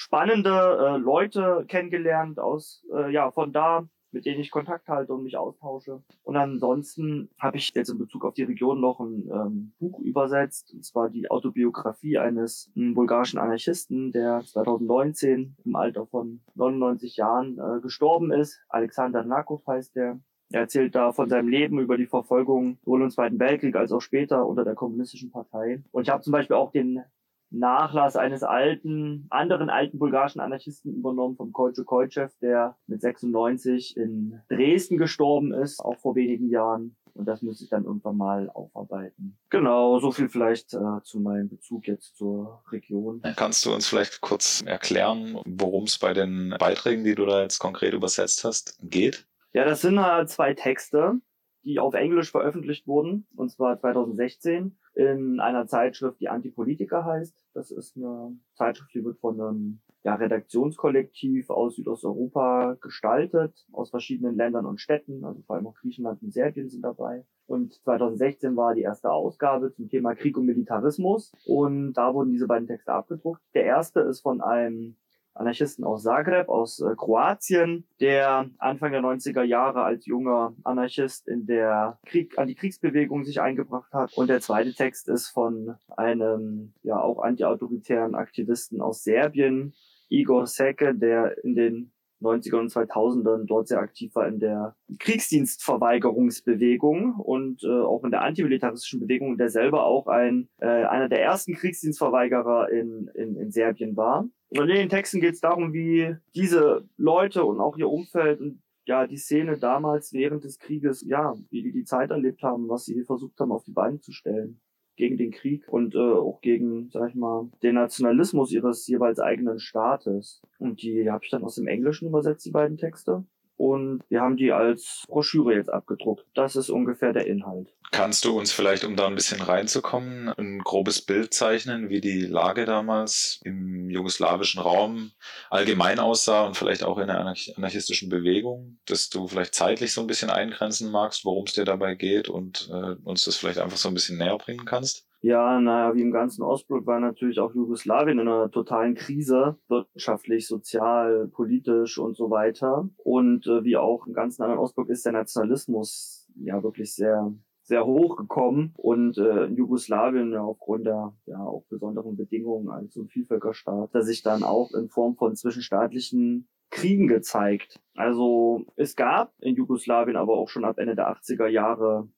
spannende 0.00 0.50
äh, 0.50 0.96
Leute 0.96 1.66
kennengelernt 1.68 2.38
aus, 2.38 2.82
äh, 2.90 3.12
ja, 3.12 3.30
von 3.30 3.52
da, 3.52 3.86
mit 4.12 4.24
denen 4.24 4.40
ich 4.40 4.50
Kontakt 4.50 4.88
halte 4.88 5.12
und 5.12 5.24
mich 5.24 5.36
austausche. 5.36 6.02
Und 6.22 6.36
ansonsten 6.36 7.28
habe 7.38 7.58
ich 7.58 7.70
jetzt 7.74 7.90
in 7.90 7.98
Bezug 7.98 8.24
auf 8.24 8.32
die 8.32 8.44
Region 8.44 8.80
noch 8.80 8.98
ein 8.98 9.28
ähm, 9.30 9.72
Buch 9.78 10.00
übersetzt, 10.00 10.72
und 10.72 10.86
zwar 10.86 11.10
die 11.10 11.30
Autobiografie 11.30 12.16
eines 12.16 12.72
m, 12.74 12.94
bulgarischen 12.94 13.38
Anarchisten, 13.38 14.10
der 14.10 14.40
2019 14.40 15.56
im 15.66 15.76
Alter 15.76 16.06
von 16.06 16.40
99 16.54 17.16
Jahren 17.16 17.58
äh, 17.58 17.80
gestorben 17.82 18.32
ist. 18.32 18.58
Alexander 18.70 19.22
Nakov 19.22 19.66
heißt 19.66 19.96
der. 19.96 20.18
Er 20.52 20.62
erzählt 20.62 20.94
da 20.94 21.12
von 21.12 21.28
seinem 21.28 21.48
Leben 21.48 21.78
über 21.78 21.98
die 21.98 22.08
Verfolgung 22.08 22.78
sowohl 22.82 23.02
im 23.02 23.10
Zweiten 23.10 23.38
Weltkrieg 23.38 23.76
als 23.76 23.92
auch 23.92 24.00
später 24.00 24.46
unter 24.46 24.64
der 24.64 24.74
kommunistischen 24.74 25.30
Partei. 25.30 25.84
Und 25.92 26.04
ich 26.04 26.10
habe 26.10 26.22
zum 26.22 26.32
Beispiel 26.32 26.56
auch 26.56 26.72
den 26.72 27.04
Nachlass 27.50 28.16
eines 28.16 28.42
alten, 28.42 29.26
anderen 29.30 29.70
alten 29.70 29.98
bulgarischen 29.98 30.40
Anarchisten 30.40 30.94
übernommen, 30.94 31.36
vom 31.36 31.52
Koicho 31.52 31.84
Koichev, 31.84 32.32
der 32.40 32.76
mit 32.86 33.00
96 33.00 33.96
in 33.96 34.40
Dresden 34.48 34.98
gestorben 34.98 35.52
ist, 35.52 35.80
auch 35.80 35.98
vor 35.98 36.14
wenigen 36.14 36.48
Jahren. 36.48 36.96
Und 37.14 37.26
das 37.26 37.42
müsste 37.42 37.64
ich 37.64 37.70
dann 37.70 37.84
irgendwann 37.84 38.16
mal 38.16 38.50
aufarbeiten. 38.50 39.36
Genau, 39.50 39.98
so 39.98 40.12
viel 40.12 40.28
vielleicht 40.28 40.72
äh, 40.74 41.02
zu 41.02 41.18
meinem 41.18 41.48
Bezug 41.48 41.88
jetzt 41.88 42.16
zur 42.16 42.62
Region. 42.70 43.20
Kannst 43.36 43.66
du 43.66 43.74
uns 43.74 43.88
vielleicht 43.88 44.20
kurz 44.20 44.62
erklären, 44.64 45.38
worum 45.44 45.84
es 45.84 45.98
bei 45.98 46.12
den 46.12 46.54
Beiträgen, 46.58 47.02
die 47.02 47.16
du 47.16 47.26
da 47.26 47.42
jetzt 47.42 47.58
konkret 47.58 47.94
übersetzt 47.94 48.44
hast, 48.44 48.78
geht? 48.82 49.26
Ja, 49.52 49.64
das 49.64 49.80
sind 49.80 50.00
halt 50.00 50.30
zwei 50.30 50.54
Texte, 50.54 51.20
die 51.64 51.80
auf 51.80 51.94
Englisch 51.94 52.30
veröffentlicht 52.30 52.86
wurden, 52.86 53.26
und 53.34 53.50
zwar 53.50 53.78
2016 53.78 54.78
in 55.00 55.40
einer 55.40 55.66
Zeitschrift, 55.66 56.20
die 56.20 56.28
Antipolitiker 56.28 57.04
heißt. 57.04 57.34
Das 57.54 57.70
ist 57.70 57.96
eine 57.96 58.36
Zeitschrift, 58.54 58.94
die 58.94 59.04
wird 59.04 59.18
von 59.18 59.40
einem 59.40 59.80
ja, 60.02 60.14
Redaktionskollektiv 60.14 61.50
aus 61.50 61.76
Südosteuropa 61.76 62.76
gestaltet, 62.80 63.66
aus 63.72 63.90
verschiedenen 63.90 64.36
Ländern 64.36 64.66
und 64.66 64.80
Städten, 64.80 65.24
also 65.24 65.42
vor 65.42 65.56
allem 65.56 65.66
auch 65.66 65.74
Griechenland 65.74 66.22
und 66.22 66.32
Serbien 66.32 66.68
sind 66.68 66.82
dabei. 66.82 67.24
Und 67.46 67.74
2016 67.82 68.56
war 68.56 68.74
die 68.74 68.82
erste 68.82 69.10
Ausgabe 69.10 69.72
zum 69.72 69.88
Thema 69.88 70.14
Krieg 70.14 70.38
und 70.38 70.46
Militarismus 70.46 71.32
und 71.44 71.94
da 71.94 72.14
wurden 72.14 72.30
diese 72.30 72.46
beiden 72.46 72.68
Texte 72.68 72.92
abgedruckt. 72.92 73.42
Der 73.54 73.64
erste 73.64 74.00
ist 74.00 74.20
von 74.20 74.40
einem 74.40 74.96
Anarchisten 75.34 75.84
aus 75.84 76.02
Zagreb, 76.02 76.48
aus 76.48 76.80
äh, 76.80 76.94
Kroatien, 76.96 77.86
der 78.00 78.50
Anfang 78.58 78.92
der 78.92 79.00
90er 79.00 79.42
Jahre 79.42 79.82
als 79.82 80.06
junger 80.06 80.54
Anarchist 80.64 81.28
in 81.28 81.46
der 81.46 81.98
Krieg, 82.04 82.38
Antikriegsbewegung 82.38 83.24
sich 83.24 83.40
eingebracht 83.40 83.92
hat. 83.92 84.12
Und 84.14 84.28
der 84.28 84.40
zweite 84.40 84.74
Text 84.74 85.08
ist 85.08 85.28
von 85.28 85.76
einem, 85.96 86.74
ja, 86.82 87.00
auch 87.00 87.22
antiautoritären 87.22 88.14
Aktivisten 88.14 88.80
aus 88.80 89.02
Serbien, 89.02 89.74
Igor 90.08 90.46
Seke, 90.46 90.94
der 90.94 91.42
in 91.44 91.54
den 91.54 91.92
90er 92.20 92.58
und 92.58 92.70
2000ern 92.70 93.46
dort 93.46 93.68
sehr 93.68 93.80
aktiv 93.80 94.14
war 94.14 94.28
in 94.28 94.38
der 94.38 94.76
Kriegsdienstverweigerungsbewegung 94.98 97.14
und 97.16 97.64
äh, 97.64 97.68
auch 97.68 98.04
in 98.04 98.10
der 98.10 98.20
antimilitaristischen 98.22 99.00
Bewegung, 99.00 99.38
der 99.38 99.48
selber 99.48 99.86
auch 99.86 100.06
ein 100.06 100.50
äh, 100.58 100.66
einer 100.66 101.08
der 101.08 101.22
ersten 101.22 101.54
Kriegsdienstverweigerer 101.54 102.68
in, 102.70 103.10
in, 103.14 103.36
in 103.36 103.50
Serbien 103.50 103.96
war. 103.96 104.28
Und 104.50 104.68
in 104.68 104.76
den 104.76 104.88
Texten 104.88 105.20
geht 105.20 105.34
es 105.34 105.40
darum, 105.40 105.72
wie 105.72 106.16
diese 106.34 106.88
Leute 106.96 107.44
und 107.44 107.60
auch 107.60 107.76
ihr 107.76 107.88
Umfeld 107.88 108.40
und 108.40 108.60
ja, 108.86 109.06
die 109.06 109.18
Szene 109.18 109.58
damals 109.58 110.12
während 110.12 110.42
des 110.42 110.58
Krieges, 110.58 111.04
ja, 111.06 111.36
wie 111.50 111.62
die 111.62 111.70
die 111.70 111.84
Zeit 111.84 112.10
erlebt 112.10 112.42
haben, 112.42 112.68
was 112.68 112.86
sie 112.86 113.04
versucht 113.04 113.38
haben, 113.38 113.52
auf 113.52 113.62
die 113.62 113.70
Beine 113.72 114.00
zu 114.00 114.10
stellen 114.10 114.60
gegen 115.00 115.16
den 115.16 115.32
Krieg 115.32 115.66
und 115.68 115.94
äh, 115.94 115.98
auch 115.98 116.40
gegen, 116.40 116.90
sag 116.90 117.08
ich 117.08 117.14
mal, 117.14 117.48
den 117.62 117.74
Nationalismus 117.74 118.52
ihres 118.52 118.86
jeweils 118.86 119.18
eigenen 119.18 119.58
Staates. 119.58 120.42
Und 120.58 120.82
die 120.82 121.10
habe 121.10 121.24
ich 121.24 121.30
dann 121.30 121.42
aus 121.42 121.56
dem 121.56 121.66
Englischen 121.66 122.06
übersetzt, 122.06 122.44
die 122.44 122.50
beiden 122.50 122.76
Texte 122.76 123.24
und 123.60 124.00
wir 124.08 124.22
haben 124.22 124.38
die 124.38 124.52
als 124.52 125.04
Broschüre 125.06 125.54
jetzt 125.54 125.68
abgedruckt. 125.68 126.24
Das 126.32 126.56
ist 126.56 126.70
ungefähr 126.70 127.12
der 127.12 127.26
Inhalt. 127.26 127.68
Kannst 127.92 128.24
du 128.24 128.38
uns 128.38 128.52
vielleicht, 128.52 128.84
um 128.84 128.96
da 128.96 129.06
ein 129.06 129.14
bisschen 129.14 129.42
reinzukommen, 129.42 130.30
ein 130.30 130.60
grobes 130.60 131.02
Bild 131.02 131.34
zeichnen, 131.34 131.90
wie 131.90 132.00
die 132.00 132.22
Lage 132.22 132.64
damals 132.64 133.38
im 133.44 133.90
jugoslawischen 133.90 134.62
Raum 134.62 135.10
allgemein 135.50 135.98
aussah 135.98 136.46
und 136.46 136.56
vielleicht 136.56 136.84
auch 136.84 136.96
in 136.96 137.08
der 137.08 137.18
anarchistischen 137.18 138.08
Bewegung, 138.08 138.78
dass 138.86 139.10
du 139.10 139.28
vielleicht 139.28 139.54
zeitlich 139.54 139.92
so 139.92 140.00
ein 140.00 140.06
bisschen 140.06 140.30
eingrenzen 140.30 140.90
magst, 140.90 141.26
worum 141.26 141.44
es 141.44 141.52
dir 141.52 141.66
dabei 141.66 141.96
geht 141.96 142.30
und 142.30 142.70
äh, 142.72 142.94
uns 143.04 143.26
das 143.26 143.36
vielleicht 143.36 143.58
einfach 143.58 143.76
so 143.76 143.88
ein 143.88 143.94
bisschen 143.94 144.16
näher 144.16 144.38
bringen 144.38 144.64
kannst? 144.64 145.09
Ja, 145.22 145.60
naja, 145.60 145.94
wie 145.94 146.00
im 146.00 146.12
ganzen 146.12 146.42
Ostblock 146.42 146.86
war 146.86 146.98
natürlich 146.98 147.40
auch 147.40 147.54
Jugoslawien 147.54 148.18
in 148.18 148.26
einer 148.26 148.50
totalen 148.50 148.94
Krise, 148.94 149.58
wirtschaftlich, 149.68 150.46
sozial, 150.46 151.28
politisch 151.28 151.98
und 151.98 152.16
so 152.16 152.30
weiter. 152.30 152.88
Und 152.96 153.46
äh, 153.46 153.62
wie 153.64 153.76
auch 153.76 154.06
im 154.06 154.14
ganzen 154.14 154.42
anderen 154.42 154.60
Ostblock 154.60 154.88
ist 154.88 155.04
der 155.04 155.12
Nationalismus 155.12 156.26
ja 156.36 156.62
wirklich 156.62 156.94
sehr 156.94 157.34
sehr 157.70 157.86
hoch 157.86 158.16
gekommen 158.16 158.72
und 158.76 159.16
äh, 159.16 159.44
in 159.44 159.54
Jugoslawien 159.54 160.32
ja, 160.32 160.42
aufgrund 160.42 160.86
der 160.86 161.14
ja 161.26 161.38
auch 161.38 161.64
besonderen 161.68 162.16
Bedingungen 162.16 162.68
als 162.68 162.94
so 162.94 163.02
ein 163.02 163.08
Vielvölkerstaat, 163.08 163.94
der 163.94 164.02
sich 164.02 164.24
dann 164.24 164.42
auch 164.42 164.72
in 164.74 164.88
Form 164.88 165.14
von 165.14 165.36
zwischenstaatlichen 165.36 166.48
Kriegen 166.70 167.06
gezeigt. 167.06 167.80
Also 167.94 168.64
es 168.74 168.96
gab 168.96 169.32
in 169.40 169.54
Jugoslawien 169.54 170.16
aber 170.16 170.36
auch 170.36 170.48
schon 170.48 170.64
ab 170.64 170.78
Ende 170.78 170.96
der 170.96 171.14
80er 171.14 171.46
Jahre 171.46 172.08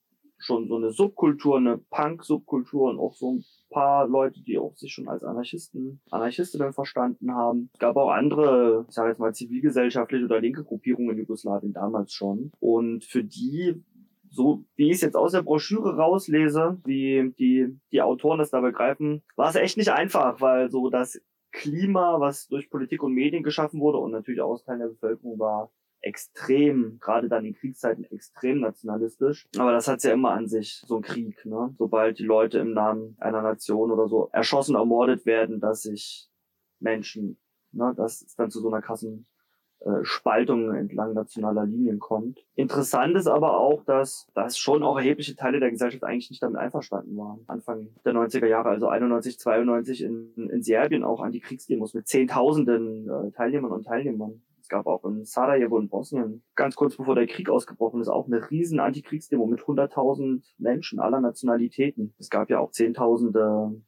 schon 0.43 0.69
so 0.69 0.77
eine 0.77 0.91
Subkultur, 0.91 1.57
eine 1.57 1.79
Punk-Subkultur 1.79 2.91
und 2.91 2.99
auch 2.99 3.15
so 3.15 3.35
ein 3.35 3.45
paar 3.71 4.07
Leute, 4.07 4.43
die 4.43 4.59
auch 4.59 4.77
sich 4.77 4.93
schon 4.93 5.09
als 5.09 5.25
Anarchisten, 5.25 6.01
Anarchistinnen 6.11 6.73
verstanden 6.73 7.35
haben. 7.35 7.71
Es 7.73 7.79
gab 7.79 7.97
auch 7.97 8.11
andere, 8.11 8.85
ich 8.89 8.95
sage 8.95 9.11
jetzt 9.11 9.19
mal 9.19 9.35
zivilgesellschaftliche 9.35 10.25
oder 10.25 10.41
linke 10.41 10.65
Gruppierungen 10.65 11.13
in 11.13 11.19
Jugoslawien 11.19 11.73
damals 11.73 12.13
schon. 12.13 12.53
Und 12.61 13.05
für 13.05 13.25
die 13.25 13.83
so 14.33 14.65
wie 14.77 14.87
ich 14.87 14.95
es 14.95 15.01
jetzt 15.03 15.15
aus 15.15 15.33
der 15.33 15.43
Broschüre 15.43 15.97
rauslese, 15.97 16.81
wie 16.85 17.33
die, 17.39 17.79
die 17.93 18.03
Autoren 18.03 18.39
das 18.39 18.51
da 18.51 18.61
begreifen, 18.61 19.23
war 19.37 19.51
es 19.51 19.57
echt 19.57 19.77
nicht 19.77 19.93
einfach, 19.93 20.41
weil 20.41 20.71
so 20.71 20.89
das 20.89 21.21
Klima, 21.53 22.19
was 22.19 22.49
durch 22.49 22.71
Politik 22.71 23.03
und 23.03 23.13
Medien 23.13 23.43
geschaffen 23.43 23.79
wurde 23.81 23.99
und 23.99 24.11
natürlich 24.11 24.41
auch 24.41 24.53
aus 24.53 24.65
Teilen 24.65 24.81
der 24.81 24.89
Bevölkerung 24.89 25.39
war, 25.39 25.71
extrem, 26.03 26.99
gerade 27.01 27.29
dann 27.29 27.45
in 27.45 27.55
Kriegszeiten, 27.55 28.05
extrem 28.05 28.61
nationalistisch. 28.61 29.49
Aber 29.57 29.73
das 29.73 29.89
hat's 29.89 30.05
ja 30.05 30.13
immer 30.13 30.33
an 30.33 30.49
sich, 30.49 30.83
so 30.87 30.97
ein 30.97 31.03
Krieg, 31.03 31.47
ne? 31.47 31.75
Sobald 31.79 32.19
die 32.19 32.25
Leute 32.25 32.59
im 32.59 32.73
Namen 32.73 33.17
einer 33.21 33.43
Nation 33.43 33.91
oder 33.91 34.09
so 34.09 34.29
erschossen, 34.33 34.75
ermordet 34.75 35.25
werden, 35.27 35.61
dass 35.61 35.83
sich 35.83 36.29
Menschen, 36.81 37.39
ne, 37.71 37.95
dass 37.97 38.23
es 38.23 38.35
dann 38.35 38.51
zu 38.51 38.61
so 38.61 38.69
einer 38.69 38.83
krassen 38.83 39.27
äh, 39.85 40.05
Spaltung 40.05 40.75
entlang 40.75 41.15
nationaler 41.15 41.67
Linien 41.67 41.99
kommt. 41.99 42.45
Interessant 42.55 43.17
ist 43.17 43.27
aber 43.27 43.59
auch, 43.59 43.85
dass, 43.85 44.29
dass 44.35 44.59
schon 44.59 44.83
auch 44.83 44.97
erhebliche 44.97 45.35
Teile 45.37 45.61
der 45.61 45.71
Gesellschaft 45.71 46.05
eigentlich 46.05 46.31
nicht 46.31 46.43
damit 46.43 46.59
einverstanden 46.59 47.17
waren. 47.17 47.45
Anfang 47.47 47.89
der 48.05 48.13
90er 48.13 48.47
Jahre, 48.47 48.69
also 48.69 48.89
91, 48.89 49.39
92 49.39 50.03
in, 50.03 50.51
in 50.51 50.63
Serbien 50.63 51.05
auch 51.05 51.21
Antikriegsdemos 51.21 51.95
mit 51.95 52.07
Zehntausenden 52.07 53.09
äh, 53.09 53.31
Teilnehmern 53.33 53.73
und 53.73 53.85
Teilnehmern 53.85 54.43
gab 54.73 54.87
auch 54.87 55.05
in 55.05 55.25
Sarajevo 55.25 55.79
in 55.79 55.91
Bosnien, 55.91 56.43
ganz 56.57 56.77
kurz 56.77 56.97
bevor 56.97 57.15
der 57.15 57.27
Krieg 57.27 57.51
ausgebrochen 57.51 58.01
ist, 58.01 58.09
auch 58.09 58.27
eine 58.27 58.51
riesen 58.51 58.81
Antikriegsdemo 58.81 59.47
mit 59.47 59.61
100.000 59.61 60.43
Menschen 60.57 60.99
aller 60.99 61.21
Nationalitäten. 61.21 62.15
Es 62.19 62.31
gab 62.31 62.49
ja 62.49 62.59
auch 62.59 62.71
Zehntausende 62.71 63.83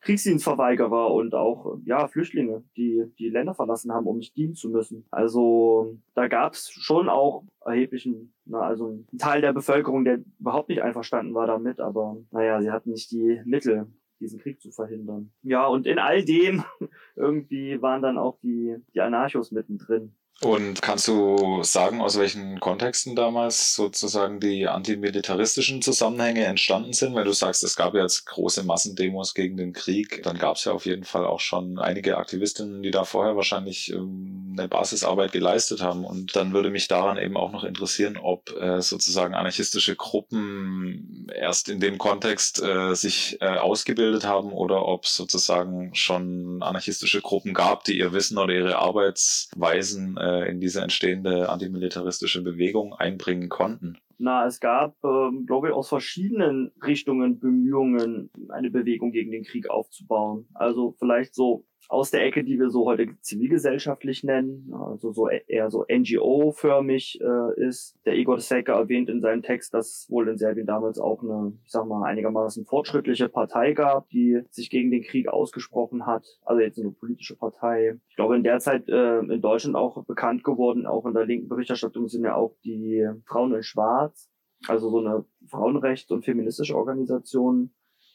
Kriegsdienstverweigerer 0.00 1.12
und 1.12 1.34
auch 1.34 1.78
ja 1.84 2.08
Flüchtlinge, 2.08 2.64
die 2.76 3.04
die 3.18 3.28
Länder 3.28 3.54
verlassen 3.54 3.92
haben, 3.92 4.06
um 4.06 4.16
nicht 4.16 4.34
dienen 4.36 4.54
zu 4.54 4.70
müssen. 4.70 5.06
Also 5.10 5.98
da 6.14 6.28
gab 6.28 6.54
es 6.54 6.70
schon 6.70 7.08
auch 7.08 7.44
erheblichen, 7.60 8.34
na, 8.46 8.60
also 8.60 9.04
ein 9.12 9.18
Teil 9.18 9.42
der 9.42 9.52
Bevölkerung, 9.52 10.04
der 10.04 10.20
überhaupt 10.38 10.70
nicht 10.70 10.82
einverstanden 10.82 11.34
war 11.34 11.46
damit, 11.46 11.80
aber 11.80 12.16
naja, 12.30 12.60
sie 12.62 12.70
hatten 12.70 12.90
nicht 12.90 13.10
die 13.10 13.40
Mittel, 13.44 13.88
diesen 14.24 14.40
Krieg 14.40 14.60
zu 14.60 14.70
verhindern. 14.70 15.30
Ja, 15.42 15.66
und 15.66 15.86
in 15.86 15.98
all 15.98 16.24
dem 16.24 16.64
irgendwie 17.16 17.80
waren 17.80 18.02
dann 18.02 18.18
auch 18.18 18.38
die, 18.42 18.76
die 18.94 19.00
Anarchos 19.00 19.52
mittendrin. 19.52 20.14
Und 20.40 20.82
kannst 20.82 21.06
du 21.06 21.62
sagen, 21.62 22.00
aus 22.00 22.18
welchen 22.18 22.58
Kontexten 22.58 23.14
damals 23.14 23.74
sozusagen 23.74 24.40
die 24.40 24.66
antimilitaristischen 24.66 25.80
Zusammenhänge 25.80 26.44
entstanden 26.44 26.92
sind? 26.92 27.14
Weil 27.14 27.24
du 27.24 27.32
sagst, 27.32 27.62
es 27.62 27.76
gab 27.76 27.94
ja 27.94 28.02
jetzt 28.02 28.26
große 28.26 28.64
Massendemos 28.64 29.34
gegen 29.34 29.56
den 29.56 29.72
Krieg. 29.72 30.22
Dann 30.24 30.36
gab 30.36 30.56
es 30.56 30.64
ja 30.64 30.72
auf 30.72 30.86
jeden 30.86 31.04
Fall 31.04 31.24
auch 31.24 31.40
schon 31.40 31.78
einige 31.78 32.18
Aktivistinnen, 32.18 32.82
die 32.82 32.90
da 32.90 33.04
vorher 33.04 33.36
wahrscheinlich 33.36 33.92
ähm, 33.92 34.54
eine 34.58 34.68
Basisarbeit 34.68 35.32
geleistet 35.32 35.80
haben. 35.80 36.04
Und 36.04 36.34
dann 36.34 36.52
würde 36.52 36.70
mich 36.70 36.88
daran 36.88 37.16
eben 37.16 37.36
auch 37.36 37.52
noch 37.52 37.64
interessieren, 37.64 38.18
ob 38.20 38.50
äh, 38.60 38.82
sozusagen 38.82 39.34
anarchistische 39.34 39.94
Gruppen 39.94 41.28
erst 41.34 41.68
in 41.68 41.78
dem 41.78 41.96
Kontext 41.96 42.60
äh, 42.60 42.94
sich 42.94 43.38
äh, 43.40 43.46
ausgebildet 43.46 44.24
haben 44.24 44.52
oder 44.52 44.84
ob 44.86 45.04
es 45.04 45.14
sozusagen 45.14 45.94
schon 45.94 46.60
anarchistische 46.60 47.22
Gruppen 47.22 47.54
gab, 47.54 47.84
die 47.84 47.98
ihr 47.98 48.12
Wissen 48.12 48.36
oder 48.36 48.52
ihre 48.52 48.78
Arbeitsweisen 48.78 50.18
äh, 50.24 50.50
in 50.50 50.60
diese 50.60 50.80
entstehende 50.80 51.48
antimilitaristische 51.48 52.42
Bewegung 52.42 52.94
einbringen 52.94 53.48
konnten? 53.48 53.98
Na, 54.18 54.46
es 54.46 54.60
gab, 54.60 54.96
ähm, 55.04 55.44
glaube 55.46 55.68
ich, 55.68 55.74
aus 55.74 55.88
verschiedenen 55.88 56.72
Richtungen 56.84 57.38
Bemühungen, 57.38 58.30
eine 58.48 58.70
Bewegung 58.70 59.12
gegen 59.12 59.30
den 59.32 59.44
Krieg 59.44 59.68
aufzubauen. 59.68 60.46
Also 60.54 60.94
vielleicht 60.98 61.34
so 61.34 61.66
aus 61.88 62.10
der 62.10 62.24
Ecke, 62.24 62.44
die 62.44 62.58
wir 62.58 62.70
so 62.70 62.86
heute 62.86 63.08
zivilgesellschaftlich 63.20 64.24
nennen, 64.24 64.72
also 64.72 65.12
so 65.12 65.28
e-, 65.28 65.42
eher 65.46 65.70
so 65.70 65.84
NGO-förmig 65.88 67.20
äh, 67.20 67.66
ist. 67.66 67.96
Der 68.04 68.16
Igor 68.16 68.40
Secker 68.40 68.74
erwähnt 68.74 69.08
in 69.08 69.20
seinem 69.20 69.42
Text, 69.42 69.74
dass 69.74 69.88
es 69.88 70.10
wohl 70.10 70.28
in 70.28 70.38
Serbien 70.38 70.66
damals 70.66 70.98
auch 70.98 71.22
eine, 71.22 71.52
ich 71.64 71.70
sag 71.70 71.86
mal, 71.86 72.04
einigermaßen 72.04 72.64
fortschrittliche 72.64 73.28
Partei 73.28 73.72
gab, 73.72 74.08
die 74.08 74.40
sich 74.50 74.70
gegen 74.70 74.90
den 74.90 75.02
Krieg 75.02 75.28
ausgesprochen 75.28 76.06
hat. 76.06 76.26
Also 76.44 76.60
jetzt 76.60 76.78
eine 76.78 76.90
politische 76.90 77.36
Partei. 77.36 77.98
Ich 78.08 78.16
glaube, 78.16 78.36
in 78.36 78.42
der 78.42 78.58
Zeit 78.58 78.88
äh, 78.88 79.18
in 79.20 79.40
Deutschland 79.40 79.76
auch 79.76 80.04
bekannt 80.04 80.44
geworden, 80.44 80.86
auch 80.86 81.06
in 81.06 81.14
der 81.14 81.26
linken 81.26 81.48
Berichterstattung 81.48 82.08
sind 82.08 82.24
ja 82.24 82.34
auch 82.34 82.56
die 82.64 83.06
Frauen 83.26 83.54
in 83.54 83.62
Schwarz, 83.62 84.30
also 84.68 84.90
so 84.90 84.98
eine 84.98 85.24
Frauenrechts- 85.46 86.12
und 86.12 86.24
feministische 86.24 86.76
Organisation, 86.76 87.70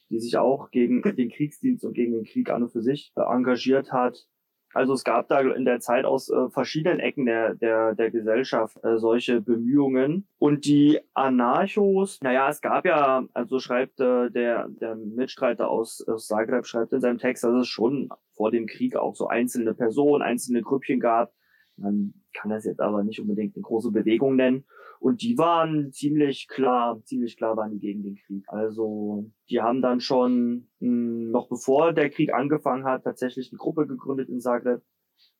die 0.09 0.19
sich 0.19 0.37
auch 0.37 0.71
gegen 0.71 1.01
den 1.01 1.29
Kriegsdienst 1.29 1.85
und 1.85 1.93
gegen 1.93 2.13
den 2.13 2.25
Krieg 2.25 2.49
an 2.49 2.63
und 2.63 2.71
für 2.71 2.81
sich 2.81 3.11
äh, 3.15 3.21
engagiert 3.21 3.91
hat. 3.91 4.27
Also 4.73 4.93
es 4.93 5.03
gab 5.03 5.27
da 5.29 5.39
in 5.39 5.65
der 5.65 5.79
Zeit 5.79 6.05
aus 6.05 6.29
äh, 6.29 6.49
verschiedenen 6.49 6.99
Ecken 6.99 7.25
der, 7.25 7.55
der, 7.55 7.95
der 7.95 8.11
Gesellschaft 8.11 8.77
äh, 8.83 8.99
solche 8.99 9.41
Bemühungen. 9.41 10.27
Und 10.37 10.65
die 10.65 10.99
Anarchos, 11.15 12.19
naja, 12.21 12.49
es 12.49 12.61
gab 12.61 12.85
ja, 12.85 13.23
also 13.33 13.59
schreibt 13.59 13.99
äh, 13.99 14.29
der, 14.29 14.67
der 14.69 14.95
Mitstreiter 14.95 15.69
aus, 15.69 16.07
aus 16.07 16.27
Zagreb, 16.27 16.67
schreibt 16.67 16.93
in 16.93 17.01
seinem 17.01 17.17
Text, 17.17 17.43
dass 17.43 17.53
es 17.53 17.67
schon 17.67 18.09
vor 18.33 18.51
dem 18.51 18.67
Krieg 18.67 18.95
auch 18.95 19.15
so 19.15 19.27
einzelne 19.27 19.73
Personen, 19.73 20.21
einzelne 20.21 20.61
Grüppchen 20.61 20.99
gab. 20.99 21.33
Man 21.75 22.13
kann 22.33 22.51
das 22.51 22.65
jetzt 22.65 22.79
aber 22.79 23.03
nicht 23.03 23.19
unbedingt 23.19 23.55
eine 23.55 23.63
große 23.63 23.91
Bewegung 23.91 24.35
nennen. 24.35 24.65
Und 24.99 25.21
die 25.21 25.37
waren 25.37 25.91
ziemlich 25.91 26.47
klar, 26.49 27.01
ziemlich 27.05 27.37
klar 27.37 27.55
waren 27.55 27.71
die 27.71 27.79
gegen 27.79 28.03
den 28.03 28.17
Krieg. 28.17 28.43
Also 28.47 29.31
die 29.49 29.61
haben 29.61 29.81
dann 29.81 30.01
schon 30.01 30.67
mh, 30.79 30.87
hm, 30.87 31.31
noch 31.31 31.47
bevor 31.47 31.93
der 31.93 32.09
Krieg 32.09 32.33
angefangen 32.33 32.83
hat, 32.83 33.05
tatsächlich 33.05 33.51
eine 33.51 33.57
Gruppe 33.57 33.87
gegründet 33.87 34.29
in 34.29 34.41
Zagreb, 34.41 34.81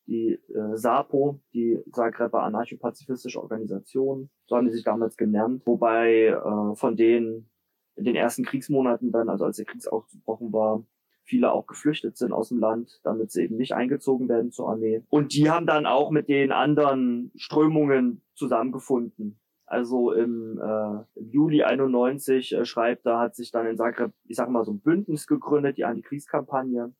die 0.06 0.38
äh, 0.48 0.76
SAPO, 0.76 1.40
die 1.52 1.78
Zagreber 1.92 2.42
anarcho-pazifistische 2.42 3.40
Organisation, 3.40 4.30
so 4.46 4.56
haben 4.56 4.66
die 4.66 4.72
sich 4.72 4.82
damals 4.82 5.16
genannt, 5.16 5.62
wobei 5.66 6.26
äh, 6.26 6.74
von 6.74 6.96
denen 6.96 7.50
in 7.96 8.04
den 8.04 8.16
ersten 8.16 8.44
Kriegsmonaten 8.44 9.12
dann, 9.12 9.28
also 9.28 9.44
als 9.44 9.58
der 9.58 9.66
Krieg 9.66 9.86
ausgebrochen 9.88 10.52
war, 10.52 10.84
viele 11.24 11.52
auch 11.52 11.66
geflüchtet 11.66 12.16
sind 12.16 12.32
aus 12.32 12.48
dem 12.48 12.58
Land, 12.58 13.00
damit 13.04 13.30
sie 13.30 13.44
eben 13.44 13.56
nicht 13.56 13.72
eingezogen 13.72 14.28
werden 14.28 14.50
zur 14.50 14.70
Armee. 14.70 15.02
Und 15.10 15.34
die 15.34 15.50
haben 15.50 15.66
dann 15.66 15.86
auch 15.86 16.10
mit 16.10 16.28
den 16.28 16.50
anderen 16.50 17.30
Strömungen 17.36 18.22
zusammengefunden. 18.34 19.38
Also 19.70 20.12
im, 20.12 20.60
äh, 20.60 21.18
im 21.18 21.30
Juli 21.30 21.62
91 21.62 22.52
äh, 22.52 22.64
schreibt, 22.64 23.06
da 23.06 23.20
hat 23.20 23.36
sich 23.36 23.52
dann 23.52 23.66
in 23.66 23.76
Zagreb, 23.76 24.12
ich 24.26 24.36
sag 24.36 24.48
mal, 24.48 24.64
so 24.64 24.72
ein 24.72 24.80
Bündnis 24.80 25.26
gegründet, 25.26 25.78
die 25.78 25.84
Antikriegskampagne 25.84 26.92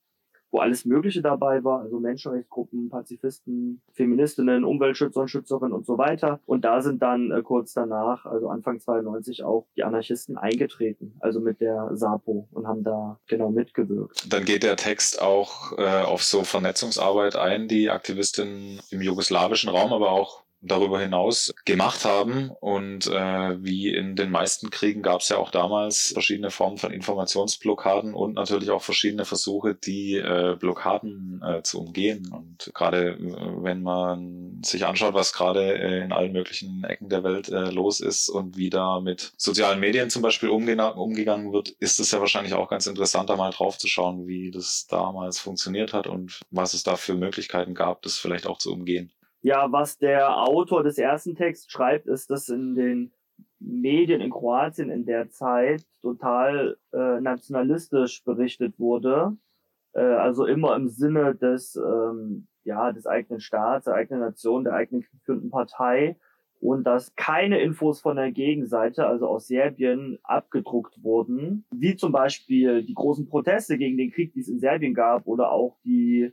wo 0.51 0.59
alles 0.59 0.85
Mögliche 0.85 1.23
dabei 1.23 1.62
war, 1.64 1.81
also 1.81 2.01
Menschenrechtsgruppen, 2.01 2.91
Pazifisten, 2.91 3.83
Feministinnen, 3.93 4.64
Umweltschützer 4.64 5.21
und 5.21 5.29
Schützerinnen 5.29 5.73
und 5.73 5.87
so 5.87 5.97
weiter. 5.99 6.41
Und 6.47 6.64
da 6.64 6.83
sind 6.83 7.03
dann 7.03 7.31
äh, 7.31 7.43
kurz 7.43 7.73
danach, 7.73 8.27
also 8.27 8.49
Anfang 8.49 8.81
92 8.81 9.45
auch 9.45 9.66
die 9.77 9.85
Anarchisten 9.85 10.37
eingetreten, 10.37 11.14
also 11.21 11.41
mit 11.41 11.61
der 11.61 11.91
SAPO 11.93 12.49
und 12.51 12.66
haben 12.66 12.83
da 12.83 13.18
genau 13.27 13.51
mitgewirkt. 13.51 14.33
Dann 14.33 14.45
geht 14.45 14.62
der 14.62 14.77
Text 14.77 15.23
auch 15.23 15.79
äh, 15.79 16.03
auf 16.03 16.23
so 16.23 16.43
Vernetzungsarbeit 16.43 17.37
ein, 17.37 17.68
die 17.68 17.91
Aktivistinnen 17.91 18.81
im 18.91 19.03
jugoslawischen 19.03 19.71
Raum, 19.71 19.93
aber 19.93 20.11
auch 20.11 20.43
darüber 20.63 21.01
hinaus 21.01 21.53
gemacht 21.65 22.05
haben. 22.05 22.51
Und 22.61 23.07
äh, 23.07 23.63
wie 23.63 23.95
in 23.95 24.17
den 24.17 24.31
meisten 24.31 24.71
Kriegen 24.71 25.03
gab 25.03 25.21
es 25.21 25.29
ja 25.29 25.39
auch 25.39 25.51
damals 25.51 26.13
verschiedene 26.13 26.51
Formen 26.51 26.79
von 26.79 26.93
Informationsblockaden 26.93 28.15
und 28.15 28.35
natürlich 28.35 28.71
auch 28.71 28.83
verschiedene 28.83 29.25
Versuche, 29.25 29.75
die 29.75 30.17
äh, 30.17 30.57
Blockaden 30.59 31.43
äh, 31.43 31.63
zu 31.63 31.81
umgehen. 31.81 32.31
Und 32.33 32.71
gerade 32.75 33.13
äh, 33.13 33.63
wenn 33.63 33.83
man 33.83 34.61
sich 34.63 34.85
anschaut, 34.85 35.15
was 35.15 35.33
gerade 35.33 35.79
äh, 35.79 36.05
in 36.05 36.13
allen 36.13 36.33
möglichen 36.33 36.85
Ecken 36.85 37.09
der 37.09 37.25
Welt 37.25 37.49
äh, 37.49 37.71
los 37.71 38.01
ist 38.01 38.29
und 38.29 38.57
wie 38.57 38.71
da 38.71 39.01
mit 39.01 39.33
sozialen 39.37 39.81
Medien 39.81 40.11
zum 40.11 40.23
Beispiel 40.23 40.51
umgegangen 40.51 41.53
wird, 41.53 41.71
ist 41.81 42.01
es 42.01 42.11
ja 42.11 42.21
wahrscheinlich 42.21 42.55
auch 42.55 42.69
ganz 42.69 42.87
interessant, 42.87 43.31
da 43.31 43.37
mal 43.37 43.51
drauf 43.51 43.79
zu 43.79 43.89
schauen, 43.89 44.27
wie 44.27 44.51
das 44.51 44.87
damals 44.89 45.39
funktioniert 45.39 45.93
hat 45.93 46.07
und 46.07 46.41
was 46.51 46.75
es 46.75 46.83
da 46.83 46.97
für 46.97 47.15
Möglichkeiten 47.15 47.75
gab, 47.75 48.03
das 48.03 48.19
vielleicht 48.19 48.47
auch 48.47 48.59
zu 48.59 48.73
umgehen. 48.73 49.11
Ja, 49.43 49.72
was 49.72 49.99
der 49.99 50.36
Autor 50.36 50.82
des 50.82 50.99
ersten 50.99 51.34
Texts 51.34 51.70
schreibt, 51.70 52.07
ist, 52.07 52.30
dass 52.30 52.49
in 52.49 52.74
den 52.74 53.12
Medien 53.59 54.20
in 54.20 54.30
Kroatien 54.30 54.91
in 54.91 55.07
der 55.07 55.30
Zeit 55.30 55.82
total 56.03 56.76
äh, 56.93 57.20
nationalistisch 57.20 58.22
berichtet 58.24 58.78
wurde. 58.78 59.36
Äh, 59.93 60.03
also 60.03 60.45
immer 60.45 60.76
im 60.76 60.88
Sinne 60.88 61.34
des, 61.34 61.76
ähm, 61.76 62.49
ja, 62.64 62.93
des 62.93 63.07
eigenen 63.07 63.41
Staats, 63.41 63.84
der 63.84 63.95
eigenen 63.95 64.20
Nation, 64.20 64.64
der 64.64 64.74
eigenen 64.74 65.07
geführten 65.11 65.51
Partei 65.51 66.16
und 66.61 66.84
dass 66.84 67.14
keine 67.16 67.61
Infos 67.61 68.01
von 68.01 68.16
der 68.16 68.32
Gegenseite, 68.32 69.07
also 69.07 69.26
aus 69.26 69.47
Serbien, 69.47 70.18
abgedruckt 70.22 71.03
wurden, 71.03 71.64
wie 71.70 71.97
zum 71.97 72.12
Beispiel 72.12 72.84
die 72.84 72.95
großen 72.95 73.26
Proteste 73.26 73.78
gegen 73.78 73.97
den 73.97 74.12
Krieg, 74.12 74.34
die 74.34 74.41
es 74.41 74.49
in 74.49 74.61
Serbien 74.61 74.93
gab, 74.93 75.26
oder 75.26 75.51
auch 75.51 75.78
die 75.84 76.32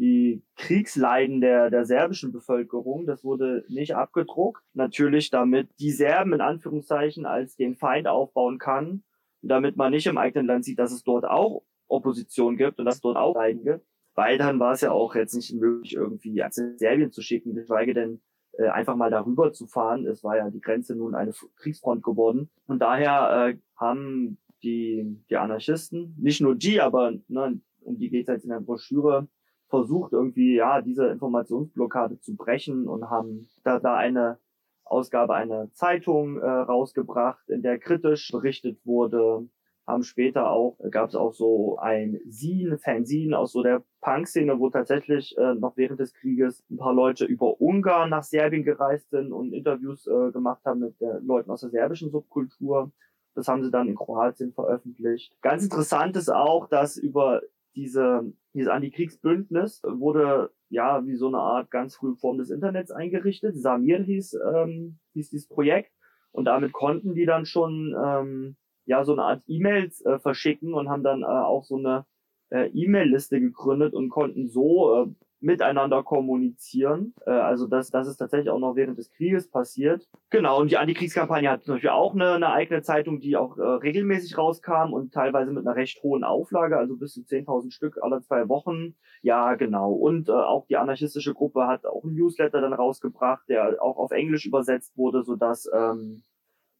die 0.00 0.42
Kriegsleiden 0.56 1.42
der, 1.42 1.68
der 1.70 1.84
serbischen 1.84 2.32
Bevölkerung. 2.32 3.06
Das 3.06 3.22
wurde 3.22 3.64
nicht 3.68 3.94
abgedruckt. 3.94 4.62
Natürlich, 4.72 5.28
damit 5.28 5.68
die 5.78 5.90
Serben 5.90 6.32
in 6.32 6.40
Anführungszeichen 6.40 7.26
als 7.26 7.54
den 7.54 7.76
Feind 7.76 8.08
aufbauen 8.08 8.58
kann, 8.58 9.04
damit 9.42 9.76
man 9.76 9.92
nicht 9.92 10.06
im 10.06 10.16
eigenen 10.16 10.46
Land 10.46 10.64
sieht, 10.64 10.78
dass 10.78 10.92
es 10.92 11.04
dort 11.04 11.26
auch 11.26 11.64
Opposition 11.86 12.56
gibt 12.56 12.78
und 12.78 12.86
dass 12.86 12.96
es 12.96 13.00
dort 13.02 13.18
auch 13.18 13.34
Leiden 13.34 13.62
gibt. 13.62 13.84
Weil 14.14 14.38
dann 14.38 14.58
war 14.58 14.72
es 14.72 14.80
ja 14.80 14.90
auch 14.90 15.14
jetzt 15.14 15.34
nicht 15.34 15.52
möglich, 15.54 15.94
irgendwie 15.94 16.42
als 16.42 16.56
Serbien 16.76 17.12
zu 17.12 17.20
schicken, 17.20 17.54
geschweige 17.54 17.92
denn 17.92 18.22
äh, 18.52 18.68
einfach 18.68 18.96
mal 18.96 19.10
darüber 19.10 19.52
zu 19.52 19.66
fahren. 19.66 20.06
Es 20.06 20.24
war 20.24 20.36
ja 20.36 20.50
die 20.50 20.62
Grenze 20.62 20.96
nun 20.96 21.14
eine 21.14 21.32
Kriegsfront 21.56 22.02
geworden. 22.02 22.50
Und 22.66 22.80
daher 22.80 23.48
äh, 23.48 23.58
haben 23.76 24.38
die, 24.62 25.22
die 25.28 25.36
Anarchisten, 25.36 26.16
nicht 26.18 26.40
nur 26.40 26.54
die, 26.54 26.80
aber 26.80 27.12
ne, 27.28 27.60
um 27.82 27.98
die 27.98 28.08
geht 28.08 28.28
es 28.28 28.34
jetzt 28.34 28.44
in 28.44 28.50
der 28.50 28.60
Broschüre, 28.60 29.28
versucht 29.70 30.12
irgendwie 30.12 30.56
ja 30.56 30.82
diese 30.82 31.06
Informationsblockade 31.06 32.20
zu 32.20 32.36
brechen 32.36 32.86
und 32.88 33.08
haben 33.08 33.48
da, 33.64 33.78
da 33.78 33.96
eine 33.96 34.38
Ausgabe 34.84 35.34
einer 35.34 35.72
Zeitung 35.72 36.38
äh, 36.38 36.46
rausgebracht, 36.46 37.48
in 37.48 37.62
der 37.62 37.78
kritisch 37.78 38.30
berichtet 38.32 38.84
wurde. 38.84 39.48
Haben 39.86 40.02
später 40.02 40.50
auch, 40.50 40.76
gab 40.90 41.08
es 41.08 41.14
auch 41.14 41.32
so 41.32 41.78
ein 41.78 42.20
Zine, 42.28 42.78
Fanzine 42.78 43.38
aus 43.38 43.52
so 43.52 43.62
der 43.62 43.82
Punk-Szene, 44.02 44.58
wo 44.58 44.70
tatsächlich 44.70 45.36
äh, 45.38 45.54
noch 45.54 45.76
während 45.76 46.00
des 46.00 46.12
Krieges 46.12 46.64
ein 46.70 46.76
paar 46.76 46.92
Leute 46.92 47.24
über 47.24 47.60
Ungarn 47.60 48.10
nach 48.10 48.22
Serbien 48.22 48.64
gereist 48.64 49.10
sind 49.10 49.32
und 49.32 49.52
Interviews 49.52 50.06
äh, 50.06 50.30
gemacht 50.32 50.60
haben 50.64 50.80
mit 50.80 51.00
äh, 51.00 51.18
Leuten 51.20 51.50
aus 51.50 51.60
der 51.62 51.70
serbischen 51.70 52.10
Subkultur. 52.10 52.92
Das 53.34 53.48
haben 53.48 53.62
sie 53.62 53.70
dann 53.70 53.88
in 53.88 53.96
Kroatien 53.96 54.52
veröffentlicht. 54.52 55.34
Ganz 55.40 55.62
interessant 55.62 56.16
ist 56.16 56.30
auch, 56.30 56.68
dass 56.68 56.96
über 56.96 57.42
diese, 57.74 58.32
dieses 58.54 58.68
Antikriegsbündnis 58.68 59.82
wurde 59.84 60.50
ja 60.68 61.06
wie 61.06 61.16
so 61.16 61.28
eine 61.28 61.38
Art 61.38 61.70
ganz 61.70 61.96
frühe 61.96 62.16
Form 62.16 62.38
des 62.38 62.50
Internets 62.50 62.90
eingerichtet. 62.90 63.56
Samir 63.56 64.02
hieß, 64.02 64.38
ähm, 64.54 64.98
hieß 65.14 65.30
dieses 65.30 65.48
Projekt 65.48 65.92
und 66.32 66.44
damit 66.46 66.72
konnten 66.72 67.14
die 67.14 67.26
dann 67.26 67.46
schon 67.46 67.94
ähm, 68.02 68.56
ja 68.86 69.04
so 69.04 69.12
eine 69.12 69.22
Art 69.22 69.42
E-Mails 69.46 70.04
äh, 70.04 70.18
verschicken 70.18 70.74
und 70.74 70.88
haben 70.88 71.02
dann 71.02 71.22
äh, 71.22 71.26
auch 71.26 71.64
so 71.64 71.76
eine 71.76 72.06
äh, 72.50 72.68
E-Mail-Liste 72.68 73.40
gegründet 73.40 73.94
und 73.94 74.08
konnten 74.08 74.48
so 74.48 75.04
äh, 75.04 75.06
miteinander 75.40 76.02
kommunizieren. 76.02 77.14
Äh, 77.26 77.30
also 77.30 77.66
das, 77.66 77.90
das 77.90 78.06
ist 78.06 78.16
tatsächlich 78.16 78.50
auch 78.50 78.58
noch 78.58 78.76
während 78.76 78.98
des 78.98 79.10
Krieges 79.10 79.48
passiert. 79.50 80.08
Genau, 80.30 80.60
und 80.60 80.70
die 80.70 80.76
Antikriegskampagne 80.76 81.50
hat 81.50 81.64
zum 81.64 81.74
Beispiel 81.74 81.90
auch 81.90 82.14
eine, 82.14 82.32
eine 82.32 82.52
eigene 82.52 82.82
Zeitung, 82.82 83.20
die 83.20 83.36
auch 83.36 83.58
äh, 83.58 83.62
regelmäßig 83.62 84.38
rauskam 84.38 84.92
und 84.92 85.12
teilweise 85.12 85.52
mit 85.52 85.66
einer 85.66 85.76
recht 85.76 86.02
hohen 86.02 86.24
Auflage, 86.24 86.76
also 86.76 86.96
bis 86.96 87.14
zu 87.14 87.20
10.000 87.20 87.72
Stück 87.72 87.98
alle 88.02 88.20
zwei 88.22 88.48
Wochen. 88.48 88.94
Ja, 89.22 89.54
genau. 89.54 89.92
Und 89.92 90.28
äh, 90.28 90.32
auch 90.32 90.66
die 90.66 90.76
anarchistische 90.76 91.34
Gruppe 91.34 91.66
hat 91.66 91.86
auch 91.86 92.04
einen 92.04 92.14
Newsletter 92.14 92.60
dann 92.60 92.72
rausgebracht, 92.72 93.48
der 93.48 93.82
auch 93.82 93.96
auf 93.96 94.12
Englisch 94.12 94.46
übersetzt 94.46 94.96
wurde, 94.96 95.22
sodass 95.22 95.68
ähm, 95.72 96.22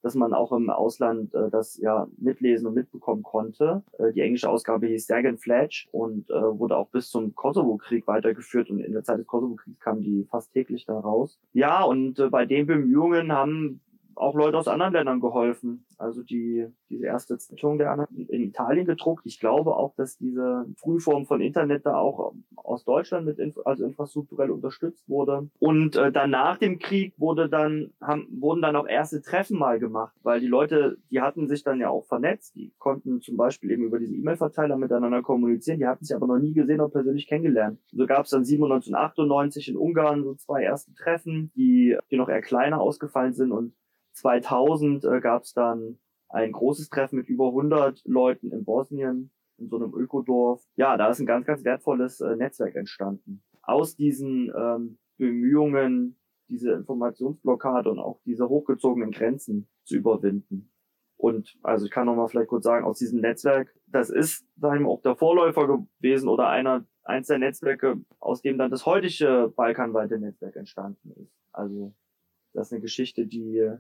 dass 0.03 0.15
man 0.15 0.33
auch 0.33 0.53
im 0.53 0.71
Ausland 0.71 1.35
äh, 1.35 1.51
das 1.51 1.77
ja 1.79 2.09
mitlesen 2.19 2.67
und 2.67 2.75
mitbekommen 2.75 3.23
konnte. 3.23 3.83
Äh, 3.99 4.13
die 4.13 4.21
englische 4.21 4.49
Ausgabe 4.49 4.87
hieß 4.87 5.07
Sergen 5.07 5.39
Fledge 5.39 5.87
und 5.93 6.31
äh, 6.31 6.35
wurde 6.35 6.77
auch 6.77 6.89
bis 6.89 7.11
zum 7.11 7.35
Kosovo-Krieg 7.35 8.07
weitergeführt 8.07 8.71
und 8.71 8.81
in 8.81 8.93
der 8.93 9.05
Zeit 9.05 9.19
des 9.19 9.27
Kosovo-Kriegs 9.27 9.81
kam 9.81 10.01
die 10.01 10.27
fast 10.31 10.53
täglich 10.53 10.87
da 10.87 10.99
raus. 10.99 11.39
Ja, 11.53 11.83
und 11.83 12.19
äh, 12.19 12.29
bei 12.29 12.47
den 12.47 12.67
Bemühungen 12.67 13.33
haben 13.33 13.81
auch 14.15 14.35
Leute 14.35 14.59
aus 14.59 14.69
anderen 14.69 14.93
Ländern 14.93 15.21
geholfen. 15.21 15.85
Also 15.99 16.23
die, 16.23 16.67
diese 16.89 17.07
erste 17.07 17.39
Zeitung 17.39 17.79
der 17.79 18.07
in 18.11 18.43
Italien 18.43 18.87
gedruckt. 18.87 19.27
Ich 19.27 19.39
glaube 19.39 19.77
auch, 19.77 19.95
dass 19.97 20.17
diese 20.17 20.67
Frühform 20.77 21.27
von 21.27 21.41
Internet 21.41 21.85
da 21.85 21.97
auch 21.97 22.33
aus 22.57 22.85
Deutschland 22.85 23.27
mit 23.27 23.39
Inf 23.39 23.59
also 23.65 23.85
infrastrukturell 23.85 24.51
unterstützt 24.51 25.09
wurde. 25.09 25.49
Und 25.59 25.97
äh, 25.97 26.13
dann 26.13 26.31
nach 26.31 26.59
dem 26.59 26.79
Krieg 26.79 27.15
wurde 27.19 27.49
dann, 27.49 27.93
haben, 28.01 28.29
wurden 28.31 28.63
dann 28.63 28.77
auch 28.77 28.87
erste 28.87 29.21
Treffen 29.21 29.59
mal 29.59 29.79
gemacht, 29.79 30.15
weil 30.23 30.41
die 30.41 30.47
Leute, 30.47 30.99
die 31.11 31.21
hatten 31.21 31.49
sich 31.49 31.65
dann 31.65 31.81
ja 31.81 31.91
auch 31.91 32.07
vernetzt. 32.07 32.55
Die 32.55 32.73
konnten 32.79 33.21
zum 33.21 33.37
Beispiel 33.37 33.71
eben 33.71 33.85
über 33.85 33.99
diesen 33.99 34.17
E-Mail-Verteiler 34.17 34.77
miteinander 34.77 35.23
kommunizieren. 35.23 35.79
Die 35.79 35.87
hatten 35.87 36.05
sich 36.05 36.17
aber 36.17 36.27
noch 36.27 36.39
nie 36.39 36.55
gesehen 36.55 36.81
oder 36.81 36.91
persönlich 36.91 37.27
kennengelernt. 37.27 37.79
So 37.93 38.07
gab 38.07 38.25
es 38.25 38.31
dann 38.31 38.45
1998 38.45 39.69
in 39.69 39.77
Ungarn 39.77 40.25
so 40.25 40.35
zwei 40.35 40.63
erste 40.63 40.95
Treffen, 40.95 41.51
die, 41.55 41.97
die 42.11 42.17
noch 42.17 42.29
eher 42.29 42.43
kleiner 42.43 42.81
ausgefallen 42.81 43.33
sind 43.33 43.53
und 43.53 43.75
2000 44.21 45.05
äh, 45.05 45.21
gab 45.21 45.43
es 45.43 45.53
dann 45.53 45.99
ein 46.29 46.53
großes 46.53 46.89
Treffen 46.91 47.17
mit 47.17 47.29
über 47.29 47.49
100 47.49 48.03
Leuten 48.05 48.53
in 48.53 48.65
Bosnien, 48.65 49.31
in 49.59 49.69
so 49.69 49.77
einem 49.77 49.93
Ökodorf. 49.95 50.63
Ja, 50.77 50.97
da 50.97 51.09
ist 51.09 51.21
ein 51.21 51.27
ganz, 51.27 51.47
ganz 51.47 51.65
wertvolles 51.65 52.21
äh, 52.21 52.37
Netzwerk 52.37 52.77
entstanden. 52.77 53.43
Aus 53.63 53.97
diesen 53.97 54.53
ähm, 54.57 54.99
Bemühungen, 55.17 56.19
diese 56.49 56.73
Informationsblockade 56.73 57.91
und 57.91 57.99
auch 57.99 58.21
diese 58.25 58.49
hochgezogenen 58.49 59.11
Grenzen 59.11 59.69
zu 59.85 59.97
überwinden. 59.97 60.73
Und 61.17 61.59
also 61.63 61.85
ich 61.85 61.91
kann 61.91 62.07
noch 62.07 62.17
mal 62.17 62.29
vielleicht 62.29 62.49
kurz 62.49 62.65
sagen, 62.65 62.87
aus 62.87 62.99
diesem 62.99 63.21
Netzwerk, 63.21 63.75
das 63.87 64.09
ist 64.09 64.47
wir, 64.57 64.87
auch 64.87 65.03
der 65.03 65.17
Vorläufer 65.17 65.67
gewesen 65.67 66.29
oder 66.29 66.49
einer 66.49 66.87
eins 67.05 67.27
der 67.27 67.39
Netzwerke, 67.39 68.01
aus 68.19 68.41
dem 68.41 68.57
dann 68.57 68.71
das 68.71 68.87
heutige 68.87 69.53
balkanweite 69.55 70.19
Netzwerk 70.19 70.57
entstanden 70.57 71.13
ist. 71.13 71.33
Also 71.53 71.95
das 72.55 72.69
ist 72.69 72.73
eine 72.73 72.81
Geschichte, 72.81 73.27
die 73.27 73.71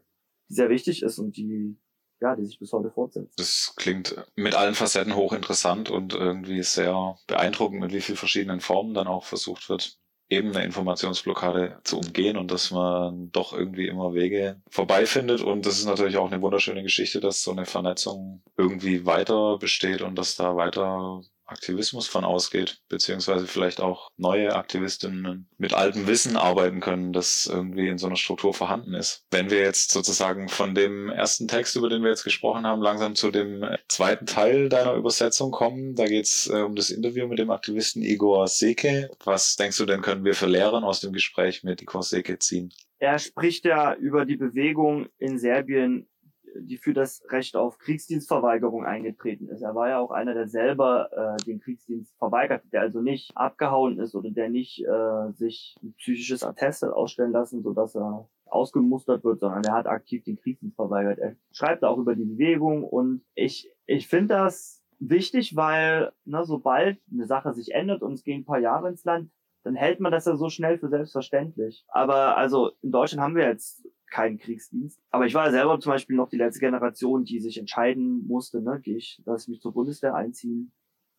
die 0.50 0.54
sehr 0.54 0.68
wichtig 0.68 1.02
ist 1.02 1.18
und 1.18 1.36
die 1.36 1.76
ja, 2.20 2.36
die 2.36 2.44
sich 2.44 2.58
bis 2.58 2.72
heute 2.72 2.90
fortsetzt. 2.90 3.38
Das 3.38 3.72
klingt 3.76 4.14
mit 4.36 4.54
allen 4.54 4.74
Facetten 4.74 5.16
hochinteressant 5.16 5.90
und 5.90 6.12
irgendwie 6.12 6.62
sehr 6.62 7.16
beeindruckend, 7.26 7.80
mit 7.80 7.92
wie 7.92 8.00
vielen 8.00 8.18
verschiedenen 8.18 8.60
Formen 8.60 8.92
dann 8.92 9.06
auch 9.06 9.24
versucht 9.24 9.70
wird, 9.70 9.98
eben 10.28 10.54
eine 10.54 10.64
Informationsblockade 10.64 11.80
zu 11.82 11.98
umgehen 11.98 12.36
und 12.36 12.50
dass 12.50 12.70
man 12.70 13.32
doch 13.32 13.52
irgendwie 13.52 13.88
immer 13.88 14.14
Wege 14.14 14.62
vorbeifindet. 14.68 15.40
Und 15.40 15.66
das 15.66 15.78
ist 15.78 15.86
natürlich 15.86 16.18
auch 16.18 16.30
eine 16.30 16.40
wunderschöne 16.40 16.82
Geschichte, 16.82 17.20
dass 17.20 17.42
so 17.42 17.50
eine 17.50 17.66
Vernetzung 17.66 18.42
irgendwie 18.56 19.06
weiter 19.06 19.58
besteht 19.58 20.02
und 20.02 20.16
dass 20.16 20.36
da 20.36 20.56
weiter 20.56 21.22
Aktivismus 21.50 22.06
von 22.06 22.24
ausgeht, 22.24 22.80
beziehungsweise 22.88 23.46
vielleicht 23.46 23.80
auch 23.80 24.10
neue 24.16 24.54
Aktivistinnen 24.54 25.48
mit 25.58 25.74
altem 25.74 26.06
Wissen 26.06 26.36
arbeiten 26.36 26.80
können, 26.80 27.12
das 27.12 27.46
irgendwie 27.46 27.88
in 27.88 27.98
so 27.98 28.06
einer 28.06 28.16
Struktur 28.16 28.54
vorhanden 28.54 28.94
ist. 28.94 29.26
Wenn 29.30 29.50
wir 29.50 29.60
jetzt 29.60 29.90
sozusagen 29.90 30.48
von 30.48 30.74
dem 30.74 31.08
ersten 31.08 31.48
Text, 31.48 31.76
über 31.76 31.88
den 31.88 32.02
wir 32.02 32.10
jetzt 32.10 32.24
gesprochen 32.24 32.66
haben, 32.66 32.82
langsam 32.82 33.14
zu 33.14 33.30
dem 33.30 33.64
zweiten 33.88 34.26
Teil 34.26 34.68
deiner 34.68 34.94
Übersetzung 34.94 35.50
kommen, 35.50 35.94
da 35.94 36.06
geht 36.06 36.26
es 36.26 36.48
äh, 36.48 36.62
um 36.62 36.76
das 36.76 36.90
Interview 36.90 37.26
mit 37.26 37.38
dem 37.38 37.50
Aktivisten 37.50 38.02
Igor 38.02 38.46
Seke. 38.48 39.10
Was 39.24 39.56
denkst 39.56 39.78
du 39.78 39.86
denn, 39.86 40.02
können 40.02 40.24
wir 40.24 40.34
für 40.34 40.46
Lehren 40.46 40.84
aus 40.84 41.00
dem 41.00 41.12
Gespräch 41.12 41.62
mit 41.62 41.82
Igor 41.82 42.02
Seke 42.02 42.38
ziehen? 42.38 42.72
Er 42.98 43.18
spricht 43.18 43.64
ja 43.64 43.94
über 43.94 44.26
die 44.26 44.36
Bewegung 44.36 45.08
in 45.16 45.38
Serbien 45.38 46.09
die 46.58 46.76
für 46.76 46.94
das 46.94 47.22
Recht 47.30 47.56
auf 47.56 47.78
Kriegsdienstverweigerung 47.78 48.84
eingetreten 48.84 49.48
ist. 49.48 49.62
Er 49.62 49.74
war 49.74 49.88
ja 49.88 49.98
auch 49.98 50.10
einer, 50.10 50.34
der 50.34 50.48
selber 50.48 51.10
äh, 51.12 51.44
den 51.44 51.60
Kriegsdienst 51.60 52.16
verweigert, 52.18 52.62
der 52.72 52.82
also 52.82 53.00
nicht 53.00 53.36
abgehauen 53.36 53.98
ist 53.98 54.14
oder 54.14 54.30
der 54.30 54.48
nicht 54.48 54.84
äh, 54.84 55.32
sich 55.32 55.76
ein 55.82 55.94
psychisches 55.94 56.42
Attest 56.42 56.84
ausstellen 56.84 57.32
lassen, 57.32 57.62
sodass 57.62 57.94
er 57.94 58.28
ausgemustert 58.46 59.24
wird, 59.24 59.40
sondern 59.40 59.64
er 59.64 59.74
hat 59.74 59.86
aktiv 59.86 60.24
den 60.24 60.36
Kriegsdienst 60.36 60.76
verweigert. 60.76 61.18
Er 61.18 61.36
schreibt 61.52 61.84
auch 61.84 61.98
über 61.98 62.14
die 62.14 62.24
Bewegung 62.24 62.84
und 62.84 63.22
ich, 63.34 63.70
ich 63.86 64.08
finde 64.08 64.34
das 64.34 64.82
wichtig, 64.98 65.56
weil 65.56 66.12
ne, 66.24 66.44
sobald 66.44 66.98
eine 67.10 67.26
Sache 67.26 67.54
sich 67.54 67.72
ändert 67.72 68.02
und 68.02 68.14
es 68.14 68.24
gehen 68.24 68.42
ein 68.42 68.44
paar 68.44 68.58
Jahre 68.58 68.88
ins 68.88 69.04
Land, 69.04 69.30
dann 69.62 69.74
hält 69.74 70.00
man 70.00 70.12
das 70.12 70.24
ja 70.24 70.36
so 70.36 70.48
schnell 70.48 70.78
für 70.78 70.88
selbstverständlich. 70.88 71.84
Aber 71.88 72.36
also 72.36 72.72
in 72.82 72.92
Deutschland 72.92 73.22
haben 73.22 73.36
wir 73.36 73.46
jetzt 73.46 73.86
keinen 74.10 74.38
Kriegsdienst. 74.38 75.00
Aber 75.10 75.26
ich 75.26 75.34
war 75.34 75.50
selber 75.50 75.78
zum 75.80 75.92
Beispiel 75.92 76.16
noch 76.16 76.28
die 76.28 76.36
letzte 76.36 76.60
Generation, 76.60 77.24
die 77.24 77.40
sich 77.40 77.58
entscheiden 77.58 78.26
musste, 78.26 78.60
ne, 78.60 78.80
gehe 78.80 78.96
ich, 78.96 79.22
lass 79.24 79.42
ich 79.42 79.48
mich 79.48 79.60
zur 79.60 79.72
Bundeswehr 79.72 80.14
einziehen 80.14 80.72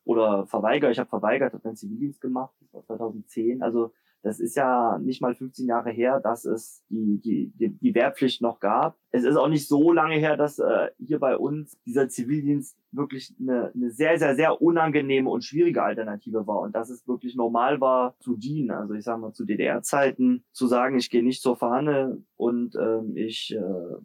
oder 0.04 0.46
verweigere. 0.48 0.92
Ich 0.92 1.00
habe 1.00 1.10
verweigert, 1.10 1.54
habe 1.54 1.64
dann 1.64 1.76
Zivildienst 1.76 2.22
gemacht, 2.22 2.54
das 2.60 2.74
war 2.74 2.98
2010. 2.98 3.62
Also 3.62 3.94
das 4.24 4.40
ist 4.40 4.56
ja 4.56 5.00
nicht 5.00 5.22
mal 5.22 5.34
15 5.34 5.68
Jahre 5.68 5.90
her, 5.92 6.20
dass 6.20 6.46
es 6.46 6.84
die, 6.90 7.20
die, 7.20 7.52
die, 7.56 7.70
die 7.70 7.96
Wehrpflicht 7.96 8.42
noch 8.42 8.60
gab. 8.60 8.98
Es 9.10 9.24
ist 9.24 9.36
auch 9.36 9.48
nicht 9.48 9.68
so 9.68 9.92
lange 9.92 10.16
her, 10.16 10.38
dass 10.38 10.60
äh, 10.60 10.90
hier 11.00 11.20
bei 11.20 11.38
uns 11.38 11.78
dieser 11.86 12.08
Zivildienst 12.08 12.78
wirklich 12.92 13.34
eine, 13.40 13.72
eine 13.74 13.90
sehr, 13.90 14.18
sehr, 14.20 14.36
sehr 14.36 14.62
unangenehme 14.62 15.30
und 15.30 15.44
schwierige 15.44 15.84
Alternative 15.84 16.46
war 16.46 16.60
und 16.60 16.76
dass 16.76 16.90
es 16.90 17.08
wirklich 17.08 17.36
normal 17.36 17.82
war 17.82 18.16
zu 18.20 18.36
dienen. 18.36 18.72
Also 18.72 18.94
ich 18.94 19.04
sage 19.04 19.22
mal 19.22 19.34
zu 19.34 19.46
DDR-Zeiten 19.46 20.44
zu 20.52 20.68
sagen, 20.68 20.98
ich 20.98 21.10
gehe 21.10 21.24
nicht 21.24 21.42
zur 21.42 21.56
Fahne 21.56 22.22
und 22.36 22.76
ähm, 22.76 23.14
ich 23.16 23.56
äh, 23.56 23.62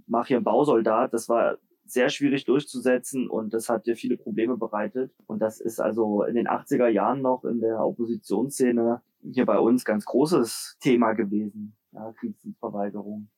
mache 0.07 0.29
hier 0.29 0.37
einen 0.39 0.45
Bausoldat, 0.45 1.13
das 1.13 1.29
war 1.29 1.59
sehr 1.89 2.09
schwierig 2.09 2.45
durchzusetzen 2.45 3.29
und 3.29 3.55
das 3.55 3.69
hat 3.69 3.87
dir 3.87 3.97
viele 3.97 4.17
Probleme 4.17 4.57
bereitet. 4.57 5.13
Und 5.27 5.41
das 5.41 5.61
ist 5.61 5.81
also 5.81 6.25
in 6.25 6.35
den 6.35 6.49
80er 6.49 6.89
Jahren 6.89 7.23
noch 7.23 7.45
in 7.45 7.61
der 7.61 7.85
Oppositionsszene 7.85 9.03
hier 9.33 9.47
bei 9.47 9.59
uns 9.59 9.85
ganz 9.85 10.05
großes 10.05 10.77
Thema 10.81 11.13
gewesen, 11.13 11.77
ja, 11.93 12.13
Kriegsdienstverweigerung. 12.13 13.29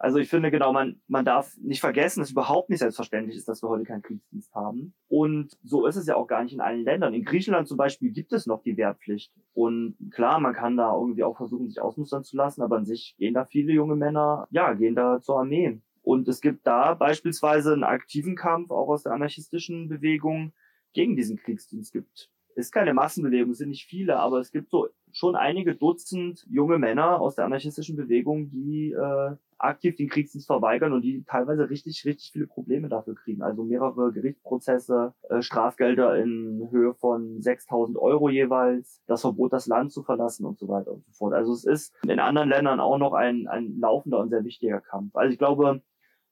Also 0.00 0.18
ich 0.18 0.28
finde 0.28 0.52
genau, 0.52 0.72
man, 0.72 1.00
man 1.08 1.24
darf 1.24 1.56
nicht 1.60 1.80
vergessen, 1.80 2.20
dass 2.20 2.30
überhaupt 2.30 2.70
nicht 2.70 2.78
selbstverständlich 2.78 3.36
ist, 3.36 3.48
dass 3.48 3.64
wir 3.64 3.68
heute 3.68 3.82
keinen 3.82 4.02
Kriegsdienst 4.02 4.54
haben. 4.54 4.94
Und 5.08 5.58
so 5.64 5.86
ist 5.86 5.96
es 5.96 6.06
ja 6.06 6.14
auch 6.14 6.28
gar 6.28 6.44
nicht 6.44 6.52
in 6.52 6.60
allen 6.60 6.84
Ländern. 6.84 7.14
In 7.14 7.24
Griechenland 7.24 7.66
zum 7.66 7.76
Beispiel 7.76 8.12
gibt 8.12 8.32
es 8.32 8.46
noch 8.46 8.62
die 8.62 8.76
Wehrpflicht. 8.76 9.32
Und 9.54 9.96
klar, 10.12 10.38
man 10.38 10.54
kann 10.54 10.76
da 10.76 10.94
irgendwie 10.94 11.24
auch 11.24 11.36
versuchen, 11.36 11.68
sich 11.68 11.80
ausmustern 11.80 12.22
zu 12.22 12.36
lassen, 12.36 12.62
aber 12.62 12.76
an 12.76 12.84
sich 12.84 13.16
gehen 13.18 13.34
da 13.34 13.44
viele 13.44 13.72
junge 13.72 13.96
Männer, 13.96 14.46
ja, 14.50 14.72
gehen 14.74 14.94
da 14.94 15.20
zur 15.20 15.40
Armee. 15.40 15.80
Und 16.02 16.28
es 16.28 16.40
gibt 16.40 16.64
da 16.64 16.94
beispielsweise 16.94 17.72
einen 17.72 17.84
aktiven 17.84 18.36
Kampf 18.36 18.70
auch 18.70 18.88
aus 18.88 19.02
der 19.02 19.12
anarchistischen 19.12 19.88
Bewegung 19.88 20.52
gegen 20.92 21.16
diesen 21.16 21.36
Kriegsdienst. 21.36 21.88
Es 21.88 21.92
gibt 21.92 22.30
ist 22.58 22.72
keine 22.72 22.92
Massenbewegung, 22.92 23.54
sind 23.54 23.70
nicht 23.70 23.86
viele, 23.86 24.18
aber 24.18 24.40
es 24.40 24.50
gibt 24.50 24.70
so 24.70 24.88
schon 25.12 25.36
einige 25.36 25.74
Dutzend 25.74 26.44
junge 26.50 26.78
Männer 26.78 27.20
aus 27.20 27.36
der 27.36 27.44
anarchistischen 27.44 27.96
Bewegung, 27.96 28.50
die 28.50 28.92
äh, 28.92 29.36
aktiv 29.58 29.96
den 29.96 30.08
Kriegsdienst 30.08 30.46
verweigern 30.46 30.92
und 30.92 31.02
die 31.02 31.24
teilweise 31.24 31.70
richtig, 31.70 32.04
richtig 32.04 32.32
viele 32.32 32.46
Probleme 32.46 32.88
dafür 32.88 33.14
kriegen. 33.14 33.42
Also 33.42 33.64
mehrere 33.64 34.12
Gerichtsprozesse, 34.12 35.14
äh, 35.28 35.40
Strafgelder 35.40 36.16
in 36.16 36.68
Höhe 36.70 36.94
von 36.94 37.40
6000 37.40 37.96
Euro 37.96 38.28
jeweils, 38.28 39.02
das 39.06 39.22
Verbot, 39.22 39.52
das 39.52 39.66
Land 39.66 39.92
zu 39.92 40.02
verlassen 40.02 40.44
und 40.44 40.58
so 40.58 40.68
weiter 40.68 40.92
und 40.92 41.04
so 41.06 41.12
fort. 41.12 41.34
Also 41.34 41.52
es 41.52 41.64
ist 41.64 41.94
in 42.06 42.18
anderen 42.18 42.48
Ländern 42.48 42.80
auch 42.80 42.98
noch 42.98 43.14
ein, 43.14 43.46
ein 43.48 43.78
laufender 43.78 44.18
und 44.18 44.30
sehr 44.30 44.44
wichtiger 44.44 44.80
Kampf. 44.80 45.14
Also 45.14 45.32
ich 45.32 45.38
glaube, 45.38 45.80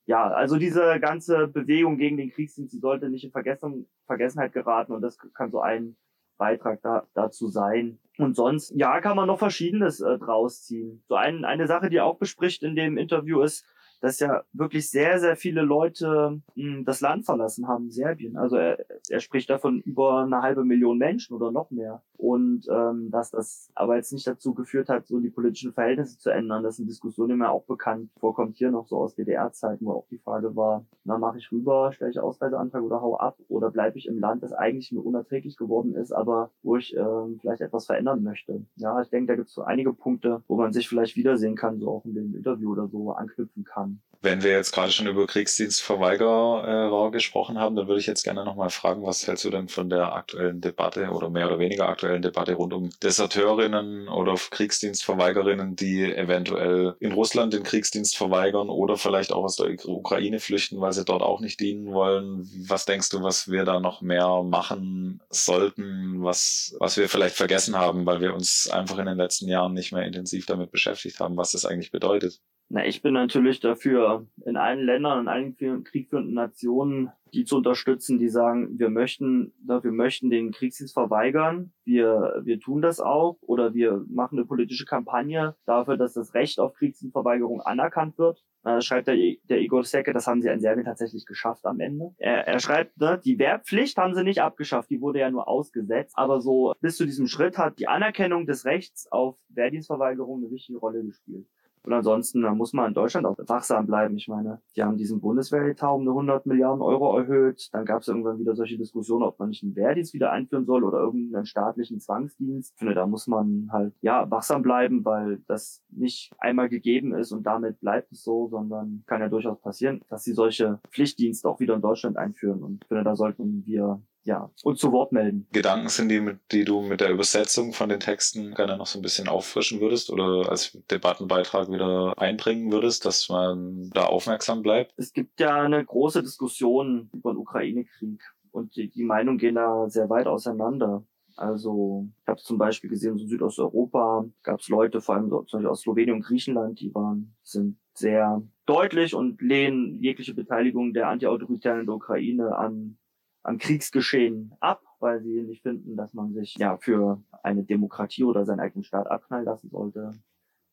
ja, 0.06 0.28
also 0.28 0.56
diese 0.56 1.00
ganze 1.00 1.48
Bewegung 1.48 1.98
gegen 1.98 2.16
den 2.16 2.30
Kriegsdienst, 2.30 2.72
die 2.72 2.78
sollte 2.78 3.10
nicht 3.10 3.24
in 3.24 3.32
Vergessen, 3.32 3.88
Vergessenheit 4.06 4.52
geraten 4.52 4.92
und 4.92 5.02
das 5.02 5.18
kann 5.34 5.50
so 5.50 5.60
ein 5.60 5.96
Beitrag 6.36 6.82
da, 6.82 7.06
dazu 7.14 7.48
sein. 7.48 7.98
Und 8.18 8.34
sonst, 8.34 8.72
ja, 8.74 9.00
kann 9.00 9.16
man 9.16 9.26
noch 9.26 9.38
Verschiedenes 9.38 10.00
äh, 10.00 10.18
draus 10.18 10.62
ziehen. 10.62 11.02
So 11.08 11.16
ein, 11.16 11.44
eine 11.44 11.66
Sache, 11.66 11.90
die 11.90 12.00
auch 12.00 12.16
bespricht 12.16 12.62
in 12.62 12.74
dem 12.74 12.96
Interview 12.96 13.42
ist, 13.42 13.64
dass 14.00 14.20
ja 14.20 14.42
wirklich 14.52 14.90
sehr, 14.90 15.18
sehr 15.18 15.36
viele 15.36 15.62
Leute 15.62 16.40
mh, 16.54 16.76
hm, 16.76 16.84
das 16.84 17.00
Land 17.00 17.26
verlassen 17.26 17.68
haben, 17.68 17.90
Serbien. 17.90 18.36
Also 18.36 18.56
er, 18.56 18.84
er 19.08 19.20
spricht 19.20 19.50
davon 19.50 19.80
über 19.82 20.22
eine 20.22 20.42
halbe 20.42 20.64
Million 20.64 20.98
Menschen 20.98 21.34
oder 21.34 21.50
noch 21.50 21.70
mehr. 21.70 22.02
Und 22.18 22.66
ähm, 22.70 23.10
dass 23.10 23.30
das 23.30 23.70
aber 23.74 23.96
jetzt 23.96 24.12
nicht 24.12 24.26
dazu 24.26 24.54
geführt 24.54 24.88
hat, 24.88 25.06
so 25.06 25.20
die 25.20 25.30
politischen 25.30 25.72
Verhältnisse 25.72 26.18
zu 26.18 26.30
ändern. 26.30 26.62
Das 26.62 26.76
sind 26.76 26.88
Diskussionen 26.88 27.36
die 27.36 27.42
mir 27.42 27.50
auch 27.50 27.64
bekannt. 27.64 28.10
Vorkommt 28.18 28.56
hier 28.56 28.70
noch 28.70 28.86
so 28.86 28.96
aus 28.96 29.14
DDR-Zeiten, 29.14 29.84
wo 29.84 29.92
auch 29.92 30.06
die 30.10 30.18
Frage 30.18 30.56
war, 30.56 30.84
na, 31.04 31.18
mache 31.18 31.38
ich 31.38 31.52
rüber, 31.52 31.92
stelle 31.92 32.10
ich 32.10 32.18
Ausreiseantrag 32.18 32.82
oder 32.82 33.00
hau 33.00 33.16
ab 33.16 33.38
oder 33.48 33.70
bleibe 33.70 33.98
ich 33.98 34.06
im 34.06 34.18
Land, 34.18 34.42
das 34.42 34.52
eigentlich 34.52 34.90
mir 34.92 35.04
unerträglich 35.04 35.56
geworden 35.56 35.94
ist, 35.94 36.12
aber 36.12 36.50
wo 36.62 36.76
ich 36.76 36.96
ähm, 36.96 37.38
vielleicht 37.40 37.60
etwas 37.60 37.86
verändern 37.86 38.22
möchte. 38.22 38.64
Ja, 38.76 39.00
ich 39.00 39.10
denke, 39.10 39.32
da 39.32 39.36
gibt 39.36 39.48
es 39.48 39.54
so 39.54 39.62
einige 39.62 39.92
Punkte, 39.92 40.42
wo 40.48 40.56
man 40.56 40.72
sich 40.72 40.88
vielleicht 40.88 41.16
wiedersehen 41.16 41.56
kann, 41.56 41.78
so 41.78 41.90
auch 41.90 42.04
in 42.04 42.14
dem 42.14 42.34
Interview 42.34 42.72
oder 42.72 42.88
so 42.88 43.12
anknüpfen 43.12 43.64
kann. 43.64 44.00
Wenn 44.26 44.42
wir 44.42 44.50
jetzt 44.50 44.72
gerade 44.72 44.90
schon 44.90 45.06
über 45.06 45.24
Kriegsdienstverweigerer 45.24 47.12
gesprochen 47.12 47.60
haben, 47.60 47.76
dann 47.76 47.86
würde 47.86 48.00
ich 48.00 48.08
jetzt 48.08 48.24
gerne 48.24 48.44
nochmal 48.44 48.70
fragen, 48.70 49.06
was 49.06 49.24
hältst 49.24 49.44
du 49.44 49.50
denn 49.50 49.68
von 49.68 49.88
der 49.88 50.14
aktuellen 50.14 50.60
Debatte 50.60 51.10
oder 51.10 51.30
mehr 51.30 51.46
oder 51.46 51.60
weniger 51.60 51.88
aktuellen 51.88 52.22
Debatte 52.22 52.54
rund 52.54 52.72
um 52.72 52.90
Deserteurinnen 53.04 54.08
oder 54.08 54.34
Kriegsdienstverweigerinnen, 54.34 55.76
die 55.76 56.12
eventuell 56.12 56.96
in 56.98 57.12
Russland 57.12 57.52
den 57.52 57.62
Kriegsdienst 57.62 58.16
verweigern 58.16 58.68
oder 58.68 58.96
vielleicht 58.96 59.30
auch 59.30 59.44
aus 59.44 59.54
der 59.54 59.76
Ukraine 59.86 60.40
flüchten, 60.40 60.80
weil 60.80 60.92
sie 60.92 61.04
dort 61.04 61.22
auch 61.22 61.38
nicht 61.38 61.60
dienen 61.60 61.92
wollen. 61.92 62.50
Was 62.66 62.84
denkst 62.84 63.10
du, 63.10 63.22
was 63.22 63.48
wir 63.48 63.64
da 63.64 63.78
noch 63.78 64.02
mehr 64.02 64.42
machen 64.42 65.22
sollten, 65.30 66.24
was, 66.24 66.74
was 66.80 66.96
wir 66.96 67.08
vielleicht 67.08 67.36
vergessen 67.36 67.76
haben, 67.76 68.04
weil 68.06 68.20
wir 68.20 68.34
uns 68.34 68.68
einfach 68.68 68.98
in 68.98 69.06
den 69.06 69.18
letzten 69.18 69.46
Jahren 69.46 69.72
nicht 69.72 69.92
mehr 69.92 70.02
intensiv 70.02 70.46
damit 70.46 70.72
beschäftigt 70.72 71.20
haben, 71.20 71.36
was 71.36 71.52
das 71.52 71.64
eigentlich 71.64 71.92
bedeutet? 71.92 72.40
Na, 72.68 72.84
ich 72.84 73.00
bin 73.00 73.14
natürlich 73.14 73.60
dafür, 73.60 74.26
in 74.44 74.56
allen 74.56 74.84
Ländern, 74.84 75.20
in 75.20 75.28
allen 75.28 75.56
kriegführenden 75.84 76.34
Nationen, 76.34 77.10
die 77.32 77.44
zu 77.44 77.58
unterstützen, 77.58 78.18
die 78.18 78.28
sagen, 78.28 78.78
wir 78.78 78.90
möchten, 78.90 79.52
wir 79.64 79.92
möchten 79.92 80.30
den 80.30 80.50
Kriegsdienst 80.50 80.94
verweigern. 80.94 81.72
Wir, 81.84 82.40
wir 82.42 82.58
tun 82.58 82.82
das 82.82 82.98
auch 82.98 83.36
oder 83.42 83.74
wir 83.74 84.04
machen 84.08 84.38
eine 84.38 84.46
politische 84.46 84.84
Kampagne 84.84 85.54
dafür, 85.64 85.96
dass 85.96 86.14
das 86.14 86.34
Recht 86.34 86.58
auf 86.58 86.74
Kriegsdienstverweigerung 86.74 87.60
anerkannt 87.60 88.18
wird. 88.18 88.42
Das 88.64 88.84
schreibt 88.84 89.06
der, 89.06 89.16
der 89.44 89.60
Igor 89.60 89.84
Seke, 89.84 90.12
das 90.12 90.26
haben 90.26 90.42
sie 90.42 90.48
in 90.48 90.58
Serbien 90.58 90.86
tatsächlich 90.86 91.24
geschafft 91.24 91.64
am 91.66 91.78
Ende. 91.78 92.14
Er, 92.18 92.48
er 92.48 92.58
schreibt, 92.58 92.98
ne, 92.98 93.20
die 93.24 93.38
Wehrpflicht 93.38 93.96
haben 93.96 94.14
sie 94.14 94.24
nicht 94.24 94.42
abgeschafft, 94.42 94.90
die 94.90 95.00
wurde 95.00 95.20
ja 95.20 95.30
nur 95.30 95.46
ausgesetzt. 95.46 96.14
Aber 96.16 96.40
so 96.40 96.74
bis 96.80 96.96
zu 96.96 97.04
diesem 97.04 97.28
Schritt 97.28 97.58
hat 97.58 97.78
die 97.78 97.86
Anerkennung 97.86 98.44
des 98.44 98.64
Rechts 98.64 99.06
auf 99.12 99.36
Wehrdienstverweigerung 99.50 100.42
eine 100.42 100.50
wichtige 100.50 100.78
Rolle 100.78 101.04
gespielt. 101.04 101.46
Und 101.86 101.92
ansonsten 101.92 102.42
da 102.42 102.52
muss 102.52 102.72
man 102.72 102.88
in 102.88 102.94
Deutschland 102.94 103.26
auch 103.26 103.36
wachsam 103.46 103.86
bleiben. 103.86 104.16
Ich 104.16 104.26
meine, 104.26 104.60
die 104.74 104.82
haben 104.82 104.96
diesen 104.96 105.20
Bundeswehretat 105.20 105.88
um 105.88 106.00
eine 106.00 106.10
100 106.10 106.44
Milliarden 106.44 106.82
Euro 106.82 107.16
erhöht. 107.16 107.68
Dann 107.72 107.84
gab 107.84 108.02
es 108.02 108.08
irgendwann 108.08 108.40
wieder 108.40 108.56
solche 108.56 108.76
Diskussionen, 108.76 109.22
ob 109.22 109.38
man 109.38 109.50
nicht 109.50 109.62
einen 109.62 109.76
Wehrdienst 109.76 110.12
wieder 110.12 110.32
einführen 110.32 110.66
soll 110.66 110.82
oder 110.82 110.98
irgendeinen 110.98 111.46
staatlichen 111.46 112.00
Zwangsdienst. 112.00 112.72
Ich 112.74 112.78
finde, 112.78 112.94
da 112.94 113.06
muss 113.06 113.28
man 113.28 113.68
halt, 113.70 113.94
ja, 114.00 114.28
wachsam 114.28 114.62
bleiben, 114.62 115.04
weil 115.04 115.38
das 115.46 115.84
nicht 115.88 116.32
einmal 116.38 116.68
gegeben 116.68 117.14
ist 117.14 117.30
und 117.30 117.46
damit 117.46 117.78
bleibt 117.78 118.10
es 118.10 118.24
so, 118.24 118.48
sondern 118.48 119.04
kann 119.06 119.20
ja 119.20 119.28
durchaus 119.28 119.60
passieren, 119.60 120.00
dass 120.08 120.24
sie 120.24 120.32
solche 120.32 120.80
Pflichtdienste 120.90 121.48
auch 121.48 121.60
wieder 121.60 121.74
in 121.76 121.82
Deutschland 121.82 122.16
einführen. 122.16 122.64
Und 122.64 122.82
ich 122.82 122.88
finde, 122.88 123.04
da 123.04 123.14
sollten 123.14 123.64
wir 123.64 124.02
ja, 124.26 124.50
und 124.64 124.78
zu 124.78 124.90
Wort 124.90 125.12
melden. 125.12 125.46
Gedanken 125.52 125.88
sind 125.88 126.08
die, 126.08 126.20
mit, 126.20 126.38
die 126.50 126.64
du 126.64 126.82
mit 126.82 127.00
der 127.00 127.10
Übersetzung 127.10 127.72
von 127.72 127.88
den 127.88 128.00
Texten 128.00 128.54
gerne 128.54 128.76
noch 128.76 128.86
so 128.86 128.98
ein 128.98 129.02
bisschen 129.02 129.28
auffrischen 129.28 129.80
würdest 129.80 130.10
oder 130.10 130.50
als 130.50 130.76
Debattenbeitrag 130.90 131.70
wieder 131.70 132.12
einbringen 132.18 132.72
würdest, 132.72 133.06
dass 133.06 133.28
man 133.28 133.88
da 133.94 134.06
aufmerksam 134.06 134.62
bleibt? 134.62 134.92
Es 134.96 135.12
gibt 135.12 135.38
ja 135.38 135.62
eine 135.62 135.84
große 135.84 136.22
Diskussion 136.22 137.08
über 137.12 137.32
den 137.32 137.38
Ukraine-Krieg 137.38 138.20
und 138.50 138.74
die, 138.74 138.90
die 138.90 139.04
Meinungen 139.04 139.38
gehen 139.38 139.54
da 139.54 139.88
sehr 139.88 140.10
weit 140.10 140.26
auseinander. 140.26 141.04
Also 141.36 142.08
ich 142.22 142.26
habe 142.26 142.40
zum 142.40 142.58
Beispiel 142.58 142.90
gesehen, 142.90 143.16
so 143.18 143.24
in 143.24 143.28
Südosteuropa 143.28 144.24
gab 144.42 144.58
es 144.58 144.68
Leute, 144.68 145.00
vor 145.00 145.14
allem 145.14 145.28
so, 145.28 145.42
zum 145.42 145.58
Beispiel 145.58 145.70
aus 145.70 145.82
Slowenien 145.82 146.16
und 146.16 146.22
Griechenland, 146.22 146.80
die 146.80 146.92
waren, 146.94 147.36
sind 147.42 147.78
sehr 147.94 148.42
deutlich 148.64 149.14
und 149.14 149.40
lehnen 149.40 150.00
jegliche 150.00 150.34
Beteiligung 150.34 150.94
der 150.94 151.08
Antiautoritären 151.08 151.80
in 151.80 151.86
der 151.86 151.94
Ukraine 151.94 152.56
an 152.56 152.98
am 153.46 153.58
Kriegsgeschehen 153.58 154.54
ab 154.60 154.82
weil 155.00 155.22
sie 155.22 155.42
nicht 155.42 155.62
finden, 155.62 155.96
dass 155.96 156.14
man 156.14 156.32
sich 156.32 156.56
ja 156.56 156.76
für 156.78 157.22
eine 157.42 157.64
Demokratie 157.64 158.24
oder 158.24 158.44
seinen 158.44 158.60
eigenen 158.60 158.84
Staat 158.84 159.06
abknallen 159.08 159.44
lassen 159.44 159.68
sollte. 159.70 160.12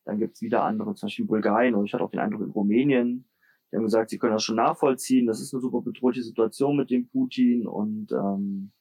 Dann 0.04 0.18
gibt's 0.18 0.42
wieder 0.42 0.64
andere, 0.64 0.94
zum 0.94 1.06
Beispiel 1.06 1.24
Bulgarien 1.24 1.74
und 1.74 1.86
ich 1.86 1.94
hatte 1.94 2.04
auch 2.04 2.10
den 2.10 2.20
Eindruck 2.20 2.42
in 2.42 2.50
Rumänien, 2.50 3.26
die 3.70 3.76
haben 3.76 3.84
gesagt, 3.84 4.10
sie 4.10 4.18
können 4.18 4.34
das 4.34 4.44
schon 4.44 4.56
nachvollziehen, 4.56 5.26
das 5.26 5.40
ist 5.40 5.52
eine 5.52 5.60
super 5.60 5.80
bedrohliche 5.80 6.22
Situation 6.22 6.76
mit 6.76 6.90
dem 6.90 7.08
Putin 7.08 7.66
und 7.66 8.12
ähm, 8.12 8.72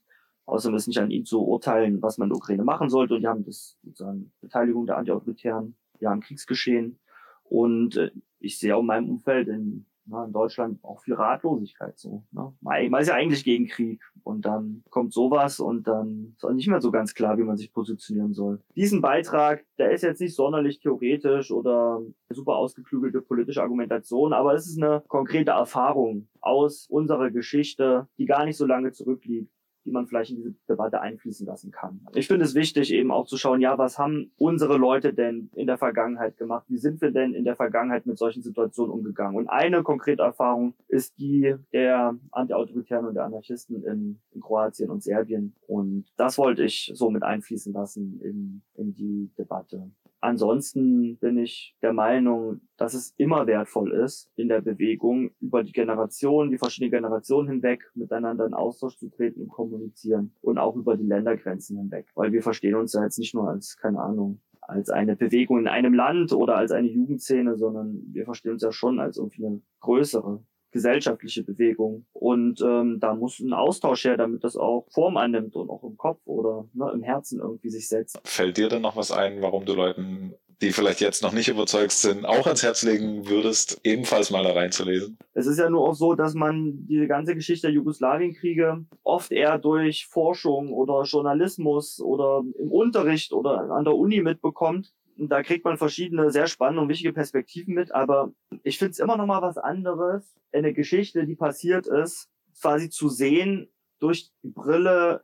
außerdem 0.45 0.75
ist 0.75 0.87
nicht 0.87 0.99
an 0.99 1.11
ihn 1.11 1.25
zu 1.25 1.41
urteilen, 1.41 2.01
was 2.01 2.17
man 2.17 2.27
in 2.27 2.33
der 2.33 2.37
Ukraine 2.37 2.63
machen 2.63 2.89
sollte. 2.89 3.15
Und 3.15 3.21
die 3.21 3.27
haben 3.27 3.45
das 3.45 3.77
sozusagen 3.81 4.31
Beteiligung 4.41 4.85
der 4.85 4.97
Antiautoritären 4.97 5.75
ja 5.99 6.11
am 6.11 6.19
Kriegsgeschehen. 6.19 6.99
Und 7.43 7.95
äh, 7.95 8.11
ich 8.39 8.59
sehe 8.59 8.75
auch 8.75 8.81
in 8.81 8.85
meinem 8.85 9.09
Umfeld 9.09 9.47
in 9.47 9.85
na, 10.05 10.25
in 10.25 10.33
Deutschland 10.33 10.83
auch 10.83 11.01
viel 11.01 11.13
Ratlosigkeit 11.13 11.97
so. 11.97 12.23
Ne? 12.31 12.53
Man 12.61 13.01
ist 13.01 13.07
ja 13.07 13.15
eigentlich 13.15 13.43
gegen 13.43 13.67
Krieg 13.67 14.01
und 14.23 14.45
dann 14.45 14.83
kommt 14.89 15.13
sowas 15.13 15.59
und 15.59 15.87
dann 15.87 16.33
ist 16.35 16.43
auch 16.43 16.51
nicht 16.51 16.67
mehr 16.67 16.81
so 16.81 16.91
ganz 16.91 17.13
klar, 17.13 17.37
wie 17.37 17.43
man 17.43 17.57
sich 17.57 17.71
positionieren 17.71 18.33
soll. 18.33 18.61
Diesen 18.75 19.01
Beitrag, 19.01 19.65
der 19.77 19.91
ist 19.91 20.03
jetzt 20.03 20.21
nicht 20.21 20.35
sonderlich 20.35 20.79
theoretisch 20.79 21.51
oder 21.51 22.01
super 22.29 22.55
ausgeklügelte 22.55 23.21
politische 23.21 23.61
Argumentation, 23.61 24.33
aber 24.33 24.53
es 24.53 24.67
ist 24.67 24.81
eine 24.81 25.03
konkrete 25.07 25.51
Erfahrung 25.51 26.27
aus 26.41 26.87
unserer 26.89 27.31
Geschichte, 27.31 28.07
die 28.17 28.25
gar 28.25 28.45
nicht 28.45 28.57
so 28.57 28.65
lange 28.65 28.91
zurückliegt 28.91 29.51
die 29.86 29.91
man 29.91 30.07
vielleicht 30.07 30.31
in 30.31 30.38
diese 30.38 30.53
Debatte 30.69 31.01
einfließen 31.01 31.45
lassen 31.45 31.71
kann. 31.71 32.01
Ich 32.13 32.27
finde 32.27 32.45
es 32.45 32.55
wichtig, 32.55 32.93
eben 32.93 33.11
auch 33.11 33.25
zu 33.25 33.38
schauen, 33.38 33.61
ja, 33.61 33.77
was 33.77 33.97
haben 33.97 34.31
unsere 34.38 34.77
Leute 34.77 35.13
denn 35.13 35.49
in 35.55 35.67
der 35.67 35.77
Vergangenheit 35.77 36.38
gemacht? 36.38 36.65
Wie 36.67 36.77
sind 36.77 37.01
wir 37.01 37.11
denn 37.11 37.34
in 37.34 37.43
der 37.43 37.55
Vergangenheit 37.55 38.05
mit 38.05 38.17
solchen 38.17 38.41
Situationen 38.41 38.91
umgegangen? 38.91 39.38
Und 39.38 39.47
eine 39.47 39.84
konkrete 39.84 40.23
Erfahrung 40.23 40.73
ist 40.88 41.17
die 41.19 41.55
der 41.71 42.15
Antiautoritären 42.31 43.07
und 43.07 43.15
der 43.15 43.25
Anarchisten 43.25 43.84
in, 43.84 44.19
in 44.31 44.41
Kroatien 44.41 44.89
und 44.89 45.03
Serbien. 45.03 45.55
Und 45.67 46.05
das 46.17 46.38
wollte 46.38 46.63
ich 46.63 46.91
so 46.93 47.09
mit 47.09 47.23
einfließen 47.23 47.73
lassen 47.73 48.19
in, 48.21 48.61
in 48.75 48.93
die 48.93 49.31
Debatte. 49.38 49.91
Ansonsten 50.24 51.17
bin 51.17 51.38
ich 51.38 51.76
der 51.82 51.91
Meinung, 51.91 52.61
dass 52.78 52.93
es 52.93 53.13
immer 53.17 53.45
wertvoll 53.45 53.91
ist, 53.91 54.32
in 54.38 54.47
der 54.47 54.61
Bewegung 54.61 55.32
über 55.41 55.65
die 55.65 55.74
Generationen, 55.74 56.49
die 56.49 56.57
verschiedenen 56.57 56.91
Generationen 56.91 57.49
hinweg 57.49 57.91
miteinander 57.93 58.45
in 58.45 58.53
Austausch 58.53 58.97
zu 58.97 59.09
treten 59.09 59.41
und 59.41 59.49
kommunizieren 59.49 60.34
und 60.39 60.59
auch 60.59 60.78
über 60.78 60.95
die 60.95 61.03
Ländergrenzen 61.03 61.78
hinweg. 61.78 62.07
Weil 62.15 62.32
wir 62.32 62.41
verstehen 62.41 62.76
uns 62.76 62.93
ja 62.93 63.03
jetzt 63.03 63.19
nicht 63.19 63.36
nur 63.36 63.49
als, 63.49 63.76
keine 63.76 63.99
Ahnung, 63.99 64.39
als 64.61 64.89
eine 64.89 65.17
Bewegung 65.17 65.59
in 65.59 65.67
einem 65.67 65.93
Land 65.93 66.32
oder 66.32 66.55
als 66.55 66.71
eine 66.71 66.88
Jugendszene, 66.88 67.57
sondern 67.57 68.01
wir 68.13 68.24
verstehen 68.24 68.53
uns 68.53 68.63
ja 68.63 68.71
schon 68.71 69.01
als 69.01 69.17
irgendwie 69.17 69.45
eine 69.45 69.61
größere 69.82 70.41
gesellschaftliche 70.74 71.43
Bewegung. 71.43 72.05
Und 72.11 72.59
ähm, 72.61 72.99
da 72.99 73.13
muss 73.13 73.39
ein 73.39 73.53
Austausch 73.53 74.03
her, 74.03 74.17
damit 74.17 74.43
das 74.43 74.57
auch 74.57 74.86
Form 74.89 75.15
annimmt 75.15 75.55
und 75.55 75.69
auch 75.69 75.84
im 75.84 75.95
Kopf 75.95 76.19
oder 76.26 76.65
ne, 76.74 76.91
im 76.93 77.03
Herzen 77.03 77.39
irgendwie 77.39 77.69
sich 77.69 77.88
setzt. 77.88 78.19
Fällt 78.26 78.57
dir 78.57 78.67
denn 78.67 78.82
noch 78.82 78.97
was 78.97 79.11
ein, 79.11 79.41
warum 79.41 79.65
du 79.65 79.74
Leuten, 79.74 80.34
die 80.61 80.71
vielleicht 80.71 81.01
jetzt 81.01 81.24
noch 81.24 81.34
nicht 81.34 81.49
überzeugt 81.49 81.91
sind, 81.91 82.26
auch 82.26 82.45
ans 82.45 82.63
Herz 82.63 82.84
legen 82.84 83.28
würdest, 83.28 83.80
ebenfalls 83.84 84.32
mal 84.32 84.43
da 84.43 84.53
reinzulesen? 84.53 85.17
Es 85.34 85.45
ist 85.45 85.59
ja 85.59 85.69
nur 85.69 85.88
auch 85.88 85.93
so, 85.93 86.15
dass 86.15 86.34
man 86.34 86.86
diese 86.88 87.07
ganze 87.07 87.36
Geschichte 87.36 87.67
der 87.67 87.76
Jugoslawienkriege 87.76 88.86
oft 89.03 89.32
eher 89.32 89.57
durch 89.57 90.07
Forschung 90.07 90.74
oder 90.74 91.03
Journalismus 91.03 92.01
oder 92.01 92.43
im 92.59 92.71
Unterricht 92.71 93.34
oder 93.34 93.71
an 93.71 93.84
der 93.84 93.95
Uni 93.95 94.21
mitbekommt 94.21 94.93
da 95.18 95.43
kriegt 95.43 95.66
man 95.66 95.78
verschiedene 95.78 96.32
sehr 96.32 96.47
spannende 96.47 96.82
und 96.82 96.89
wichtige 96.89 97.14
Perspektiven 97.14 97.74
mit, 97.74 97.93
aber 97.93 98.34
ich 98.64 98.78
finde 98.78 98.91
es 98.91 98.99
immer 98.99 99.18
noch 99.18 99.26
mal 99.26 99.41
was 99.41 99.57
anderes, 99.57 100.36
eine 100.51 100.74
Geschichte, 100.74 101.26
die 101.26 101.36
passiert 101.36 101.88
ist, 101.88 102.30
quasi 102.59 102.89
zu 102.89 103.09
sehen 103.09 103.72
durch 103.99 104.32
die 104.43 104.49
Brille 104.49 105.24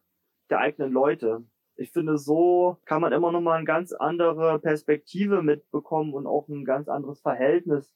der 0.49 0.59
eigenen 0.59 0.91
Leute. 0.91 1.43
Ich 1.75 1.91
finde, 1.91 2.17
so 2.17 2.77
kann 2.85 3.01
man 3.01 3.13
immer 3.13 3.31
noch 3.31 3.41
mal 3.41 3.57
eine 3.57 3.65
ganz 3.65 3.93
andere 3.93 4.59
Perspektive 4.59 5.41
mitbekommen 5.41 6.13
und 6.13 6.27
auch 6.27 6.47
ein 6.49 6.65
ganz 6.65 6.89
anderes 6.89 7.21
Verhältnis 7.21 7.93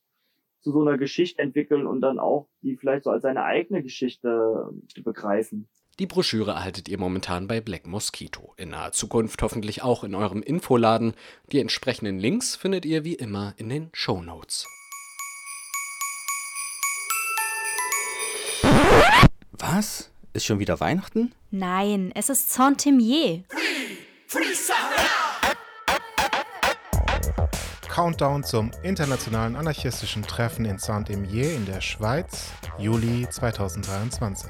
zu 0.61 0.71
so 0.71 0.81
einer 0.81 0.97
Geschichte 0.97 1.41
entwickeln 1.41 1.85
und 1.85 2.01
dann 2.01 2.19
auch 2.19 2.47
die 2.61 2.77
vielleicht 2.77 3.03
so 3.03 3.09
als 3.09 3.23
seine 3.23 3.43
eigene 3.43 3.83
Geschichte 3.83 4.69
begreifen. 5.03 5.67
Die 5.99 6.07
Broschüre 6.07 6.51
erhaltet 6.53 6.89
ihr 6.89 6.97
momentan 6.97 7.45
bei 7.45 7.61
Black 7.61 7.85
Mosquito. 7.85 8.55
In 8.57 8.69
naher 8.69 8.93
Zukunft 8.93 9.43
hoffentlich 9.43 9.83
auch 9.83 10.03
in 10.03 10.15
eurem 10.15 10.41
Infoladen. 10.41 11.13
Die 11.51 11.59
entsprechenden 11.59 12.17
Links 12.17 12.55
findet 12.55 12.83
ihr 12.83 13.03
wie 13.03 13.13
immer 13.13 13.53
in 13.57 13.69
den 13.69 13.89
Show 13.93 14.23
Notes. 14.23 14.65
Was? 19.51 20.09
Ist 20.33 20.45
schon 20.45 20.57
wieder 20.57 20.79
Weihnachten? 20.79 21.31
Nein, 21.51 22.11
es 22.15 22.29
ist 22.29 22.51
Saint-Timier. 22.51 23.43
Countdown 27.93 28.43
zum 28.43 28.71
internationalen 28.81 29.55
anarchistischen 29.55 30.23
Treffen 30.23 30.65
in 30.65 30.79
Saint-Imier 30.79 31.53
in 31.53 31.67
der 31.67 31.79
Schweiz, 31.79 32.49
Juli 32.79 33.27
2023. 33.29 34.49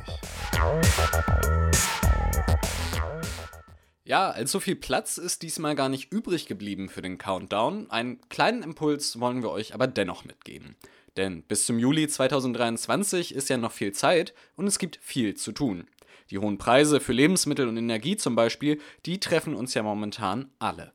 Ja, 4.06 4.30
allzu 4.30 4.62
viel 4.62 4.78
Platz 4.78 5.18
ist 5.18 5.42
diesmal 5.42 5.76
gar 5.76 5.90
nicht 5.90 6.14
übrig 6.14 6.46
geblieben 6.46 6.88
für 6.88 7.02
den 7.02 7.18
Countdown. 7.18 7.92
Einen 7.92 8.22
kleinen 8.30 8.64
Impuls 8.64 9.20
wollen 9.20 9.44
wir 9.44 9.52
euch 9.52 9.74
aber 9.74 9.88
dennoch 9.88 10.24
mitgeben. 10.24 10.78
Denn 11.18 11.44
bis 11.44 11.66
zum 11.66 11.78
Juli 11.78 12.08
2023 12.08 13.36
ist 13.36 13.50
ja 13.50 13.58
noch 13.58 13.74
viel 13.74 13.92
Zeit 13.92 14.34
und 14.56 14.68
es 14.68 14.80
gibt 14.80 15.00
viel 15.02 15.36
zu 15.36 15.52
tun. 15.52 15.88
Die 16.30 16.38
hohen 16.38 16.58
Preise 16.58 17.02
für 17.02 17.12
Lebensmittel 17.12 17.68
und 17.68 17.76
Energie 17.76 18.16
zum 18.16 18.36
Beispiel, 18.36 18.80
die 19.06 19.20
treffen 19.20 19.54
uns 19.54 19.74
ja 19.74 19.84
momentan 19.84 20.50
alle. 20.60 20.94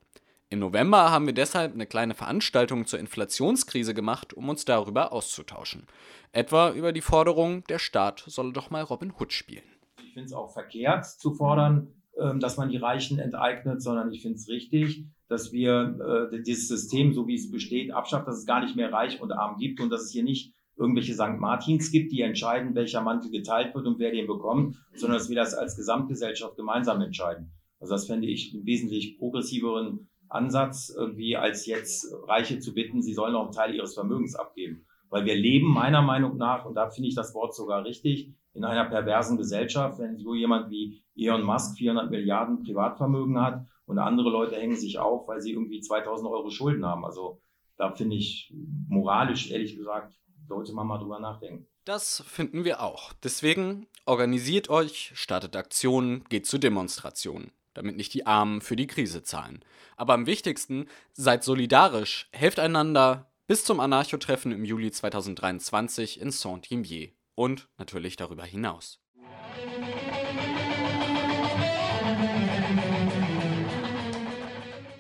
Im 0.51 0.61
November 0.61 1.11
haben 1.11 1.27
wir 1.27 1.35
deshalb 1.35 1.75
eine 1.75 1.87
kleine 1.87 2.15
Veranstaltung 2.15 2.87
zur 2.87 2.99
Inflationskrise 2.99 3.93
gemacht, 3.93 4.33
um 4.33 4.49
uns 4.49 4.65
darüber 4.65 5.13
auszutauschen. 5.13 5.87
Etwa 6.33 6.71
über 6.73 6.93
die 6.93 7.03
Forderung, 7.03 7.65
der 7.65 7.79
Staat 7.79 8.25
solle 8.27 8.55
doch 8.55 8.71
mal 8.71 8.83
Robin 8.83 9.13
Hood 9.13 9.35
spielen. 9.35 9.65
Ich 10.03 10.15
finde 10.15 10.25
es 10.25 10.33
auch 10.33 10.51
verkehrt 10.51 11.05
zu 11.05 11.35
fordern, 11.35 11.89
ähm, 12.19 12.41
dass 12.41 12.57
man 12.57 12.71
die 12.71 12.79
Reichen 12.79 13.19
enteignet, 13.19 13.83
sondern 13.83 14.11
ich 14.11 14.23
finde 14.23 14.37
es 14.37 14.49
richtig, 14.49 15.05
dass 15.29 15.53
wir 15.53 16.31
äh, 16.33 16.43
dieses 16.43 16.67
System, 16.67 17.13
so 17.13 17.27
wie 17.27 17.35
es 17.35 17.51
besteht, 17.51 17.93
abschafft, 17.93 18.27
dass 18.27 18.39
es 18.39 18.47
gar 18.47 18.65
nicht 18.65 18.75
mehr 18.75 18.91
reich 18.91 19.21
und 19.21 19.33
arm 19.33 19.59
gibt 19.59 19.81
und 19.81 19.91
dass 19.91 20.05
es 20.05 20.13
hier 20.13 20.25
nicht 20.25 20.55
irgendwelche 20.79 21.13
St. 21.13 21.39
Martins 21.39 21.91
gibt, 21.91 22.11
die 22.11 22.23
entscheiden, 22.23 22.75
welcher 22.75 23.03
Mantel 23.03 23.31
geteilt 23.31 23.75
wird 23.75 23.87
und 23.87 23.99
wer 23.99 24.13
den 24.13 24.27
bekommt, 24.27 24.77
sondern 24.95 25.19
dass 25.19 25.29
wir 25.29 25.37
das 25.37 25.53
als 25.53 25.77
Gesamtgesellschaft 25.77 26.57
gemeinsam 26.57 27.03
entscheiden. 27.03 27.53
Also 27.81 27.95
das 27.95 28.07
fände 28.07 28.27
ich 28.27 28.55
einen 28.55 28.65
wesentlich 28.65 29.19
progressiveren 29.19 30.09
Ansatz, 30.29 30.93
irgendwie 30.95 31.37
als 31.37 31.67
jetzt 31.67 32.07
Reiche 32.27 32.59
zu 32.59 32.75
bitten, 32.75 33.03
sie 33.03 33.15
sollen 33.15 33.33
noch 33.33 33.45
einen 33.45 33.53
Teil 33.53 33.75
ihres 33.75 33.95
Vermögens 33.95 34.35
abgeben. 34.35 34.87
Weil 35.11 35.25
wir 35.25 35.35
leben 35.35 35.69
meiner 35.69 36.03
Meinung 36.03 36.37
nach, 36.37 36.67
und 36.67 36.75
da 36.75 36.91
finde 36.91 37.09
ich 37.09 37.15
das 37.15 37.35
Wort 37.35 37.55
sogar 37.55 37.85
richtig, 37.85 38.35
in 38.53 38.65
einer 38.65 38.85
perversen 38.87 39.39
Gesellschaft, 39.39 39.99
wenn 39.99 40.19
so 40.19 40.35
jemand 40.35 40.71
wie 40.71 41.03
Elon 41.17 41.43
Musk 41.43 41.79
400 41.79 42.11
Milliarden 42.11 42.63
Privatvermögen 42.63 43.41
hat 43.41 43.67
und 43.87 43.99
andere 43.99 44.31
Leute 44.31 44.57
hängen 44.57 44.77
sich 44.77 44.99
auf, 44.99 45.29
weil 45.29 45.41
sie 45.41 45.53
irgendwie 45.53 45.81
2000 45.81 46.29
Euro 46.29 46.51
Schulden 46.51 46.85
haben. 46.85 47.05
Also 47.05 47.41
da 47.77 47.93
finde 47.93 48.17
ich 48.17 48.53
moralisch, 48.89 49.51
ehrlich 49.51 49.77
gesagt, 49.77 50.15
sollte 50.47 50.73
man 50.73 50.87
mal 50.87 50.99
drüber 50.99 51.21
nachdenken. 51.21 51.67
Das 51.85 52.23
finden 52.27 52.65
wir 52.65 52.83
auch. 52.83 53.13
Deswegen 53.23 53.87
organisiert 54.05 54.69
euch, 54.69 55.13
startet 55.15 55.57
Aktionen, 55.57 56.25
geht 56.25 56.47
zu 56.47 56.59
Demonstrationen 56.59 57.53
damit 57.79 57.97
nicht 57.97 58.13
die 58.13 58.27
Armen 58.27 58.61
für 58.61 58.77
die 58.77 58.87
Krise 58.87 59.23
zahlen. 59.23 59.65
Aber 59.97 60.15
am 60.15 60.27
wichtigsten, 60.27 60.87
seid 61.13 61.43
solidarisch, 61.45 62.29
helft 62.33 62.59
einander 62.59 63.31
bis 63.47 63.65
zum 63.65 63.81
Anarcho-Treffen 63.81 64.53
im 64.53 64.65
Juli 64.65 64.91
2023 64.91 66.21
in 66.21 66.31
Saint-Imier 66.31 67.11
und 67.35 67.69
natürlich 67.79 68.17
darüber 68.17 68.45
hinaus. 68.45 69.01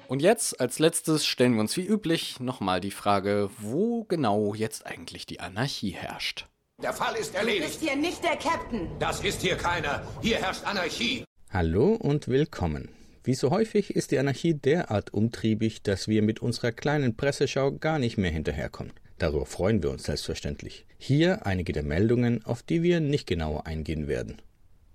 Und 0.08 0.22
jetzt 0.22 0.58
als 0.58 0.78
letztes 0.78 1.26
stellen 1.26 1.54
wir 1.54 1.60
uns 1.60 1.76
wie 1.76 1.86
üblich 1.86 2.40
nochmal 2.40 2.80
die 2.80 2.90
Frage, 2.90 3.50
wo 3.58 4.04
genau 4.04 4.54
jetzt 4.54 4.86
eigentlich 4.86 5.26
die 5.26 5.40
Anarchie 5.40 5.90
herrscht. 5.90 6.46
Der 6.80 6.94
Fall 6.94 7.16
ist 7.16 7.34
erledigt. 7.34 7.64
Du 7.64 7.68
bist 7.68 7.82
hier 7.82 7.96
nicht 7.96 8.24
der 8.24 8.36
Captain. 8.36 8.88
Das 8.98 9.20
ist 9.22 9.42
hier 9.42 9.56
keiner. 9.56 10.06
Hier 10.22 10.38
herrscht 10.38 10.64
Anarchie. 10.64 11.27
Hallo 11.50 11.94
und 11.94 12.28
willkommen. 12.28 12.90
Wie 13.24 13.32
so 13.32 13.50
häufig 13.50 13.96
ist 13.96 14.10
die 14.10 14.18
Anarchie 14.18 14.52
derart 14.52 15.14
umtriebig, 15.14 15.82
dass 15.82 16.06
wir 16.06 16.20
mit 16.20 16.40
unserer 16.40 16.72
kleinen 16.72 17.16
Presseschau 17.16 17.72
gar 17.72 17.98
nicht 17.98 18.18
mehr 18.18 18.30
hinterherkommen. 18.30 18.92
Darüber 19.16 19.46
freuen 19.46 19.82
wir 19.82 19.88
uns 19.88 20.02
selbstverständlich. 20.02 20.84
Hier 20.98 21.46
einige 21.46 21.72
der 21.72 21.84
Meldungen, 21.84 22.44
auf 22.44 22.62
die 22.62 22.82
wir 22.82 23.00
nicht 23.00 23.26
genauer 23.26 23.66
eingehen 23.66 24.08
werden. 24.08 24.42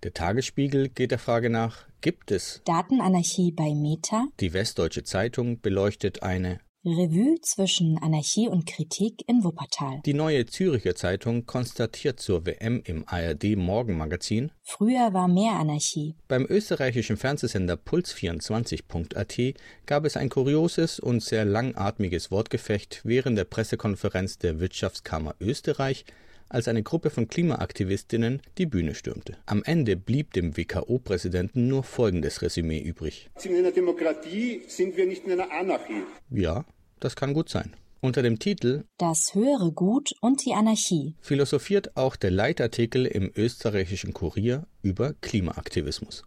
Der 0.03 0.13
Tagesspiegel 0.13 0.89
geht 0.89 1.09
der 1.09 1.17
Frage 1.17 1.49
nach, 1.49 1.87
gibt 2.01 2.29
es 2.29 2.61
Datenanarchie 2.65 3.51
bei 3.51 3.73
Meta? 3.73 4.27
Die 4.39 4.53
Westdeutsche 4.53 5.03
Zeitung 5.03 5.59
beleuchtet 5.59 6.21
eine 6.21 6.59
Revue 6.85 7.39
zwischen 7.41 7.97
Anarchie 7.97 8.49
und 8.49 8.65
Kritik 8.65 9.23
in 9.29 9.41
Wuppertal. 9.45 10.01
Die 10.05 10.13
Neue 10.13 10.45
Züricher 10.45 10.95
Zeitung 10.95 11.45
konstatiert 11.45 12.19
zur 12.19 12.45
WM 12.45 12.81
im 12.83 13.05
ARD 13.07 13.55
Morgenmagazin 13.55 14.51
Früher 14.63 15.13
war 15.13 15.29
mehr 15.29 15.53
Anarchie. 15.53 16.15
Beim 16.27 16.45
österreichischen 16.45 17.15
Fernsehsender 17.15 17.75
Puls24.at 17.75 19.55
gab 19.85 20.03
es 20.03 20.17
ein 20.17 20.27
kurioses 20.27 20.99
und 20.99 21.23
sehr 21.23 21.45
langatmiges 21.45 22.31
Wortgefecht 22.31 22.99
während 23.05 23.37
der 23.37 23.45
Pressekonferenz 23.45 24.39
der 24.39 24.59
Wirtschaftskammer 24.59 25.35
Österreich, 25.39 26.03
als 26.49 26.67
eine 26.67 26.83
Gruppe 26.83 27.09
von 27.09 27.27
Klimaaktivistinnen 27.27 28.41
die 28.57 28.65
Bühne 28.65 28.93
stürmte. 28.93 29.37
Am 29.45 29.63
Ende 29.63 29.95
blieb 29.95 30.33
dem 30.33 30.55
WKO-Präsidenten 30.55 31.67
nur 31.67 31.83
folgendes 31.83 32.41
Resümee 32.41 32.79
übrig. 32.79 33.29
In 33.43 33.55
einer 33.55 33.71
Demokratie 33.71 34.61
sind 34.67 34.95
wir 34.95 35.07
nicht 35.07 35.25
in 35.25 35.31
einer 35.31 35.51
Anarchie. 35.51 36.03
Ja, 36.29 36.65
das 37.03 37.15
kann 37.15 37.33
gut 37.33 37.49
sein. 37.49 37.75
Unter 38.01 38.21
dem 38.21 38.37
Titel 38.37 38.83
Das 38.97 39.33
höhere 39.33 39.71
Gut 39.71 40.13
und 40.19 40.45
die 40.45 40.53
Anarchie 40.53 41.15
philosophiert 41.21 41.95
auch 41.95 42.15
der 42.15 42.31
Leitartikel 42.31 43.05
im 43.05 43.31
österreichischen 43.35 44.13
Kurier 44.13 44.67
über 44.81 45.13
Klimaaktivismus. 45.21 46.23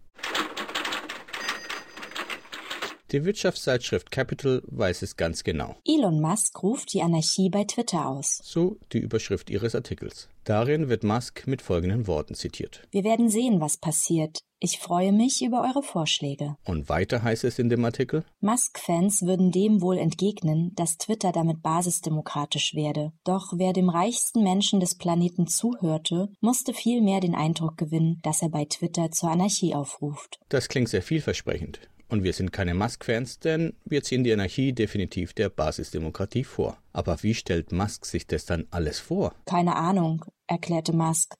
Die 3.12 3.24
Wirtschaftszeitschrift 3.24 4.10
Capital 4.10 4.62
weiß 4.66 5.02
es 5.02 5.16
ganz 5.16 5.44
genau. 5.44 5.76
Elon 5.86 6.20
Musk 6.20 6.60
ruft 6.62 6.92
die 6.92 7.02
Anarchie 7.02 7.50
bei 7.50 7.62
Twitter 7.62 8.08
aus. 8.08 8.40
So 8.42 8.78
die 8.92 8.98
Überschrift 8.98 9.48
ihres 9.48 9.76
Artikels. 9.76 10.28
Darin 10.42 10.88
wird 10.88 11.04
Musk 11.04 11.46
mit 11.46 11.62
folgenden 11.62 12.08
Worten 12.08 12.34
zitiert. 12.34 12.82
Wir 12.90 13.04
werden 13.04 13.28
sehen, 13.28 13.60
was 13.60 13.76
passiert. 13.76 14.40
Ich 14.58 14.78
freue 14.78 15.12
mich 15.12 15.42
über 15.42 15.62
eure 15.62 15.82
Vorschläge. 15.82 16.56
Und 16.64 16.88
weiter 16.88 17.22
heißt 17.22 17.44
es 17.44 17.58
in 17.58 17.68
dem 17.68 17.84
Artikel, 17.84 18.24
Musk-Fans 18.40 19.22
würden 19.22 19.52
dem 19.52 19.82
wohl 19.82 19.98
entgegnen, 19.98 20.72
dass 20.74 20.96
Twitter 20.96 21.30
damit 21.30 21.60
basisdemokratisch 21.60 22.74
werde. 22.74 23.12
Doch 23.24 23.52
wer 23.56 23.74
dem 23.74 23.90
reichsten 23.90 24.42
Menschen 24.42 24.80
des 24.80 24.96
Planeten 24.96 25.46
zuhörte, 25.46 26.30
musste 26.40 26.72
vielmehr 26.72 27.20
den 27.20 27.34
Eindruck 27.34 27.76
gewinnen, 27.76 28.18
dass 28.22 28.40
er 28.40 28.48
bei 28.48 28.64
Twitter 28.64 29.10
zur 29.10 29.30
Anarchie 29.30 29.74
aufruft. 29.74 30.40
Das 30.48 30.68
klingt 30.68 30.88
sehr 30.88 31.02
vielversprechend. 31.02 31.80
Und 32.08 32.22
wir 32.22 32.32
sind 32.32 32.52
keine 32.52 32.72
Musk-Fans, 32.72 33.40
denn 33.40 33.74
wir 33.84 34.02
ziehen 34.04 34.24
die 34.24 34.32
Anarchie 34.32 34.72
definitiv 34.72 35.34
der 35.34 35.50
Basisdemokratie 35.50 36.44
vor. 36.44 36.78
Aber 36.92 37.22
wie 37.22 37.34
stellt 37.34 37.72
Musk 37.72 38.06
sich 38.06 38.26
das 38.26 38.46
dann 38.46 38.66
alles 38.70 39.00
vor? 39.00 39.34
Keine 39.44 39.76
Ahnung, 39.76 40.24
erklärte 40.46 40.94
Musk. 40.94 41.34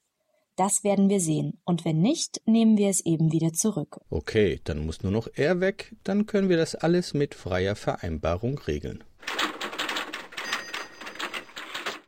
Das 0.57 0.84
werden 0.84 1.11
wir 1.11 1.20
sehen. 1.20 1.61
Und 1.64 1.84
wenn 1.84 2.00
nicht, 2.00 2.40
nehmen 2.46 2.78
wir 2.78 2.88
es 2.88 3.04
eben 3.04 3.30
wieder 3.30 3.52
zurück. 3.52 4.00
Okay, 4.09 4.61
dann 4.64 4.86
muss 4.86 5.02
nur 5.02 5.12
noch 5.12 5.28
er 5.34 5.61
weg, 5.61 5.94
dann 6.02 6.24
können 6.24 6.48
wir 6.48 6.57
das 6.57 6.74
alles 6.74 7.12
mit 7.12 7.34
freier 7.34 7.76
Vereinbarung 7.76 8.59
regeln. 8.59 9.04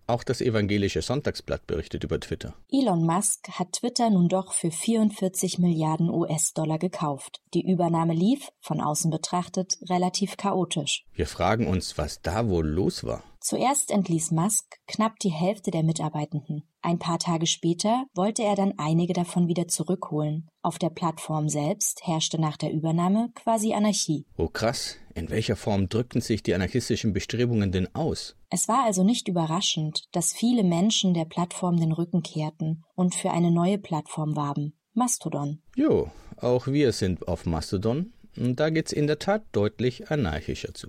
Auch 0.07 0.24
das 0.24 0.40
evangelische 0.40 1.03
Sonntagsblatt 1.03 1.66
berichtet 1.66 2.03
über 2.03 2.18
Twitter. 2.18 2.55
Elon 2.70 3.05
Musk 3.05 3.46
hat 3.51 3.72
Twitter 3.72 4.09
nun 4.09 4.28
doch 4.28 4.55
für 4.55 4.70
44 4.70 5.59
Milliarden 5.59 6.09
US-Dollar 6.09 6.78
gekauft. 6.78 7.42
Die 7.53 7.70
Übernahme 7.70 8.14
lief, 8.14 8.49
von 8.62 8.80
außen 8.80 9.11
betrachtet, 9.11 9.74
relativ 9.90 10.38
chaotisch. 10.38 11.05
Wir 11.12 11.26
fragen 11.26 11.66
uns, 11.66 11.99
was 11.99 12.22
da 12.22 12.49
wohl 12.49 12.66
los 12.66 13.05
war. 13.05 13.22
Zuerst 13.49 13.90
entließ 13.90 14.32
Musk 14.32 14.76
knapp 14.86 15.18
die 15.20 15.30
Hälfte 15.30 15.70
der 15.70 15.82
Mitarbeitenden. 15.82 16.64
Ein 16.82 16.99
paar 16.99 17.18
Tage 17.18 17.46
später 17.46 18.05
wollte 18.14 18.42
er 18.42 18.57
dann 18.57 18.74
einige 18.76 19.14
davon 19.14 19.49
wieder 19.49 19.66
zurückholen. 19.68 20.51
Auf 20.61 20.78
der 20.78 20.90
Plattform 20.90 21.49
selbst 21.49 22.03
herrschte 22.07 22.38
nach 22.38 22.59
der 22.59 22.70
Übernahme 22.70 23.30
quasi 23.34 23.72
Anarchie. 23.72 24.26
Oh 24.36 24.49
krass, 24.49 24.96
in 25.14 25.30
welcher 25.30 25.57
Form 25.57 25.88
drückten 25.88 26.20
sich 26.20 26.42
die 26.42 26.53
anarchistischen 26.53 27.14
Bestrebungen 27.14 27.72
denn 27.72 27.88
aus? 27.94 28.36
Es 28.51 28.68
war 28.68 28.84
also 28.84 29.03
nicht 29.03 29.28
überraschend, 29.28 30.05
dass 30.12 30.34
viele 30.34 30.62
Menschen 30.62 31.14
der 31.14 31.24
Plattform 31.24 31.78
den 31.78 31.92
Rücken 31.92 32.22
kehrten 32.22 32.84
und 32.96 33.14
für 33.14 33.30
eine 33.30 33.51
neue 33.51 33.78
Plattform 33.78 34.36
warben. 34.36 34.74
Mastodon. 34.92 35.62
Jo, 35.74 36.11
auch 36.36 36.66
wir 36.66 36.92
sind 36.92 37.26
auf 37.26 37.46
Mastodon. 37.46 38.12
Und 38.36 38.61
da 38.61 38.68
geht's 38.68 38.92
in 38.92 39.07
der 39.07 39.18
Tat 39.18 39.42
deutlich 39.53 40.11
anarchischer 40.11 40.74
zu. 40.74 40.88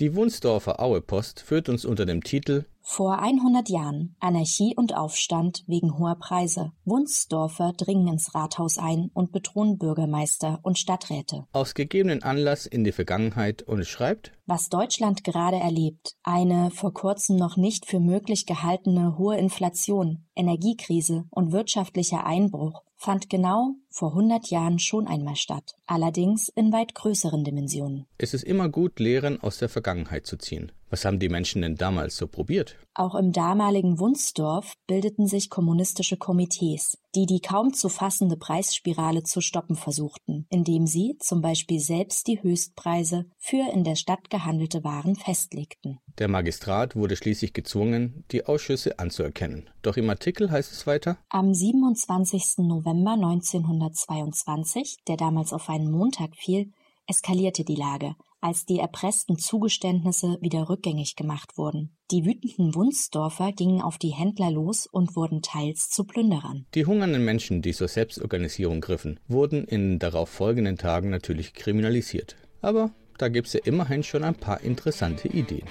Die 0.00 0.16
Wunsdorfer 0.16 0.80
Auepost 0.80 1.38
führt 1.38 1.68
uns 1.68 1.84
unter 1.84 2.04
dem 2.04 2.24
Titel 2.24 2.64
Vor 2.80 3.20
100 3.20 3.68
Jahren 3.68 4.16
Anarchie 4.18 4.74
und 4.74 4.92
Aufstand 4.92 5.62
wegen 5.68 5.96
hoher 6.00 6.16
Preise. 6.16 6.72
Wunsdorfer 6.84 7.74
dringen 7.76 8.08
ins 8.08 8.34
Rathaus 8.34 8.76
ein 8.76 9.12
und 9.14 9.30
bedrohen 9.30 9.78
Bürgermeister 9.78 10.58
und 10.64 10.80
Stadträte. 10.80 11.46
aus 11.52 11.74
gegebenen 11.74 12.24
Anlass 12.24 12.66
in 12.66 12.82
die 12.82 12.90
Vergangenheit 12.90 13.62
und 13.62 13.86
schreibt 13.86 14.32
Was 14.46 14.68
Deutschland 14.68 15.22
gerade 15.22 15.58
erlebt, 15.58 16.16
eine 16.24 16.72
vor 16.72 16.92
kurzem 16.92 17.36
noch 17.36 17.56
nicht 17.56 17.86
für 17.86 18.00
möglich 18.00 18.46
gehaltene 18.46 19.16
hohe 19.16 19.36
Inflation, 19.38 20.24
Energiekrise 20.34 21.24
und 21.30 21.52
wirtschaftlicher 21.52 22.26
Einbruch, 22.26 22.82
fand 23.04 23.28
genau 23.28 23.74
vor 23.90 24.10
100 24.10 24.48
Jahren 24.48 24.78
schon 24.78 25.06
einmal 25.06 25.36
statt, 25.36 25.74
allerdings 25.86 26.48
in 26.48 26.72
weit 26.72 26.94
größeren 26.94 27.44
Dimensionen. 27.44 28.06
Es 28.16 28.32
ist 28.32 28.44
immer 28.44 28.70
gut, 28.70 28.98
Lehren 28.98 29.40
aus 29.42 29.58
der 29.58 29.68
Vergangenheit 29.68 30.26
zu 30.26 30.38
ziehen. 30.38 30.72
Was 30.88 31.04
haben 31.04 31.18
die 31.18 31.28
Menschen 31.28 31.60
denn 31.60 31.76
damals 31.76 32.16
so 32.16 32.26
probiert? 32.26 32.78
Auch 32.96 33.16
im 33.16 33.32
damaligen 33.32 33.98
Wunsdorf 33.98 34.74
bildeten 34.86 35.26
sich 35.26 35.50
kommunistische 35.50 36.16
Komitees, 36.16 36.96
die 37.16 37.26
die 37.26 37.40
kaum 37.40 37.74
zu 37.74 37.88
fassende 37.88 38.36
Preisspirale 38.36 39.24
zu 39.24 39.40
stoppen 39.40 39.74
versuchten, 39.74 40.46
indem 40.48 40.86
sie 40.86 41.16
zum 41.18 41.42
Beispiel 41.42 41.80
selbst 41.80 42.28
die 42.28 42.40
Höchstpreise 42.40 43.26
für 43.36 43.68
in 43.72 43.82
der 43.82 43.96
Stadt 43.96 44.30
gehandelte 44.30 44.84
Waren 44.84 45.16
festlegten. 45.16 45.98
Der 46.18 46.28
Magistrat 46.28 46.94
wurde 46.94 47.16
schließlich 47.16 47.52
gezwungen, 47.52 48.24
die 48.30 48.46
Ausschüsse 48.46 49.00
anzuerkennen. 49.00 49.68
Doch 49.82 49.96
im 49.96 50.08
Artikel 50.08 50.52
heißt 50.52 50.70
es 50.70 50.86
weiter, 50.86 51.18
Am 51.30 51.52
27. 51.52 52.58
November 52.58 53.14
1922, 53.14 54.98
der 55.08 55.16
damals 55.16 55.52
auf 55.52 55.68
einen 55.68 55.90
Montag 55.90 56.36
fiel, 56.36 56.70
eskalierte 57.06 57.64
die 57.64 57.74
Lage, 57.74 58.14
als 58.40 58.66
die 58.66 58.78
erpressten 58.78 59.38
Zugeständnisse 59.38 60.36
wieder 60.40 60.68
rückgängig 60.68 61.16
gemacht 61.16 61.56
wurden. 61.56 61.96
Die 62.10 62.26
wütenden 62.26 62.74
Wunsdorfer 62.74 63.52
gingen 63.52 63.80
auf 63.80 63.96
die 63.96 64.12
Händler 64.12 64.50
los 64.50 64.86
und 64.86 65.16
wurden 65.16 65.40
teils 65.40 65.88
zu 65.88 66.04
Plünderern. 66.04 66.66
die 66.74 66.84
hungernden 66.84 67.24
Menschen, 67.24 67.62
die 67.62 67.72
zur 67.72 67.88
Selbstorganisierung 67.88 68.82
griffen, 68.82 69.18
wurden 69.28 69.64
in 69.64 69.92
den 69.92 69.98
darauf 69.98 70.28
folgenden 70.28 70.76
Tagen 70.76 71.08
natürlich 71.08 71.54
kriminalisiert. 71.54 72.36
Aber 72.60 72.90
da 73.16 73.28
gibt's 73.28 73.54
ja 73.54 73.60
immerhin 73.64 74.02
schon 74.02 74.24
ein 74.24 74.34
paar 74.34 74.60
interessante 74.60 75.28
Ideen. 75.28 75.66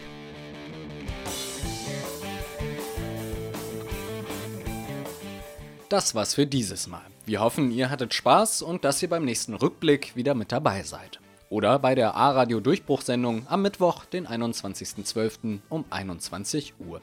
Das 5.89 6.15
war's 6.15 6.33
für 6.33 6.47
dieses 6.47 6.87
Mal. 6.87 7.03
Wir 7.25 7.39
hoffen, 7.39 7.69
ihr 7.69 7.91
hattet 7.91 8.15
Spaß 8.15 8.63
und 8.63 8.83
dass 8.83 9.03
ihr 9.03 9.09
beim 9.09 9.25
nächsten 9.25 9.53
Rückblick 9.53 10.15
wieder 10.15 10.33
mit 10.33 10.51
dabei 10.51 10.81
seid. 10.81 11.19
Oder 11.53 11.77
bei 11.77 11.93
der 11.93 12.15
A-Radio 12.15 12.61
Durchbruchsendung 12.61 13.45
am 13.47 13.61
Mittwoch, 13.61 14.05
den 14.05 14.25
21.12. 14.25 15.59
um 15.69 15.85
21 15.91 16.73
Uhr. 16.79 16.99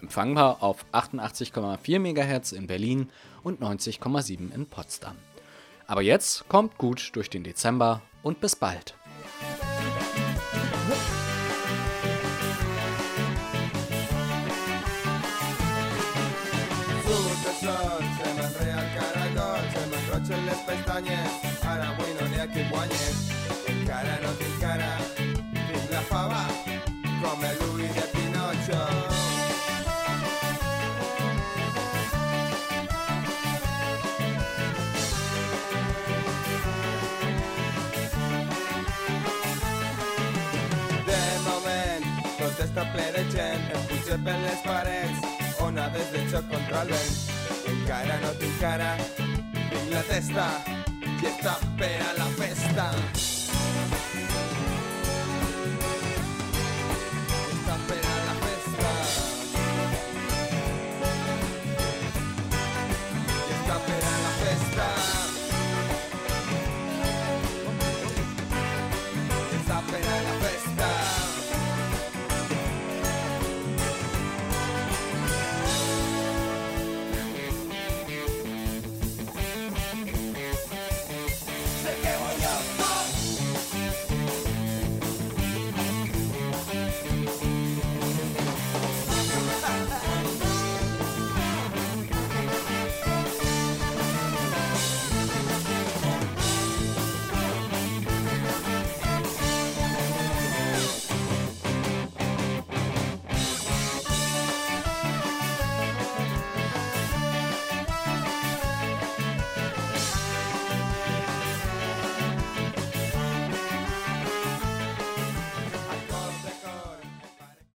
Empfangbar 0.00 0.60
auf 0.60 0.84
88,4 0.90 2.00
MHz 2.00 2.50
in 2.50 2.66
Berlin 2.66 3.10
und 3.44 3.62
90,7 3.62 4.52
in 4.52 4.66
Potsdam. 4.66 5.14
Aber 5.86 6.02
jetzt 6.02 6.48
kommt 6.48 6.78
gut 6.78 7.12
durch 7.14 7.30
den 7.30 7.44
Dezember 7.44 8.02
und 8.24 8.40
bis 8.40 8.56
bald. 8.56 8.96
Caragol, 21.62 23.61
se 23.86 23.90
m'enrotxen 23.90 23.90
les 23.90 23.90
pestanyes, 23.90 23.90
ara 23.90 24.14
avui 24.14 24.22
no 24.22 24.32
tinc 24.38 24.56
cara, 24.60 24.90
la 25.90 26.00
fava, 26.10 26.42
com 27.22 27.40
l'ull 27.60 27.88
de 27.96 28.04
Pinocho. 28.12 28.82
De 41.06 41.22
moment, 41.46 42.06
tot 42.38 42.62
està 42.66 42.86
ple 42.92 43.08
de 43.16 43.24
gent, 43.34 43.66
em 43.72 43.90
puja 43.90 44.20
per 44.24 44.38
les 44.44 44.62
parets, 44.68 45.26
onades 45.60 46.12
de 46.12 46.24
xoc 46.30 46.48
contra 46.54 46.82
el 46.82 46.94
vent. 46.94 47.20
Encara 47.72 48.20
no 48.22 48.32
tinc 48.38 48.56
cara, 48.60 48.94
tinc 49.18 49.92
la 49.92 50.06
testa, 50.12 50.48
i 51.22 51.30
està 51.34 51.58
per 51.78 51.94
a 52.08 52.16
la 52.18 52.32
festa. 52.38 52.90